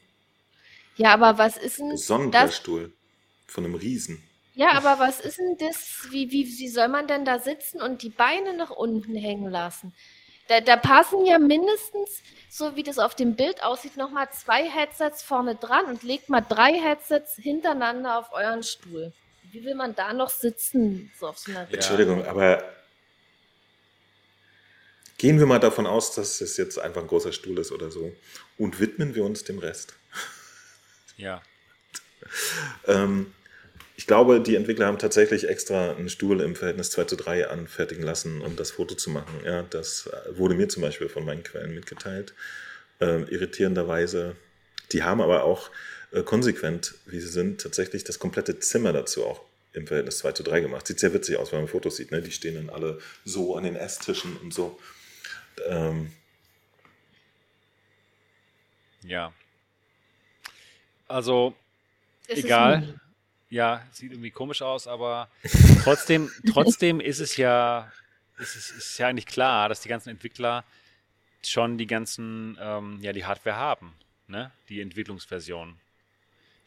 [0.96, 2.92] Ja, aber was ist denn Sonderstuhl
[3.48, 4.22] von einem Riesen.
[4.54, 6.08] Ja, aber was ist denn das?
[6.10, 9.94] Wie, wie, wie soll man denn da sitzen und die Beine nach unten hängen lassen?
[10.48, 15.22] Da, da, passen ja mindestens, so wie das auf dem Bild aussieht, nochmal zwei Headsets
[15.22, 19.12] vorne dran und legt mal drei Headsets hintereinander auf euren Stuhl.
[19.52, 22.62] Wie will man da noch sitzen, so auf so einer Entschuldigung, aber
[25.18, 28.14] gehen wir mal davon aus, dass es jetzt einfach ein großer Stuhl ist oder so
[28.56, 29.94] und widmen wir uns dem Rest.
[31.16, 31.42] Ja.
[32.86, 33.34] ähm,
[33.98, 38.04] ich glaube, die Entwickler haben tatsächlich extra einen Stuhl im Verhältnis 2 zu 3 anfertigen
[38.04, 39.40] lassen, um das Foto zu machen.
[39.44, 42.32] Ja, das wurde mir zum Beispiel von meinen Quellen mitgeteilt.
[43.00, 44.36] Äh, irritierenderweise.
[44.92, 45.72] Die haben aber auch
[46.12, 50.42] äh, konsequent, wie sie sind, tatsächlich das komplette Zimmer dazu auch im Verhältnis 2 zu
[50.44, 50.86] 3 gemacht.
[50.86, 52.12] Sieht sehr witzig aus, wenn man Fotos sieht.
[52.12, 52.22] Ne?
[52.22, 54.78] Die stehen dann alle so an den Esstischen und so.
[55.66, 56.12] Ähm.
[59.02, 59.32] Ja.
[61.08, 61.52] Also,
[62.28, 63.00] es egal
[63.50, 65.28] ja, sieht irgendwie komisch aus, aber
[65.84, 67.90] trotzdem, trotzdem ist es ja,
[68.38, 70.64] ist es ist ja eigentlich klar, dass die ganzen Entwickler
[71.44, 73.94] schon die ganzen, ähm, ja, die Hardware haben,
[74.26, 74.50] ne?
[74.68, 75.76] Die Entwicklungsversion.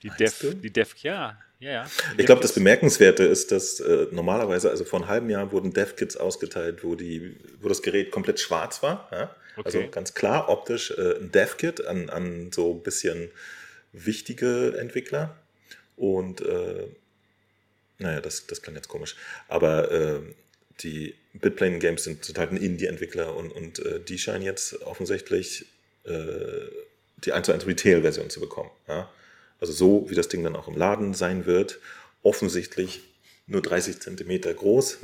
[0.04, 1.88] Die Dev, die Dev, ja, ja, ja.
[2.18, 6.18] Ich glaube, das Bemerkenswerte ist, dass äh, normalerweise, also vor einem halben Jahr wurden Dev-Kits
[6.18, 9.08] ausgeteilt, wo, die, wo das Gerät komplett schwarz war.
[9.12, 9.18] Ja?
[9.18, 9.78] Also okay.
[9.78, 13.30] Also ganz klar optisch äh, ein Dev-Kit an, an so ein bisschen
[13.94, 15.38] wichtige Entwickler.
[16.02, 16.88] Und äh,
[18.00, 19.16] naja, das, das klang jetzt komisch.
[19.48, 20.20] Aber äh,
[20.80, 25.68] die Bitplane Games sind total ein Indie-Entwickler und, und äh, die scheinen jetzt offensichtlich
[26.06, 26.66] äh,
[27.24, 28.72] die 1 zu 1 Retail-Version zu bekommen.
[28.88, 29.12] Ja?
[29.60, 31.80] Also so, wie das Ding dann auch im Laden sein wird,
[32.24, 33.02] offensichtlich
[33.46, 34.98] nur 30 Zentimeter groß.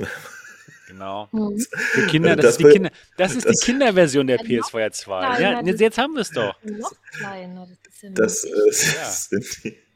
[0.88, 1.28] Genau.
[1.30, 1.60] Mhm.
[1.60, 5.40] Für Kinder, das, das, ist, die, Kinder, das ist das, die Kinderversion der PS4 2.
[5.40, 6.56] Ja, jetzt haben wir es doch.
[6.64, 7.68] Noch kleiner.
[8.14, 9.87] Das, ist ja das sind die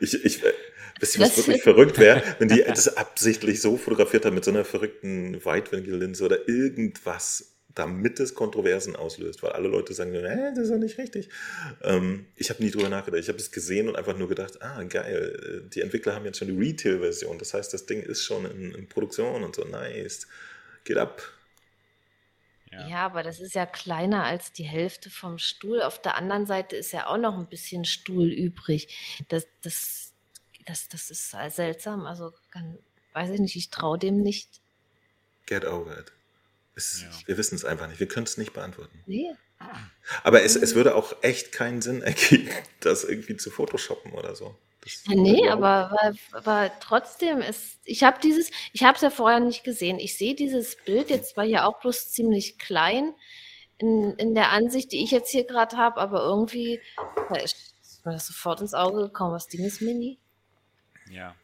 [0.00, 0.52] ich, ich, äh,
[1.00, 4.44] wisst ihr, was das wirklich verrückt wäre, wenn die das absichtlich so fotografiert haben mit
[4.44, 10.52] so einer verrückten Weitwinkellinse oder irgendwas, damit es Kontroversen auslöst, weil alle Leute sagen, äh,
[10.54, 11.28] das ist doch nicht richtig.
[11.82, 13.20] Ähm, ich habe nie drüber nachgedacht.
[13.20, 16.38] Ich habe es gesehen und einfach nur gedacht, ah, geil, äh, die Entwickler haben jetzt
[16.38, 17.38] schon die Retail-Version.
[17.38, 20.26] Das heißt, das Ding ist schon in, in Produktion und so, nice.
[20.84, 21.22] Geht ab.
[22.70, 22.88] Ja.
[22.88, 23.06] ja.
[23.06, 25.82] aber das ist ja kleiner als die Hälfte vom Stuhl.
[25.82, 29.24] Auf der anderen Seite ist ja auch noch ein bisschen Stuhl übrig.
[29.28, 30.12] Das, das,
[30.66, 32.06] das, das ist seltsam.
[32.06, 32.78] Also kann,
[33.12, 34.60] weiß ich nicht, ich traue dem nicht.
[35.46, 36.12] Get over it.
[36.74, 37.10] Es, ja.
[37.26, 38.00] Wir wissen es einfach nicht.
[38.00, 39.02] Wir können es nicht beantworten.
[39.06, 39.34] Nee.
[40.22, 42.48] Aber es, es würde auch echt keinen Sinn ergeben,
[42.80, 44.56] das irgendwie zu photoshoppen oder so.
[45.06, 49.40] Ja, nee, aber, aber, aber trotzdem ist, ich habe dieses, ich habe es ja vorher
[49.40, 49.98] nicht gesehen.
[49.98, 53.14] Ich sehe dieses Bild jetzt zwar hier auch bloß ziemlich klein
[53.78, 56.80] in, in der Ansicht, die ich jetzt hier gerade habe, aber irgendwie
[57.28, 59.34] da ist mir das sofort ins Auge gekommen.
[59.34, 60.18] Das Ding ist mini.
[61.10, 61.34] Ja.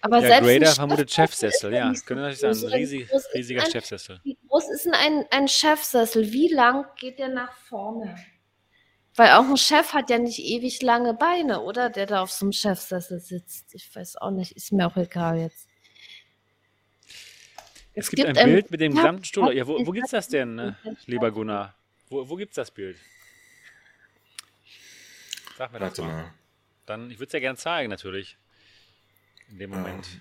[0.00, 1.88] Aber ja, selbst Grader vermutet Chefsessel, ja.
[1.88, 4.20] Das könnte natürlich sein, ein riesig, riesiger ein, Chefsessel.
[4.22, 6.32] Wie groß ist denn ein, ein Chefsessel?
[6.32, 8.16] Wie lang geht der nach vorne?
[9.16, 11.88] Weil auch ein Chef hat ja nicht ewig lange Beine, oder?
[11.88, 13.74] Der da auf so einem Chefsessel sitzt.
[13.74, 15.66] Ich weiß auch nicht, ist mir auch egal jetzt.
[17.94, 19.56] Es, es gibt, gibt, ein Bild mit dem gesamten Stuhl.
[19.56, 20.76] Ja, wo, wo es das denn, ne?
[21.06, 21.74] lieber Gunnar?
[22.10, 22.98] Wo, wo es das Bild?
[25.56, 26.34] Sag mir das mal.
[26.84, 28.36] Dann, ich würde es ja gerne zeigen, natürlich.
[29.48, 30.06] In dem Moment.
[30.06, 30.20] Um,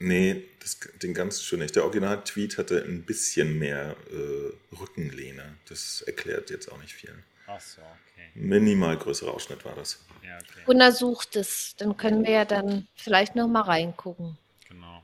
[0.00, 1.74] ähm, nee, das, den ganz schön nicht.
[1.74, 5.56] Der Original-Tweet hatte ein bisschen mehr äh, Rückenlehne.
[5.70, 7.24] Das erklärt jetzt auch nicht viel.
[7.50, 8.28] Ach so, okay.
[8.34, 10.04] Minimal größerer Ausschnitt war das.
[10.22, 10.60] Ja, okay.
[10.66, 14.36] Untersucht es, dann können wir ja dann vielleicht noch mal reingucken.
[14.68, 15.02] Genau.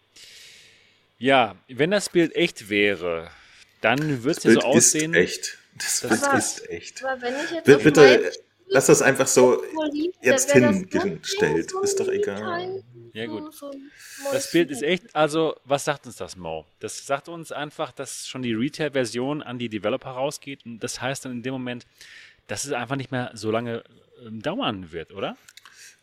[1.19, 3.31] Ja, wenn das Bild echt wäre,
[3.81, 5.15] dann würde es ja so aussehen.
[5.15, 5.59] Echt.
[5.77, 7.05] Das, das Bild ist echt.
[7.05, 8.33] Aber wenn ich jetzt Bitte, auf meinen
[8.69, 9.63] lass das einfach so
[10.21, 11.73] jetzt hingestellt.
[11.83, 12.83] Ist doch egal.
[13.13, 13.55] Ja, gut.
[14.33, 16.67] Das Bild ist echt, also, was sagt uns das, Mo?
[16.81, 20.67] Das sagt uns einfach, dass schon die Retail-Version an die Developer rausgeht.
[20.67, 21.87] Und das heißt dann in dem Moment,
[22.47, 23.85] dass es einfach nicht mehr so lange
[24.25, 25.37] ähm, dauern wird, oder?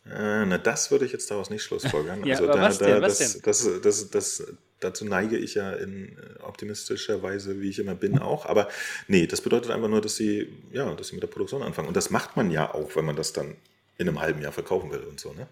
[0.06, 2.24] Äh, na, das würde ich jetzt daraus nicht schlussfolgern.
[2.26, 3.02] ja, also, da, was denn?
[3.02, 3.82] Was das, denn?
[3.82, 8.20] Das, das, das, dazu neige ich ja in äh, optimistischer Weise, wie ich immer bin,
[8.20, 8.46] auch.
[8.46, 8.68] Aber
[9.08, 11.88] nee, das bedeutet einfach nur, dass sie, ja, dass sie mit der Produktion anfangen.
[11.88, 13.56] Und das macht man ja auch, wenn man das dann
[13.98, 15.48] in einem halben Jahr verkaufen will und so, ne?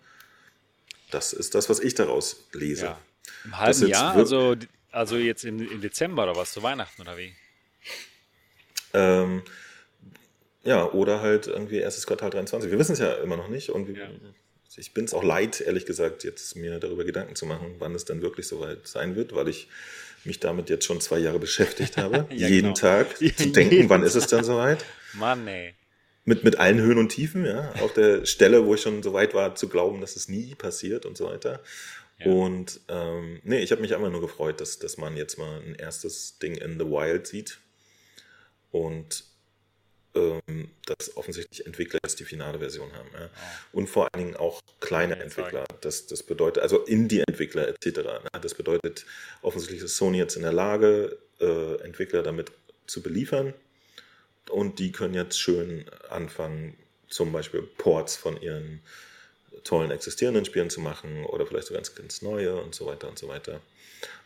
[1.11, 2.85] Das ist das, was ich daraus lese.
[2.85, 3.01] Ja.
[3.45, 4.15] Im halben Jahr?
[4.15, 4.55] Also,
[4.91, 6.51] also jetzt im, im, Dezember oder was?
[6.51, 7.33] Zu Weihnachten oder wie?
[8.93, 9.43] Ähm,
[10.63, 12.71] ja, oder halt irgendwie erstes Quartal 23.
[12.71, 14.09] Wir wissen es ja immer noch nicht und ja.
[14.77, 18.05] ich bin es auch leid, ehrlich gesagt, jetzt mir darüber Gedanken zu machen, wann es
[18.05, 19.69] dann wirklich soweit sein wird, weil ich
[20.25, 22.73] mich damit jetzt schon zwei Jahre beschäftigt habe, ja, jeden genau.
[22.73, 24.83] Tag zu denken, wann ist es dann soweit.
[25.13, 25.73] Mann, ey
[26.29, 27.71] mit, mit allen Höhen und Tiefen, ja.
[27.81, 31.05] Auf der Stelle, wo ich schon so weit war, zu glauben, dass es nie passiert
[31.05, 31.59] und so weiter.
[32.19, 32.31] Ja.
[32.31, 35.75] Und ähm, nee, ich habe mich einfach nur gefreut, dass, dass man jetzt mal ein
[35.75, 37.59] erstes Ding in The Wild sieht.
[38.71, 39.23] Und
[40.15, 43.09] ähm, dass offensichtlich Entwickler jetzt die finale Version haben.
[43.13, 43.29] Ja.
[43.73, 43.77] Oh.
[43.77, 45.65] Und vor allen Dingen auch kleine ja, Entwickler.
[45.81, 47.97] Das, das bedeutet, also Indie-Entwickler etc.
[47.97, 48.39] Ne?
[48.41, 49.05] Das bedeutet,
[49.41, 52.51] offensichtlich ist Sony jetzt in der Lage, äh, Entwickler damit
[52.87, 53.53] zu beliefern
[54.49, 56.75] und die können jetzt schön anfangen,
[57.07, 58.81] zum Beispiel Ports von ihren
[59.63, 63.17] tollen existierenden Spielen zu machen oder vielleicht so ganz, ganz neue und so weiter und
[63.19, 63.61] so weiter.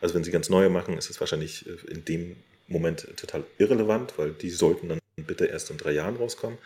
[0.00, 2.36] Also wenn sie ganz neue machen, ist es wahrscheinlich in dem
[2.68, 6.58] Moment total irrelevant, weil die sollten dann bitte erst in drei Jahren rauskommen.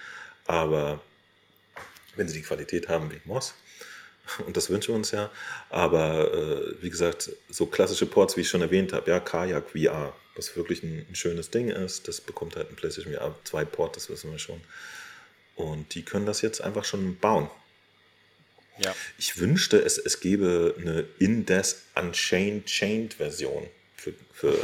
[0.47, 1.01] Aber
[2.17, 3.55] wenn sie die Qualität haben wie Moss,
[4.47, 5.31] und das wünschen wir uns ja,
[5.71, 10.15] aber äh, wie gesagt, so klassische Ports, wie ich schon erwähnt habe, ja, Kajak VR,
[10.35, 12.09] was wirklich ein, ein, schönes Ding ist.
[12.09, 14.61] Das bekommt halt ein PlayStation VR 2 Port, das wissen wir schon.
[15.57, 17.51] Und die können das jetzt einfach schon bauen.
[18.79, 18.95] Ja.
[19.19, 23.67] Ich wünschte, es, es gäbe eine Indes Unchained Chained Version
[23.97, 24.55] für, für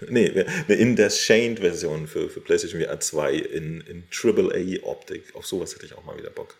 [0.08, 5.34] nee, eine Indes Chained Version für, für PlayStation VR 2 in, in AAA Optik.
[5.34, 6.56] Auf sowas hätte ich auch mal wieder Bock.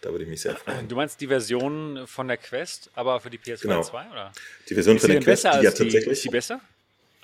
[0.00, 0.88] Da würde ich mich sehr freuen.
[0.88, 3.82] Du meinst die Version von der Quest, aber für die PS4 genau.
[3.82, 4.32] 2, oder?
[4.68, 6.06] Die Version ist von der Quest, die ja tatsächlich.
[6.06, 6.60] Ist die besser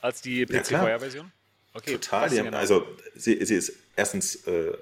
[0.01, 1.33] als die PC-Version?
[1.75, 1.93] okay.
[1.93, 2.31] Total.
[2.31, 2.57] Haben, genau.
[2.57, 4.47] Also, sie, sie, ist erstens.
[4.47, 4.73] Äh,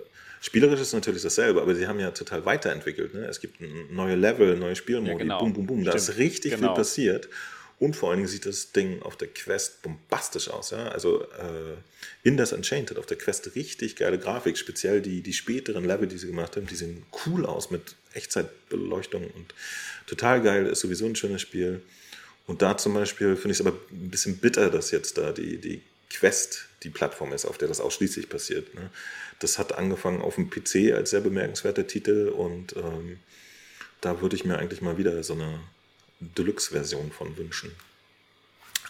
[0.43, 3.15] spielerisch ist natürlich dasselbe, aber sie haben ja total weiterentwicklt.
[3.15, 3.25] Ne?
[3.25, 3.61] Es gibt
[3.91, 5.39] neue Level, neue Spielmodi, ja, genau.
[5.41, 5.85] boom, boom, boom.
[5.85, 6.69] Da ist richtig genau.
[6.69, 7.29] viel passiert.
[7.79, 10.71] Und vor allen Dingen sieht das Ding auf der Quest bombastisch aus.
[10.71, 10.89] Ja?
[10.89, 11.77] Also äh,
[12.23, 14.57] in das Unchained hat auf der Quest richtig geile Grafik.
[14.57, 19.31] Speziell die, die späteren Level, die sie gemacht haben, die sehen cool aus mit Echtzeitbeleuchtung
[19.31, 19.55] und
[20.07, 20.67] total geil.
[20.67, 21.83] Ist sowieso ein schönes Spiel.
[22.47, 25.59] Und da zum Beispiel finde ich es aber ein bisschen bitter, dass jetzt da die,
[25.59, 28.75] die Quest die Plattform ist, auf der das ausschließlich passiert.
[28.75, 28.91] Ne?
[29.41, 33.19] Das hat angefangen auf dem PC als sehr bemerkenswerter Titel und ähm,
[34.01, 35.61] da würde ich mir eigentlich mal wieder so eine
[36.21, 37.75] Deluxe-Version von wünschen.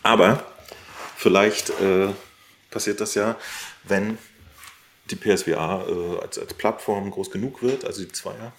[0.03, 0.53] Aber
[1.17, 2.09] vielleicht äh,
[2.71, 3.39] passiert das ja,
[3.85, 4.19] wenn
[5.11, 8.53] die PSVR äh, als, als Plattform groß genug wird, also die Zweier.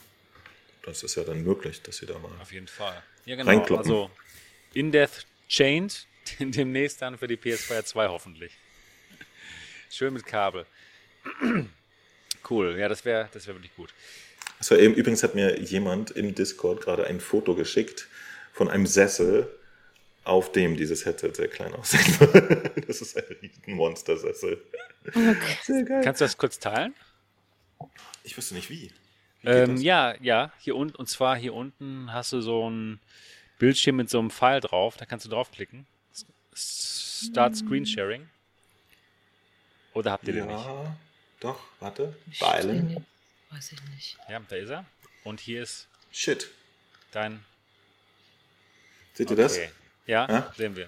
[0.84, 2.32] Das ist ja dann möglich, dass sie da mal.
[2.42, 3.04] Auf jeden Fall.
[3.26, 3.76] Ja, genau.
[3.76, 4.10] Also
[4.74, 6.08] In Death Chained
[6.40, 8.54] demnächst dann für die PS4 2 hoffentlich.
[9.90, 10.66] Schön mit Kabel.
[12.50, 13.94] cool, ja, das wäre das wär wirklich gut.
[14.60, 18.08] Also, übrigens hat mir jemand im Discord gerade ein Foto geschickt
[18.58, 19.48] von einem Sessel,
[20.24, 22.20] auf dem dieses Headset sehr klein aussieht.
[22.88, 24.62] das ist ein riesen Monstersessel.
[25.06, 26.02] Okay.
[26.04, 26.96] Kannst du das kurz teilen?
[28.24, 28.92] Ich wüsste nicht wie.
[29.42, 33.00] wie ähm, ja, ja, hier unten, und zwar hier unten hast du so ein
[33.60, 35.86] Bildschirm mit so einem Pfeil drauf, da kannst du draufklicken.
[36.54, 38.28] Start Screen Sharing.
[39.94, 40.68] Oder habt ihr ja, den nicht?
[41.40, 42.16] Doch, warte.
[42.40, 43.06] Beilen.
[43.52, 44.18] Weiß ich nicht.
[44.28, 44.86] Ja, da ist er.
[45.24, 46.50] Und hier ist Shit.
[47.12, 47.44] dein
[49.18, 49.58] Seht ihr das?
[50.06, 50.88] Ja, ja, sehen wir.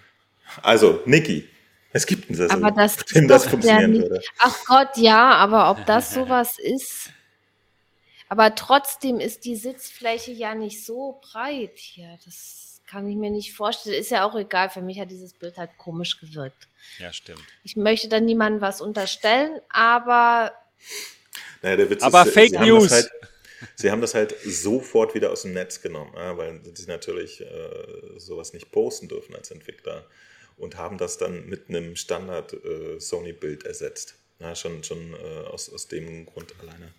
[0.62, 1.50] Also, Niki,
[1.92, 4.22] es gibt einen Sessel, aber das dem das funktionieren würde.
[4.38, 7.10] Ach Gott, ja, aber ob das sowas ist.
[8.28, 12.20] Aber trotzdem ist die Sitzfläche ja nicht so breit hier.
[12.24, 14.00] Das kann ich mir nicht vorstellen.
[14.00, 14.70] Ist ja auch egal.
[14.70, 16.68] Für mich hat dieses Bild halt komisch gewirkt.
[17.00, 17.42] Ja, stimmt.
[17.64, 20.54] Ich möchte dann niemandem was unterstellen, aber.
[21.64, 22.92] Naja, der Witz aber ist, Fake News.
[22.92, 23.10] Halt,
[23.76, 28.18] Sie haben das halt sofort wieder aus dem Netz genommen, ja, weil sie natürlich äh,
[28.18, 30.06] sowas nicht posten dürfen als Entwickler
[30.57, 32.99] und haben das dann mit einem Standard äh,
[33.65, 34.15] ersetzt.
[34.40, 36.94] Ja, schon schon äh, aus, aus dem Grund alleine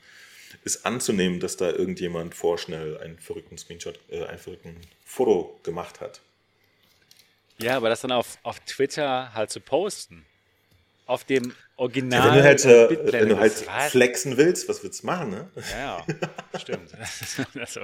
[0.64, 6.20] ist anzunehmen, dass da irgendjemand vorschnell einen verrückten Screenshot, äh, ein verrückten Foto gemacht hat.
[7.58, 10.24] Ja, aber das dann auf, auf Twitter halt zu posten,
[11.10, 12.20] auf dem Original.
[12.20, 15.50] Ja, wenn du halt, äh, wenn du halt flexen willst, was willst du machen, ne?
[15.72, 16.06] Ja,
[16.56, 16.92] stimmt.
[17.58, 17.80] also,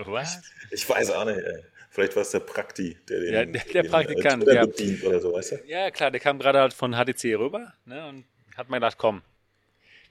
[0.71, 1.63] ich weiß auch nicht, ey.
[1.91, 4.67] Vielleicht war es der Prakti, der den, ja, der, der den, Praktikant, äh, ja.
[4.67, 5.57] bedient oder so, weißt du?
[5.67, 9.23] Ja, klar, der kam gerade halt von HTC rüber ne, und hat mir gedacht, komm,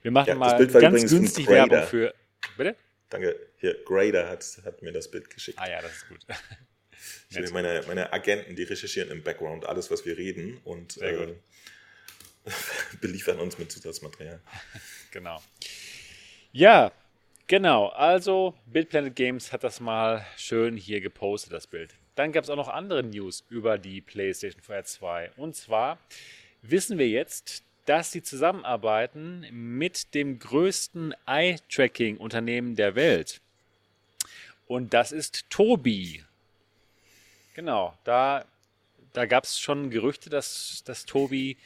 [0.02, 1.46] wir machen Ja, mal ganz günstig.
[1.46, 2.12] Werbung für.
[2.56, 2.74] Bitte?
[3.08, 3.38] Danke.
[3.58, 5.58] Hier, Grader hat, hat mir das Bild geschickt.
[5.60, 6.20] Ah ja, das ist gut.
[7.28, 11.34] Ich meine, meine Agenten, die recherchieren im Background alles, was wir reden und äh,
[13.00, 14.40] beliefern uns mit Zusatzmaterial.
[15.12, 15.42] Genau.
[16.52, 16.92] Ja,
[17.46, 17.88] genau.
[17.88, 21.94] Also, Bild Planet Games hat das mal schön hier gepostet, das Bild.
[22.16, 25.30] Dann gab es auch noch andere News über die PlayStation VR 2.
[25.36, 25.98] Und zwar
[26.60, 33.40] wissen wir jetzt, dass sie zusammenarbeiten mit dem größten Eye-Tracking-Unternehmen der Welt.
[34.66, 36.24] Und das ist Tobi.
[37.54, 38.44] Genau, da,
[39.12, 41.56] da gab es schon Gerüchte, dass, dass Tobi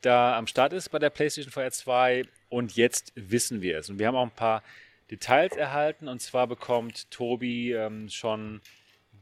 [0.00, 3.90] da am Start ist bei der PlayStation VR 2 und jetzt wissen wir es.
[3.90, 4.62] Und wir haben auch ein paar
[5.10, 8.60] Details erhalten und zwar bekommt Tobi ähm, schon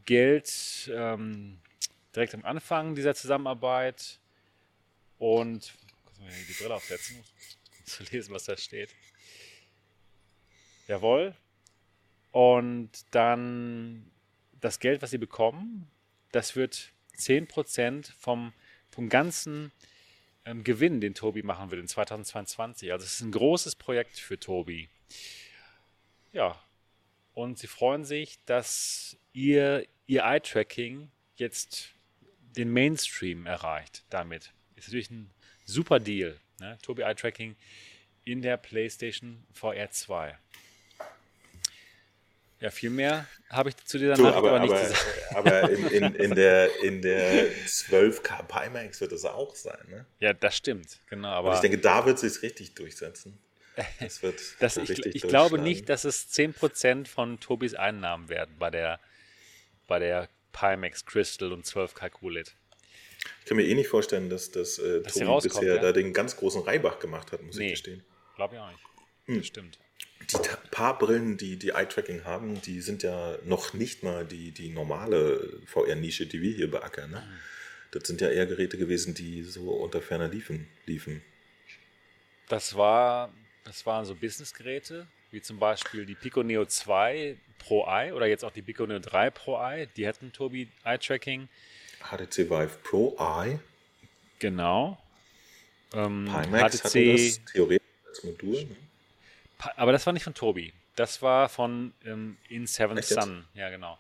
[0.05, 1.59] Geld ähm,
[2.15, 4.19] direkt am Anfang dieser Zusammenarbeit
[5.19, 5.73] und
[6.05, 8.95] kurz mal die Brille aufsetzen, um zu lesen, was da steht.
[10.87, 11.35] Jawohl.
[12.33, 14.11] Und dann
[14.61, 15.91] das Geld, was sie bekommen,
[16.33, 18.53] das wird 10% vom,
[18.91, 19.73] vom ganzen
[20.49, 22.91] ähm, Gewinn, den Tobi machen wird in 2022.
[22.93, 24.89] Also es ist ein großes Projekt für Tobi.
[26.33, 26.63] Ja,
[27.35, 31.91] und sie freuen sich, dass ihr, ihr Eye-Tracking jetzt
[32.57, 34.53] den Mainstream erreicht damit.
[34.75, 35.31] Ist natürlich ein
[35.65, 36.41] super Deal.
[36.61, 36.79] Ne?
[36.83, 37.55] Tobi Eye-Tracking
[38.25, 40.37] in der PlayStation VR 2.
[42.61, 45.37] Ja, viel mehr habe ich zu dieser So, Nacht aber, aber nicht aber, zu sagen.
[45.37, 49.79] aber in, in, in, der, in der 12K Pimax wird es auch sein.
[49.89, 50.07] Ne?
[50.19, 50.99] Ja, das stimmt.
[51.09, 53.39] Genau, Und aber ich denke, da wird es sich richtig durchsetzen.
[54.01, 58.71] Das wird das, ich, ich glaube nicht, dass es 10% von Tobis Einnahmen werden bei
[58.71, 58.99] der,
[59.87, 62.51] bei der Pimax Crystal und 12 Calculate.
[63.41, 65.81] Ich kann mir eh nicht vorstellen, dass, dass, äh, Dass Tobi bisher ja?
[65.81, 67.67] da den ganz großen Reibach gemacht hat, muss Nee.
[67.67, 68.03] ich gestehen.
[68.35, 68.81] Glaube ich auch nicht.
[69.27, 69.37] Hm.
[69.39, 69.79] Das stimmt.
[70.21, 70.37] Die
[70.71, 75.61] paar Brillen, die die Eye-Tracking haben, die sind ja noch nicht mal die, die normale
[75.67, 77.11] VR-Nische, die wir hier beackern.
[77.11, 77.23] Ne?
[77.93, 80.69] Das sind ja eher Geräte gewesen, die so unter ferner liefen.
[80.87, 81.23] liefen.
[82.49, 83.33] Das war,
[83.65, 88.45] das waren so Businessgeräte, wie zum Beispiel die Pico Neo 2 Pro Eye oder jetzt
[88.45, 89.89] auch die Pico Neo 3 Pro Eye.
[89.97, 91.49] Die hatten Tobi Eye Tracking.
[92.01, 93.59] HTC Vive Pro Eye,
[94.39, 94.99] Genau.
[95.95, 98.65] Ähm, Pimax hatte HTC, das theoretisch als Modul.
[98.65, 98.77] Ne?
[99.77, 100.73] Aber das war nicht von Tobi.
[100.97, 103.23] Das war von ähm, In Seven Echt jetzt?
[103.23, 103.45] Sun.
[103.55, 103.99] Ja, genau.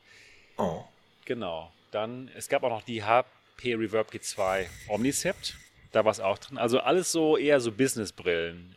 [0.57, 0.85] Oh.
[1.25, 1.73] Genau.
[1.91, 5.55] Dann, es gab auch noch die HP Reverb G2 Omnicept.
[5.93, 6.59] Da war es auch drin.
[6.59, 8.75] Also alles so eher so Businessbrillen,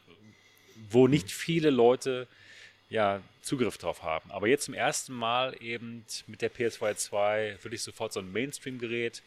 [0.90, 2.28] wo nicht viele Leute
[2.90, 4.30] ja, Zugriff drauf haben.
[4.32, 9.24] Aber jetzt zum ersten Mal eben mit der PS2 2 wirklich sofort so ein Mainstream-Gerät.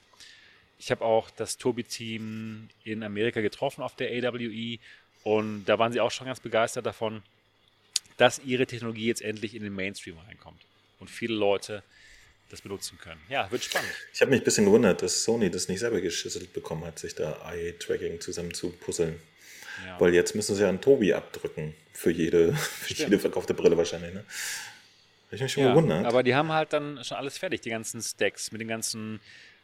[0.79, 4.79] Ich habe auch das Tobi-Team in Amerika getroffen auf der AWE
[5.23, 7.23] und da waren sie auch schon ganz begeistert davon,
[8.17, 10.61] dass ihre Technologie jetzt endlich in den Mainstream reinkommt
[11.01, 11.83] und viele Leute
[12.51, 13.21] das benutzen können.
[13.29, 13.91] Ja, wird spannend.
[14.13, 17.15] Ich habe mich ein bisschen gewundert, dass Sony das nicht selber geschüsselt bekommen hat, sich
[17.15, 19.21] da Eye-Tracking zusammen zu puzzeln.
[19.87, 19.99] Ja.
[20.01, 21.75] Weil jetzt müssen sie an Tobi abdrücken.
[21.93, 24.15] Für jede, für jede verkaufte Brille wahrscheinlich.
[24.15, 24.25] Ne?
[25.31, 26.05] Ich mich schon Ja, gewundert.
[26.07, 29.21] aber die haben halt dann schon alles fertig, die ganzen Stacks mit den ganzen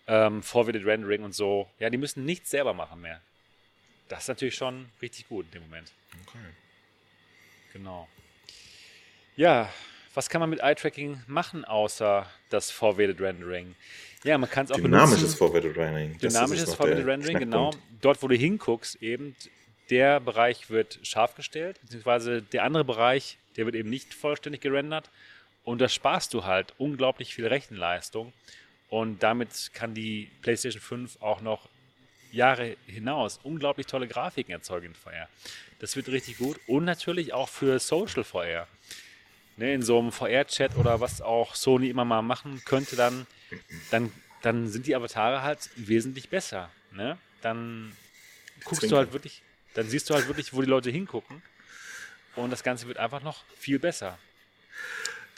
[0.09, 1.71] ähm, Forwarded Rendering und so.
[1.79, 3.21] Ja, die müssen nichts selber machen mehr.
[4.09, 5.93] Das ist natürlich schon richtig gut in dem Moment.
[6.27, 6.39] Okay.
[7.73, 8.09] Genau.
[9.41, 9.73] Ja,
[10.13, 13.75] was kann man mit Eye-Tracking machen, außer das Forwarded Rendering?
[14.23, 15.39] Ja, man kann es auch Dynamisches benutzen.
[15.39, 16.19] Forwarded Rendering.
[16.19, 17.71] Dynamisches Forwarded der Rendering, genau.
[18.03, 19.35] Dort, wo du hinguckst, eben,
[19.89, 25.09] der Bereich wird scharf gestellt, beziehungsweise der andere Bereich, der wird eben nicht vollständig gerendert.
[25.65, 28.35] Und da sparst du halt unglaublich viel Rechenleistung.
[28.91, 31.71] Und damit kann die PlayStation 5 auch noch
[32.31, 35.31] Jahre hinaus unglaublich tolle Grafiken erzeugen in VR.
[35.79, 36.61] Das wird richtig gut.
[36.67, 38.69] Und natürlich auch für Social VR.
[39.61, 43.27] Ne, in so einem VR-Chat oder was auch Sony immer mal machen könnte, dann,
[43.91, 44.11] dann,
[44.41, 46.71] dann sind die Avatare halt wesentlich besser.
[46.93, 47.19] Ne?
[47.43, 47.95] Dann
[48.65, 48.99] guckst du Zwinkern.
[49.01, 49.43] halt wirklich,
[49.75, 51.43] dann siehst du halt wirklich, wo die Leute hingucken.
[52.37, 54.19] Und das Ganze wird einfach noch viel besser.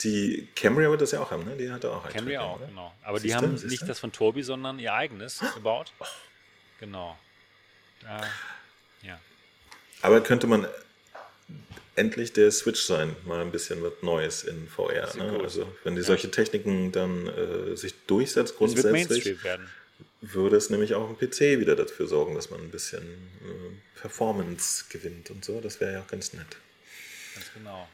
[0.03, 1.57] Die Camry wird das ja auch haben, ne?
[1.57, 2.67] Die hat auch ein Camry auch, oder?
[2.67, 2.93] genau.
[3.03, 3.67] Aber die Siehste, haben siehste?
[3.67, 5.91] nicht das von Tobi, sondern ihr eigenes gebaut.
[6.79, 7.17] Genau.
[7.99, 8.21] Da,
[9.01, 9.19] ja.
[10.01, 10.65] Aber könnte man
[11.95, 15.15] endlich der Switch sein, mal ein bisschen was Neues in VR.
[15.15, 15.39] Ne?
[15.41, 16.07] Also wenn die Ja.
[16.07, 19.35] solche Techniken dann äh, sich durchsetzt grundsätzlich,
[20.21, 24.85] würde es nämlich auch im PC wieder dafür sorgen, dass man ein bisschen äh, Performance
[24.89, 25.59] gewinnt und so.
[25.61, 26.57] Das wäre ja auch ganz nett.
[27.35, 27.87] Ganz genau.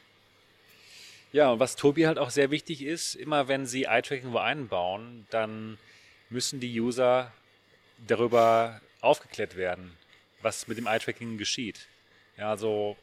[1.32, 5.28] Ja, und was Tobi halt auch sehr wichtig ist, immer wenn sie Eye-Tracking wo einbauen,
[5.30, 5.78] dann
[6.30, 7.32] müssen die User
[8.08, 9.92] darüber aufgeklärt werden,
[10.42, 11.88] was mit dem Eye-Tracking geschieht.
[12.38, 12.96] Ja, also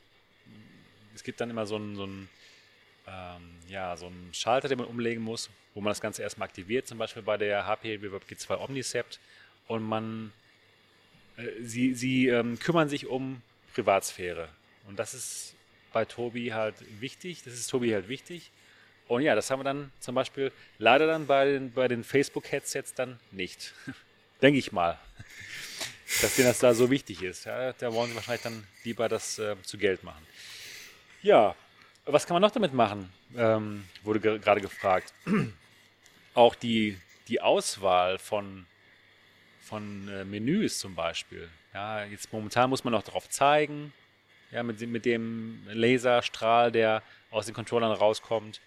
[1.16, 2.28] es gibt dann immer so einen, so einen,
[3.08, 6.86] ähm, ja, so einen Schalter, den man umlegen muss, wo man das Ganze erstmal aktiviert,
[6.86, 9.18] zum Beispiel bei der HP Reverb G2 Omnicept
[9.66, 10.32] und man
[11.36, 13.42] äh, sie, sie ähm, kümmern sich um
[13.74, 14.48] Privatsphäre.
[14.86, 15.54] Und das ist
[15.92, 17.42] bei Tobi halt wichtig.
[17.44, 18.50] Das ist Tobi halt wichtig.
[19.08, 22.94] Und ja, das haben wir dann zum Beispiel leider dann bei den, bei den Facebook-Headsets
[22.94, 23.72] dann nicht.
[24.42, 24.98] Denke ich mal.
[26.22, 27.46] Dass denen das da so wichtig ist.
[27.46, 30.24] Ja, da wollen sie wahrscheinlich dann lieber das äh, zu Geld machen.
[31.26, 31.56] Ja,
[32.04, 33.12] was kann man noch damit machen?
[33.36, 35.12] Ähm, wurde ge gerade gefragt.
[36.34, 36.96] Auch die,
[37.26, 38.64] die Auswahl von,
[39.58, 41.48] von äh, Menüs zum Beispiel.
[41.74, 43.92] Ja, jetzt momentan muss man noch darauf zeigen,
[44.52, 48.60] ja, mit, mit dem Laserstrahl, der aus den Controllern rauskommt.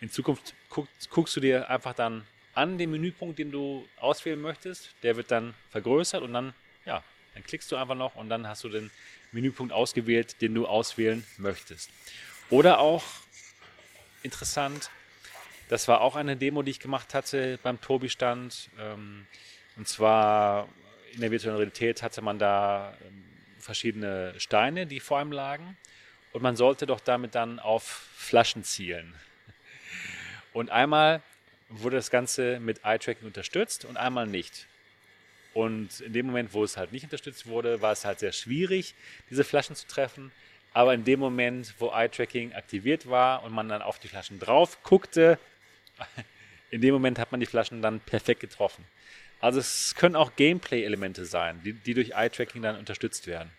[0.00, 4.92] In Zukunft guck, guckst du dir einfach dann an den Menüpunkt, den du auswählen möchtest.
[5.04, 6.52] Der wird dann vergrößert und dann,
[6.84, 8.90] ja, dann klickst du einfach noch und dann hast du den
[9.32, 11.90] Menüpunkt ausgewählt, den du auswählen möchtest.
[12.50, 13.04] Oder auch
[14.22, 14.90] interessant,
[15.68, 18.70] das war auch eine Demo, die ich gemacht hatte beim Tobi-Stand.
[18.78, 19.26] Ähm,
[19.76, 20.68] und zwar
[21.12, 23.24] in der virtuellen Realität hatte man da ähm,
[23.58, 25.76] verschiedene Steine, die vor einem lagen.
[26.32, 29.14] Und man sollte doch damit dann auf Flaschen zielen.
[30.52, 31.22] Und einmal
[31.68, 34.66] wurde das Ganze mit Eye-Tracking unterstützt und einmal nicht.
[35.52, 38.94] Und in dem Moment, wo es halt nicht unterstützt wurde, war es halt sehr schwierig,
[39.30, 40.30] diese Flaschen zu treffen.
[40.72, 44.82] Aber in dem Moment, wo Eye-Tracking aktiviert war und man dann auf die Flaschen drauf
[44.84, 45.38] guckte,
[46.70, 48.84] in dem Moment hat man die Flaschen dann perfekt getroffen.
[49.40, 53.50] Also es können auch Gameplay-Elemente sein, die, die durch Eye-Tracking dann unterstützt werden.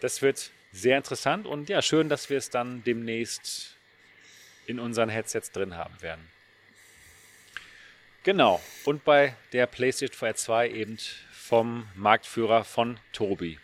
[0.00, 3.76] Das wird sehr interessant und ja, schön, dass wir es dann demnächst
[4.66, 6.24] in unseren Headsets drin haben werden.
[8.22, 8.60] Genau.
[8.84, 10.98] Und bei der PlayStation VR 2 eben
[11.32, 13.58] vom Marktführer von Tobi.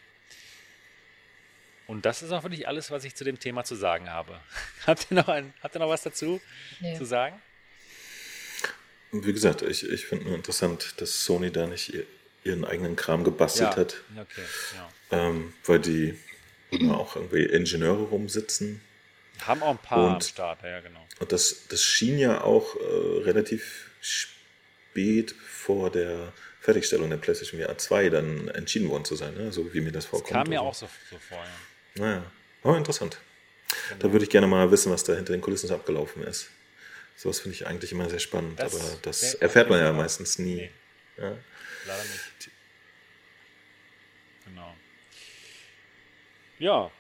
[1.87, 4.41] Und das ist auch wirklich alles, was ich zu dem Thema zu sagen habe.
[4.87, 6.41] habt, ihr noch ein, habt ihr noch was dazu
[6.81, 6.97] nee.
[6.97, 7.41] zu sagen?
[9.13, 11.93] Wie gesagt, ich, ich finde nur interessant, dass Sony da nicht
[12.43, 13.77] ihren eigenen Kram gebastelt ja.
[13.77, 13.97] hat.
[14.19, 14.43] Okay,
[14.75, 15.29] ja.
[15.29, 16.19] ähm, weil die
[16.91, 18.81] auch irgendwie Ingenieure rumsitzen.
[19.47, 21.07] Haben auch ein paar und, am Start, ja, genau.
[21.21, 24.36] Und das, das schien ja auch äh, relativ spät
[25.47, 29.53] vor der Fertigstellung der PlayStation VR 2 dann entschieden worden zu sein, ne?
[29.53, 30.31] so wie mir das vorkommt.
[30.31, 32.03] Das kam mir auch so, so vor, ja.
[32.03, 32.31] Naja,
[32.65, 33.19] oh, interessant.
[33.89, 34.01] Genau.
[34.01, 36.51] Da würde ich gerne mal wissen, was da hinter den Kulissen abgelaufen ist.
[37.17, 40.57] Sowas finde ich eigentlich immer sehr spannend, das aber das erfährt man ja meistens nie.
[40.57, 40.71] Nee.
[41.19, 41.37] Ja?
[41.87, 42.51] Leider nicht.
[44.45, 44.75] Genau.
[46.59, 46.91] Ja.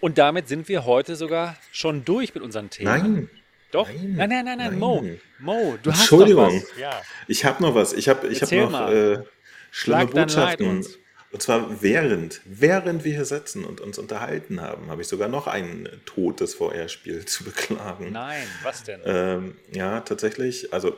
[0.00, 2.86] Und damit sind wir heute sogar schon durch mit unseren Themen.
[2.86, 3.30] Nein.
[3.70, 3.88] Doch?
[3.88, 4.78] Nein, nein, nein, nein, nein.
[4.78, 5.04] Mo.
[5.38, 6.62] Mo, du hast Entschuldigung.
[6.78, 7.00] Ja.
[7.28, 7.92] Ich habe noch was.
[7.92, 9.26] Ich habe ich hab noch äh, schlimme
[9.70, 10.86] Schlag Botschaften.
[11.32, 15.46] Und zwar während, während wir hier sitzen und uns unterhalten haben, habe ich sogar noch
[15.46, 18.10] ein totes VR-Spiel zu beklagen.
[18.12, 19.00] Nein, was denn?
[19.04, 20.72] Ähm, ja, tatsächlich.
[20.72, 20.96] Also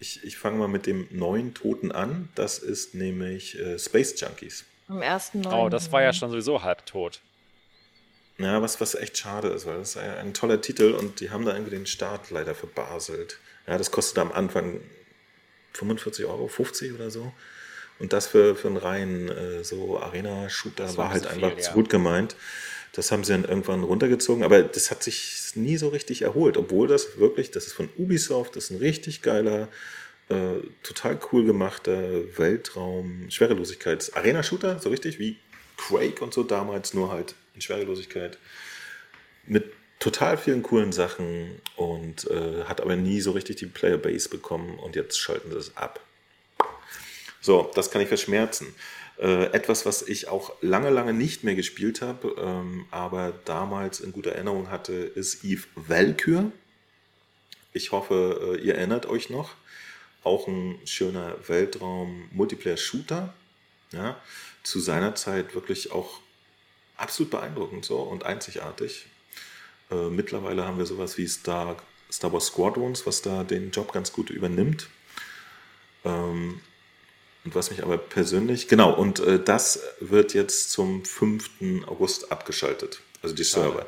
[0.00, 2.28] ich, ich fange mal mit dem neuen Toten an.
[2.34, 4.64] Das ist nämlich äh, Space Junkies.
[4.86, 5.54] Am ersten neuen.
[5.54, 7.20] Oh, das war ja schon sowieso halb tot.
[8.38, 11.44] Ja, was, was echt schade ist, weil das ist ein toller Titel und die haben
[11.44, 13.38] da irgendwie den Start leider verbaselt.
[13.66, 14.80] Ja, das kostet am Anfang
[15.74, 17.32] 45 Euro, 50 oder so.
[17.98, 21.90] Und das für, für einen reinen äh, so Arena-Shooter war halt einfach viel, zu gut
[21.90, 22.36] gemeint.
[22.92, 26.88] Das haben sie dann irgendwann runtergezogen, aber das hat sich nie so richtig erholt, obwohl
[26.88, 29.68] das wirklich, das ist von Ubisoft, das ist ein richtig geiler,
[30.28, 35.36] äh, total cool gemachter Weltraum, Schwerelosigkeits, Arena-Shooter, so richtig wie
[35.76, 38.38] Quake und so damals, nur halt in Schwerelosigkeit.
[39.46, 44.78] Mit total vielen coolen Sachen und äh, hat aber nie so richtig die Playerbase bekommen
[44.78, 46.00] und jetzt schalten sie es ab.
[47.40, 48.74] So, das kann ich verschmerzen.
[49.18, 54.12] Äh, etwas, was ich auch lange, lange nicht mehr gespielt habe, ähm, aber damals in
[54.12, 56.52] guter Erinnerung hatte, ist Eve Valkyr.
[57.72, 59.56] Ich hoffe, äh, ihr erinnert euch noch.
[60.22, 63.34] Auch ein schöner Weltraum-Multiplayer-Shooter.
[63.90, 64.20] Ja,
[64.62, 66.20] zu seiner Zeit wirklich auch
[66.98, 69.06] absolut beeindruckend so und einzigartig.
[69.90, 71.76] Äh, mittlerweile haben wir sowas wie Star,
[72.12, 74.88] Star Wars Squadrons, was da den Job ganz gut übernimmt.
[76.04, 76.60] Ähm,
[77.44, 81.86] und was mich aber persönlich, genau, und äh, das wird jetzt zum 5.
[81.86, 83.86] August abgeschaltet, also die Server.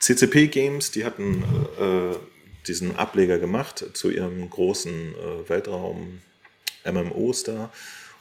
[0.00, 1.42] CCP Games, die hatten
[1.78, 2.16] äh,
[2.66, 6.20] diesen Ableger gemacht zu ihrem großen äh, Weltraum
[6.84, 7.72] MMOs da.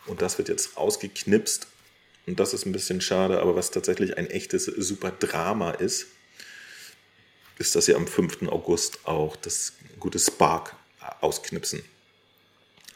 [0.06, 1.68] Und das wird jetzt ausgeknipst.
[2.28, 6.08] Und das ist ein bisschen schade, aber was tatsächlich ein echtes super Drama ist,
[7.58, 8.44] ist, dass sie am 5.
[8.48, 10.76] August auch das gute Spark
[11.22, 11.84] ausknipsen.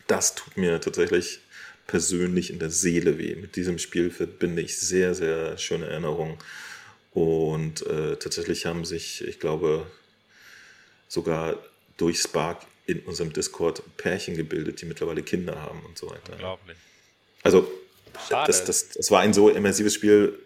[0.07, 1.39] Das tut mir tatsächlich
[1.87, 3.35] persönlich in der Seele weh.
[3.35, 6.37] Mit diesem Spiel verbinde ich sehr, sehr schöne Erinnerungen.
[7.11, 9.87] Und äh, tatsächlich haben sich, ich glaube,
[11.07, 11.57] sogar
[11.97, 16.33] durch Spark in unserem Discord Pärchen gebildet, die mittlerweile Kinder haben und so weiter.
[16.33, 16.77] Unglaublich.
[17.43, 17.71] Also,
[18.29, 20.37] das, das, das war ein so immersives Spiel,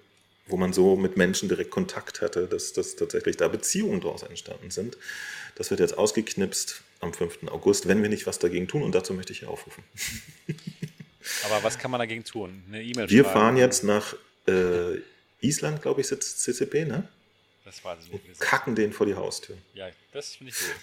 [0.48, 4.72] wo man so mit Menschen direkt Kontakt hatte, dass, dass tatsächlich da Beziehungen daraus entstanden
[4.72, 4.98] sind.
[5.56, 7.48] Das wird jetzt ausgeknipst am 5.
[7.48, 8.84] August, wenn wir nicht was dagegen tun.
[8.84, 9.84] Und dazu möchte ich aufrufen.
[11.46, 12.64] Aber was kann man dagegen tun?
[12.68, 14.16] Eine E-Mail Wir fahren jetzt nach
[14.48, 15.00] äh,
[15.42, 17.08] Island, glaube ich, sitzt CCP, ne?
[17.66, 18.26] Das weiß ich nicht.
[18.26, 19.58] Und kacken den vor die Haustür.
[19.74, 20.76] Ja, das finde ich gut.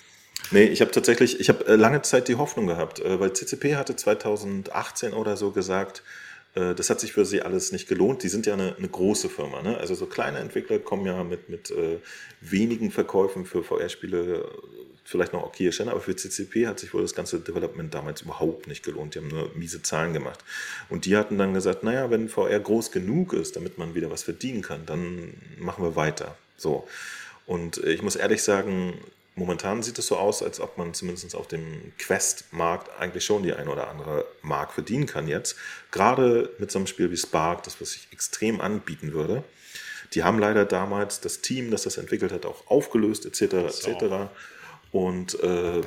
[0.53, 3.77] Nee, ich habe tatsächlich, ich habe äh, lange Zeit die Hoffnung gehabt, äh, weil CCP
[3.77, 6.03] hatte 2018 oder so gesagt,
[6.55, 8.23] äh, das hat sich für sie alles nicht gelohnt.
[8.23, 9.63] Die sind ja eine, eine große Firma.
[9.63, 9.79] Ne?
[9.79, 11.99] Also so kleine Entwickler kommen ja mit, mit äh,
[12.41, 14.49] wenigen Verkäufen für VR-Spiele
[15.05, 18.69] vielleicht noch okay erscheinen, aber für CCP hat sich wohl das ganze Development damals überhaupt
[18.69, 19.15] nicht gelohnt.
[19.15, 20.39] Die haben nur miese Zahlen gemacht.
[20.89, 24.23] Und die hatten dann gesagt, naja, wenn VR groß genug ist, damit man wieder was
[24.23, 26.37] verdienen kann, dann machen wir weiter.
[26.57, 26.87] So.
[27.47, 28.95] Und äh, ich muss ehrlich sagen,
[29.35, 33.53] momentan sieht es so aus, als ob man zumindest auf dem Quest-Markt eigentlich schon die
[33.53, 35.57] eine oder andere Mark verdienen kann jetzt.
[35.91, 39.45] Gerade mit so einem Spiel wie Spark, das was sich extrem anbieten würde.
[40.15, 43.43] Die haben leider damals das Team, das das entwickelt hat, auch aufgelöst, etc.
[43.43, 44.05] etc.
[44.91, 45.83] Und äh,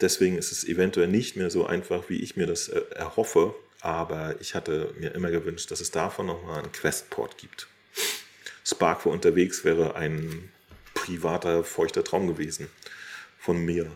[0.00, 3.54] deswegen ist es eventuell nicht mehr so einfach, wie ich mir das äh, erhoffe.
[3.80, 7.68] Aber ich hatte mir immer gewünscht, dass es davon nochmal einen Questport gibt.
[8.64, 10.50] Spark für unterwegs wäre ein
[11.04, 12.70] privater, feuchter Traum gewesen
[13.38, 13.94] von mir.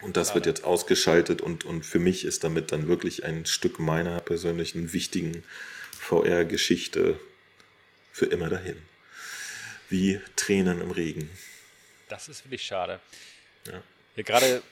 [0.00, 3.78] Und das wird jetzt ausgeschaltet und, und für mich ist damit dann wirklich ein Stück
[3.78, 5.44] meiner persönlichen wichtigen
[5.92, 7.20] VR-Geschichte
[8.12, 8.80] für immer dahin.
[9.90, 11.28] Wie Tränen im Regen.
[12.08, 12.98] Das ist wirklich schade.
[13.66, 13.82] Ja,
[14.16, 14.62] ja gerade,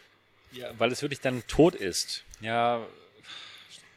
[0.52, 2.24] ja, weil es wirklich dann tot ist.
[2.40, 2.86] Ja,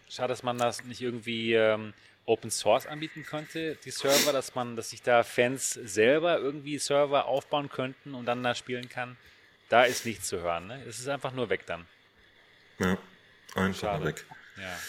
[0.09, 1.93] schade, dass man das nicht irgendwie ähm,
[2.31, 7.25] Open Source anbieten könnte, die Server, dass man, dass sich da Fans selber irgendwie Server
[7.25, 9.17] aufbauen könnten und dann da spielen kann.
[9.67, 10.67] Da ist nichts zu hören.
[10.67, 10.81] Ne?
[10.87, 11.85] Es ist einfach nur weg dann.
[12.79, 12.97] Ja,
[13.55, 14.05] einfach Schade.
[14.05, 14.25] weg.
[14.57, 14.79] Ja.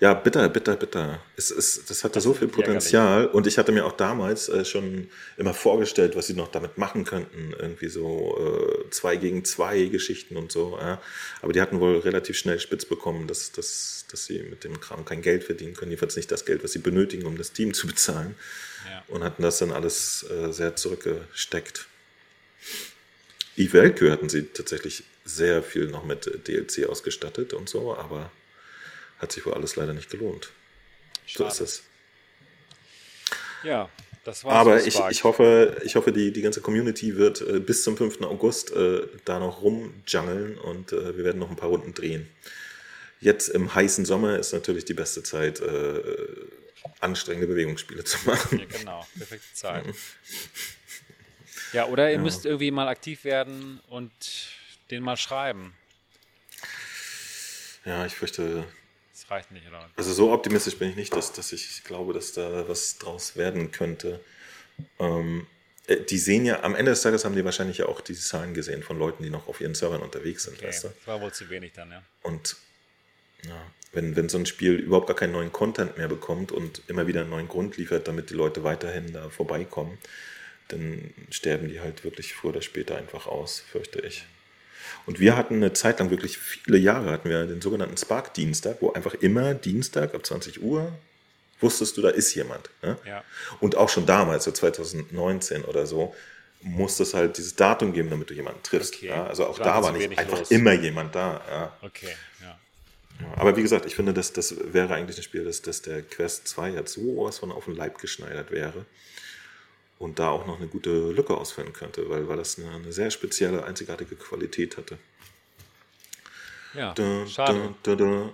[0.00, 1.20] Ja, bitter, bitter, bitter.
[1.36, 4.64] Es, es, das hatte das so viel Potenzial und ich hatte mir auch damals äh,
[4.64, 7.52] schon immer vorgestellt, was sie noch damit machen könnten.
[7.58, 10.78] Irgendwie so äh, zwei gegen zwei Geschichten und so.
[10.80, 11.02] Ja.
[11.42, 15.04] Aber die hatten wohl relativ schnell spitz bekommen, dass, dass, dass sie mit dem Kram
[15.04, 15.90] kein Geld verdienen können.
[15.90, 18.36] Jedenfalls nicht das Geld, was sie benötigen, um das Team zu bezahlen.
[18.88, 19.02] Ja.
[19.08, 21.88] Und hatten das dann alles äh, sehr zurückgesteckt.
[23.56, 28.30] Yves Weltkö hatten sie tatsächlich sehr viel noch mit DLC ausgestattet und so, aber
[29.18, 30.50] hat sich wohl alles leider nicht gelohnt.
[31.26, 31.50] Schade.
[31.50, 31.82] So ist es.
[33.64, 33.88] Ja,
[34.24, 34.54] das war's.
[34.54, 38.22] Aber ich, ich hoffe, ich hoffe die, die ganze Community wird äh, bis zum 5.
[38.22, 42.28] August äh, da noch rumjungeln und äh, wir werden noch ein paar Runden drehen.
[43.20, 46.00] Jetzt im heißen Sommer ist natürlich die beste Zeit, äh,
[47.00, 48.60] anstrengende Bewegungsspiele zu machen.
[48.60, 49.84] Ja, genau, perfekte Zeit.
[51.72, 52.22] ja, oder ihr ja.
[52.22, 54.12] müsst irgendwie mal aktiv werden und
[54.90, 55.74] den mal schreiben.
[57.84, 58.64] Ja, ich fürchte,
[59.28, 59.88] das reicht nicht, oder?
[59.96, 63.70] Also so optimistisch bin ich nicht, dass, dass ich glaube, dass da was draus werden
[63.70, 64.20] könnte.
[64.98, 65.46] Ähm,
[65.86, 68.54] äh, die sehen ja, am Ende des Tages haben die wahrscheinlich ja auch diese Zahlen
[68.54, 70.56] gesehen von Leuten, die noch auf ihren Servern unterwegs sind.
[70.56, 70.68] Okay.
[70.68, 70.88] Weißt du?
[70.88, 72.02] Das war wohl zu wenig dann, ja.
[72.22, 72.56] Und
[73.44, 77.06] ja, wenn, wenn so ein Spiel überhaupt gar keinen neuen Content mehr bekommt und immer
[77.06, 79.98] wieder einen neuen Grund liefert, damit die Leute weiterhin da vorbeikommen,
[80.68, 84.26] dann sterben die halt wirklich früher oder später einfach aus, fürchte ich.
[85.06, 88.92] Und wir hatten eine Zeit lang, wirklich viele Jahre, hatten wir den sogenannten Spark-Dienstag, wo
[88.92, 90.92] einfach immer Dienstag ab 20 Uhr
[91.60, 92.70] wusstest du, da ist jemand.
[92.82, 92.96] Ne?
[93.04, 93.24] Ja.
[93.60, 96.14] Und auch schon damals, so 2019 oder so,
[96.60, 98.96] musste es halt dieses Datum geben, damit du jemanden triffst.
[98.96, 99.08] Okay.
[99.08, 99.26] Ja?
[99.26, 100.50] Also auch da war nicht einfach los.
[100.50, 101.40] immer jemand da.
[101.48, 101.76] Ja.
[101.82, 102.58] Okay, ja.
[103.36, 106.46] Aber wie gesagt, ich finde, das, das wäre eigentlich ein Spiel, dass, dass der Quest
[106.48, 108.86] 2 jetzt so was von auf den Leib geschneidert wäre
[109.98, 113.10] und da auch noch eine gute Lücke ausfüllen könnte, weil, weil das eine, eine sehr
[113.10, 114.98] spezielle, einzigartige Qualität hatte.
[116.74, 117.74] Ja, da, schade.
[117.82, 118.30] Da, da,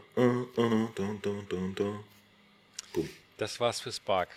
[3.39, 4.29] das war's für Spark.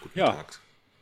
[0.00, 0.58] Guten ja, Tag.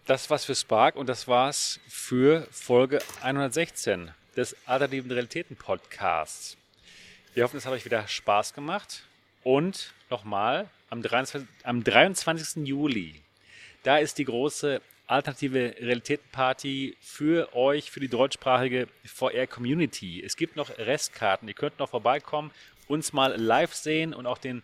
[0.06, 6.56] das war's für Spark und das war's für Folge 116 des Alternativen Realitäten Podcasts.
[7.32, 9.02] Wir hoffen, es hat euch wieder Spaß gemacht
[9.43, 12.66] und nochmal am 23, am 23.
[12.66, 13.24] Juli
[13.85, 20.23] da ist die große alternative Realitätenparty für euch, für die deutschsprachige VR-Community.
[20.24, 21.47] Es gibt noch Restkarten.
[21.47, 22.51] Ihr könnt noch vorbeikommen
[22.89, 24.62] uns mal live sehen und auch den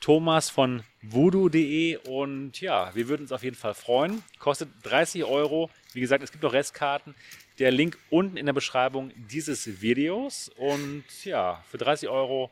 [0.00, 1.96] Thomas von voodoo.de.
[2.08, 4.22] Und ja, wir würden uns auf jeden Fall freuen.
[4.38, 5.70] Kostet 30 Euro.
[5.92, 7.14] Wie gesagt, es gibt noch Restkarten.
[7.58, 10.50] Der Link unten in der Beschreibung dieses Videos.
[10.56, 12.50] Und ja, für 30 Euro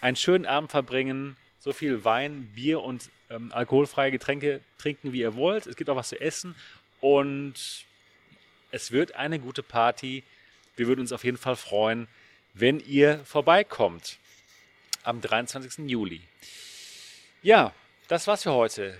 [0.00, 1.36] einen schönen Abend verbringen.
[1.60, 5.66] So viel Wein, Bier und ähm, alkoholfreie Getränke trinken, wie ihr wollt.
[5.66, 6.54] Es gibt auch was zu essen.
[7.00, 7.84] Und
[8.70, 10.24] es wird eine gute Party.
[10.76, 12.08] Wir würden uns auf jeden Fall freuen,
[12.54, 14.18] wenn ihr vorbeikommt
[15.02, 15.90] am 23.
[15.90, 16.22] Juli.
[17.42, 17.74] Ja,
[18.08, 18.96] das war's für heute.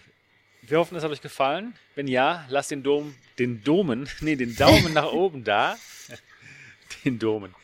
[0.63, 1.75] Wir hoffen, es hat euch gefallen.
[1.95, 5.79] Wenn ja, lasst den Dom, den Domen, nee, den Daumen nach oben da.
[7.05, 7.55] Den Domen.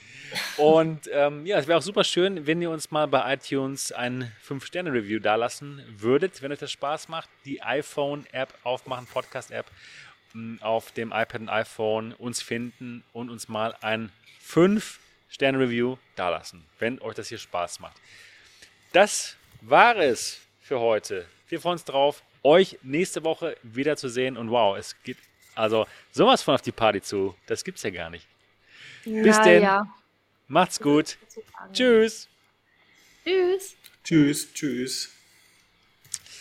[0.57, 4.33] Und ähm, ja, es wäre auch super schön, wenn ihr uns mal bei iTunes ein
[4.47, 7.29] 5-Sterne-Review dalassen würdet, wenn euch das Spaß macht.
[7.45, 9.67] Die iPhone-App aufmachen, Podcast-App
[10.33, 14.11] hm, auf dem iPad und iPhone uns finden und uns mal ein
[14.47, 17.97] 5-Sterne-Review dalassen, wenn euch das hier Spaß macht.
[18.93, 21.27] Das war es für heute.
[21.49, 24.37] Wir freuen uns drauf, euch nächste Woche wieder zu sehen.
[24.37, 25.21] Und wow, es gibt
[25.55, 27.35] also sowas von auf die Party zu.
[27.47, 28.27] Das gibt's ja gar nicht.
[29.05, 29.63] Bis denn.
[29.63, 29.87] Ja.
[30.49, 31.19] Macht's gut.
[31.73, 32.29] Tschüss.
[33.25, 33.77] Tschüss.
[34.05, 34.53] Tschüss.
[34.53, 35.16] Tschüss.